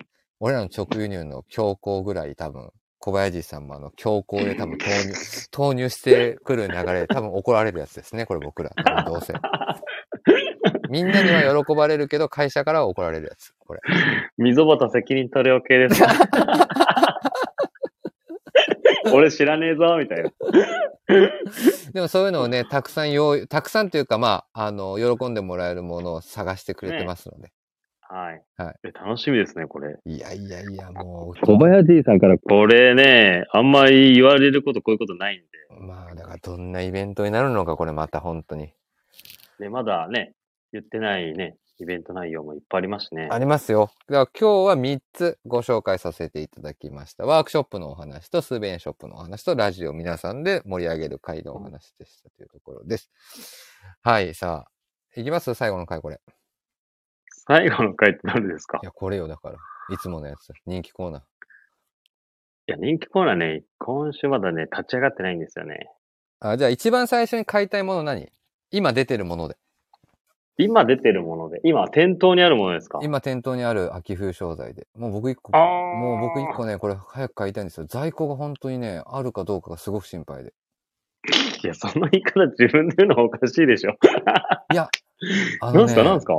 [0.40, 5.12] 俺らの直輸入の強行ぐらい多分、小林さんもあの、強行で多分投入、
[5.50, 8.70] 投入してくる流れで多分怒られるやつですね、これ僕ら。
[9.04, 9.34] どうせ。
[10.90, 13.54] みんなには喜ばれるけど、会社からは怒られるやつ。
[13.58, 13.80] これ。
[14.38, 16.08] 溝端責任取れ OK ですか
[19.14, 20.30] 俺知らねえぞ、みたいな。
[21.92, 27.52] でもそういうのをね、たくさん用意、たくさんというか、まあ、あの、喜んでもらえるものを探してくれてますので。
[28.00, 28.42] はい。
[28.56, 29.96] はいえ楽しみですね、これ。
[30.04, 31.46] いやいやいや、もう。
[31.46, 35.46] 小林さんからこれね、あんまり言われることこういうことないんで。
[35.80, 38.74] まあ、だからどんなイベントになるのか、これまた本当に。
[39.58, 40.32] で、まだね、
[40.72, 43.28] 言ってないね、イベント内容もいっぱいありますしね。
[43.30, 43.90] ありますよ。
[44.08, 47.24] だから今日は3つご紹介させていただきました。
[47.24, 53.10] ワークショップのお話と、スーベンショップのお話と、ラジオ皆さんで盛り上げる会のお話でしたというところです。
[54.02, 55.54] はい、さあ、いきます？
[55.54, 56.20] 最後の回これ。
[57.46, 58.78] 最後の回って何ですか？
[58.82, 59.56] いや、これよ、だから。
[59.90, 60.52] いつものやつ。
[60.66, 61.20] 人気コーナー。
[61.20, 61.24] い
[62.68, 65.90] や、人気コーナーね、今週まだね、立ち上がってないんですよね。
[66.38, 68.30] あ、じゃあ一番最初に買いたいもの何？
[68.70, 69.56] 今出てるもので。
[70.58, 72.98] 今出てるもので、今店頭にあるものですか？
[73.02, 74.86] 今店頭にある秋冬商材で。
[74.94, 77.86] もう僕一個、もう僕一個ね、これ早く買いたいんですよ。
[77.86, 80.52] 在庫が本当にね、あるかどうかがすごく心配で。
[81.62, 83.96] いや、その言い方自分で言うのはおかしいでしょ。
[85.60, 86.02] あなんすか？
[86.04, 86.34] なんすか？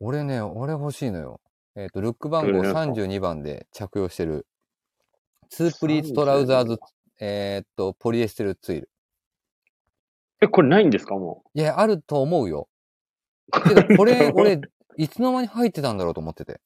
[0.00, 1.40] 俺ね、俺欲しいのよ。
[1.76, 4.46] えっ、と、ルック番号どれなんすか？32番で着用してる、
[5.50, 6.78] ツープリーツトラウザーズ、
[7.20, 8.90] えっ、と、ポリエステルツイル。
[10.42, 11.14] え、これないんですか？
[11.14, 12.68] もいや、あると思うよ。
[13.52, 14.60] けど、これ、 俺、
[14.96, 16.60] いつの間に入ってたんだろうと思ってて。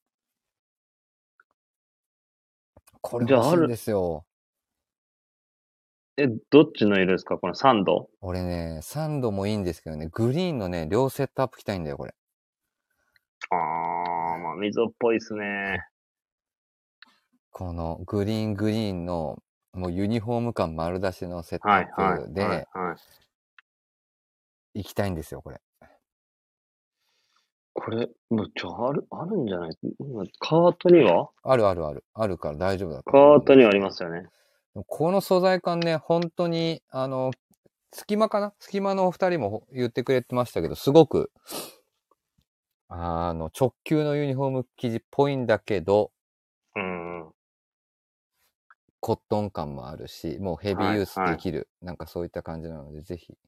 [3.00, 4.26] これじゃあ欲しいんですよ。
[6.18, 6.22] う。
[6.22, 7.38] え、どっちの色ですか？
[7.38, 8.10] このサンド？
[8.20, 12.14] 俺ね、サンドもいいんですけどね、グリーンのね、両セットアップ着たいんだよ、これ。
[13.50, 15.86] あー、まあ、溝っぽいっすね。
[17.50, 19.42] このグリーングリーンの、
[19.72, 22.32] もうユニフォーム感丸出しのセットアップ。
[22.34, 22.68] で。
[24.74, 25.60] 行きたいんですよ、これ。
[27.82, 29.70] これ、もう、ちょ、ある、あるんじゃない？
[29.98, 31.30] 今カートには？
[31.42, 32.04] あるあるある。
[32.12, 34.26] あるから大丈夫だとカ思うートにはありますよね。
[34.86, 37.30] この素材感ね、本当に、あの、
[37.92, 38.52] 隙間かな？
[38.58, 41.32] 隙間のお二人も言ってくれてましたけど、すごく、
[42.88, 46.12] あの、直球のユニフォーム生地っぽいんだけど、
[46.76, 47.30] うん。
[49.00, 53.38] コットン感もあるし、もうヘビーユースできる、なんかそういった感じなので、ぜひ。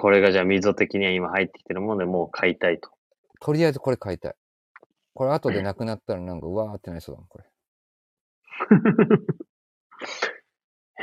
[0.00, 2.90] これがじゃあ溝的には今入ってきてるものでもう買いたいと。
[3.40, 4.34] とりあえずこれ買いたい。
[5.14, 7.44] これ後でなくなったらなんか、うわーってなりそうだもん、これ。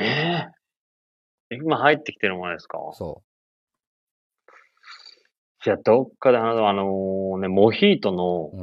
[0.00, 0.04] え
[1.50, 2.78] え今入ってきてるものですか？
[2.92, 3.22] そ
[5.62, 8.56] じゃあ、どっかであの、あのね、モヒートのう。
[8.56, 8.62] う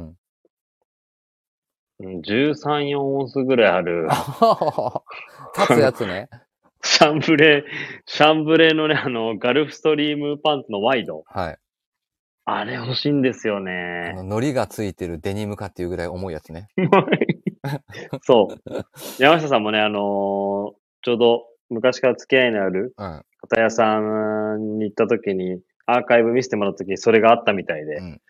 [2.00, 4.06] うん13、4オンスぐらいある、
[5.56, 6.28] 立つやつね。
[6.88, 7.62] シャンブレー、
[8.06, 11.22] シャンブレーのね、あの、ガルフストリームパンツのワイド。
[11.26, 11.58] はい。
[12.46, 14.14] あれ欲しいんですよあね。
[14.16, 16.68] の、糊がついてるデニムかっていうぐらい重いやつね。
[18.22, 18.74] そう。
[19.22, 23.22] 山下さんもね、あのーちょうど昔から付き合いのあるうん。
[23.42, 27.96] 片屋さんに行った時に、アーカイブ見せてもらった時にそれがあったみたいで。
[27.96, 28.20] うん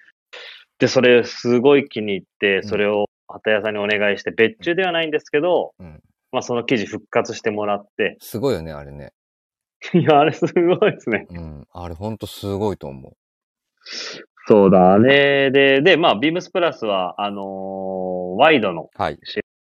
[0.81, 6.01] で、それすごい気に入って、んそれを片屋さんにお願いして、別注ではないんですけど、うん。
[6.33, 9.13] まあその記事復活してもらって、すごいよね、あれね。
[9.95, 11.27] いや、あれすごいですね。
[11.31, 11.69] うん。
[11.73, 13.17] あれほんとすごいと思
[14.47, 18.89] そうだ、あれで、で、まあ、ビームスプラスは、あのーワイドのう。
[18.95, 19.17] はい。
[19.17, 19.21] こ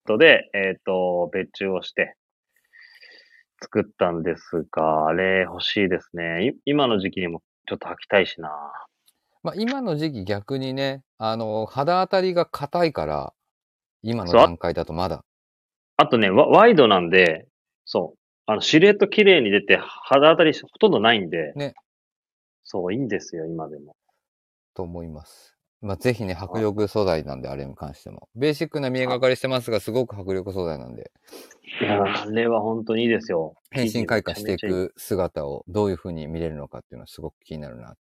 [0.06, 2.16] とで、えっ、と、別注をして、
[3.62, 6.48] 作ったんですが、あれ欲しいですね。
[6.48, 8.50] い今の時期にもちょっと履きたいしな。
[9.42, 13.34] まあ、今の時期逆にね、あの、肌当たりが硬いから、
[14.04, 15.24] 今の段階だとまだ。
[15.98, 17.48] あとね、ワワイドなんで、
[17.86, 21.74] そう、あの、シルエット綺麗に出て、肌当たりほとんどないんで、ね。
[22.64, 23.96] そう、いいんですよ、今でも。
[24.76, 25.58] と思います。
[25.82, 28.30] まあ、ぜひね、迫力素材なんで、あれに関しても。
[28.36, 31.12] ベーシックな見えがかりしてますが、すごく迫力素材なんで、
[31.82, 33.56] いや、あれは本当にいいですよ。
[33.72, 37.96] 変身開花していく姿をどういう風に見れるのかっていうのはすごく気になるな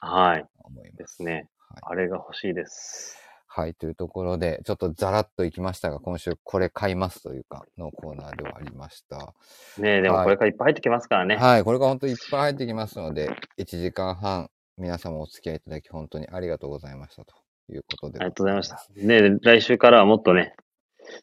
[0.00, 0.44] とはい。
[0.64, 0.96] 思いま。
[0.96, 1.48] ですすね。
[1.58, 3.29] はいあれが欲しいです。
[3.52, 9.34] はい、というところで、ちょっとザラッといきましたが、今週これ買いますというか、のコーナーではありました。
[9.76, 11.34] ねえ、でもはいこれからいっぱい入ってきますからね。
[11.34, 13.28] はい、これが本当にいっぱい入ってきますので、
[13.58, 17.34] 1時間半、皆様お付き合いいただき本当にありがとうございましたと
[17.68, 18.20] いうことで。
[18.20, 18.86] ありがとうございました。。
[18.94, 20.54] ねえ、来週からはもっとね、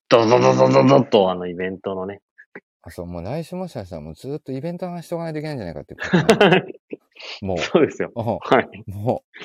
[0.10, 2.20] ドドドドドドッとあのイベントのね。
[2.82, 5.98] あそう、もう来週もしかしたらもうずっとイベントの話しとかないといけないんじゃないかってい
[7.42, 8.12] う もう、そうですよ。
[8.16, 8.68] もはい。
[8.86, 9.40] う、もう、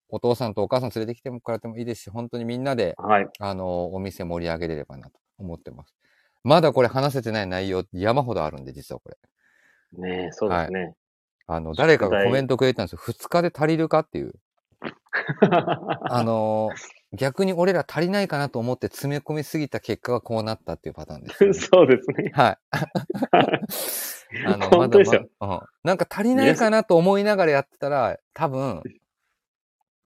[0.08, 3.28] お父さんとお母さん連れてきてもらってもいいですし、本当にみんなで、はい。
[3.38, 5.94] あの、お店盛り上げれればなと思ってます。
[6.44, 9.18] まだこれ話せてない内容山ほどあるんで、実はこれ。
[9.98, 10.94] ねえそうですね。
[11.46, 12.98] あの、誰かがコメントくれたんですよ。
[12.98, 14.32] 2日で足りるかっていう。
[16.08, 22.30] あのー逆に俺ら足りないかなと思って詰め込みすぎた結果がこうなったっていうパターンですよね、 そうですね。
[22.32, 22.58] はい。
[24.46, 25.66] あの、本当ですよまだまうん。
[25.84, 28.82] なんか足りないかなと思いながらやってたら、多分、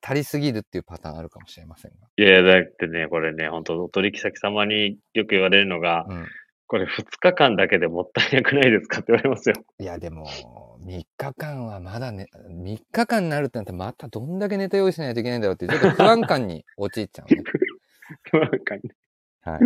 [0.03, 2.09] 足りすぎるっていうパターンあるかもしれませんが。
[2.17, 6.27] いや、だってね、これね、本当お取引先様によく言われるのが、うん。
[6.67, 9.55] これ2日間だけでもったいなくないですかって言われますよ。
[9.79, 10.27] いや、でも、
[10.85, 17.43] 3日間はまだね、3日間になるってなったらまたどんだけネタ用意しないといけないんだろうってちょっと不安感に陥っちゃうね。
[18.33, 18.83] なんかね
[19.43, 19.61] はい。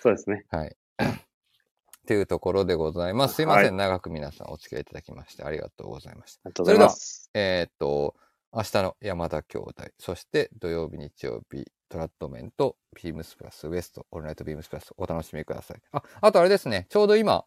[0.00, 0.44] そうですね。
[0.50, 0.76] はい。
[1.02, 3.34] っていうところでございます。
[3.34, 3.76] すいません。
[3.76, 6.42] 長く皆さんお付き合いいただきましてありがとうございました。
[6.44, 7.30] ありがとうございます。
[7.34, 8.14] えーっと、
[8.52, 15.80] 明日の山田兄弟、そして土曜日、日曜日、トラットメンとビームスプラスウエスト、オールナイトビームスプラスお楽しみください。
[15.92, 17.44] あ、あとあれですね、ちょうど今、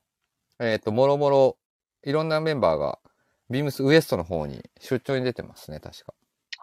[0.60, 1.57] えーっと、もろもろ、
[2.03, 2.99] いろんなメンバーが、
[3.49, 6.14] ビームスウエストの方に出張に出てますね、確か。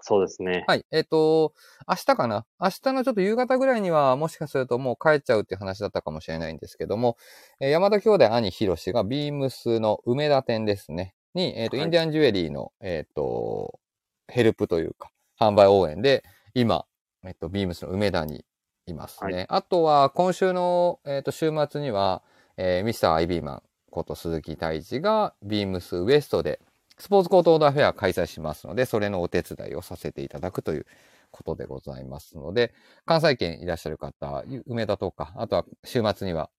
[0.02, 0.64] そうですね。
[0.68, 0.84] はい。
[0.92, 1.52] えっ、と、
[1.88, 2.46] 明日かな？
[2.60, 7.16] 明日のちょっと夕方ぐらいには、もしかするともう帰っちゃうっていう話だったかもしれないんですけども、
[7.60, 11.14] えー山田兄弟兄ひろしがビームスの梅田店ですね。
[11.34, 13.80] に、えっ、と、はいインディアンジュエリーの、えっ、と、
[14.28, 16.22] ヘルプというか、販売応援で、
[16.54, 16.84] 今、
[17.26, 18.44] えっ、と、ビームスの梅田に
[18.86, 19.46] いますね。
[19.48, 22.22] あとは、今週の、えっ、と、週末には、
[22.56, 26.60] えーミスターアイビーマンこと鈴木太一が、ビームスウエストで、
[26.98, 30.86] スポーツコートオーダーフェア開催しますので、それのお手伝いをさせていただくという
[31.30, 32.72] ことでございますので、
[33.04, 36.50] 関西圏いらっしゃる方、梅田とか、あとは週末には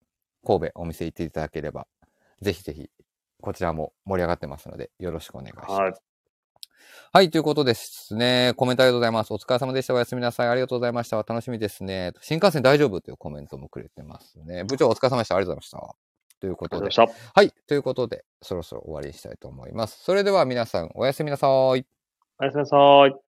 [0.45, 1.87] 神戸お店行っていただければ、
[2.41, 2.89] ぜひぜひ、
[3.41, 6.01] こちらも盛り上がってますので、よろしくお願いします。
[7.17, 7.25] はい。
[7.25, 8.53] はい、ということですね。
[8.57, 9.33] コメントありがとうございます。
[9.33, 9.93] お疲れ様でした。
[9.95, 10.49] おやすみなさい。
[10.49, 11.17] ありがとうございました。
[11.17, 12.13] 楽しみですね。
[12.21, 14.65] 新幹線大丈夫というコメントもくれてますね。
[14.65, 15.35] 部長お疲れ様でした。
[15.35, 15.95] ありがとうございました。
[16.39, 16.89] ということで。
[17.33, 17.51] はい。
[17.65, 20.03] ということで、そろそろ終わりにしたいと思います。
[20.03, 21.49] それでは皆さん、おやすみなさい。
[21.49, 22.77] おやすみなさ
[23.07, 23.26] い。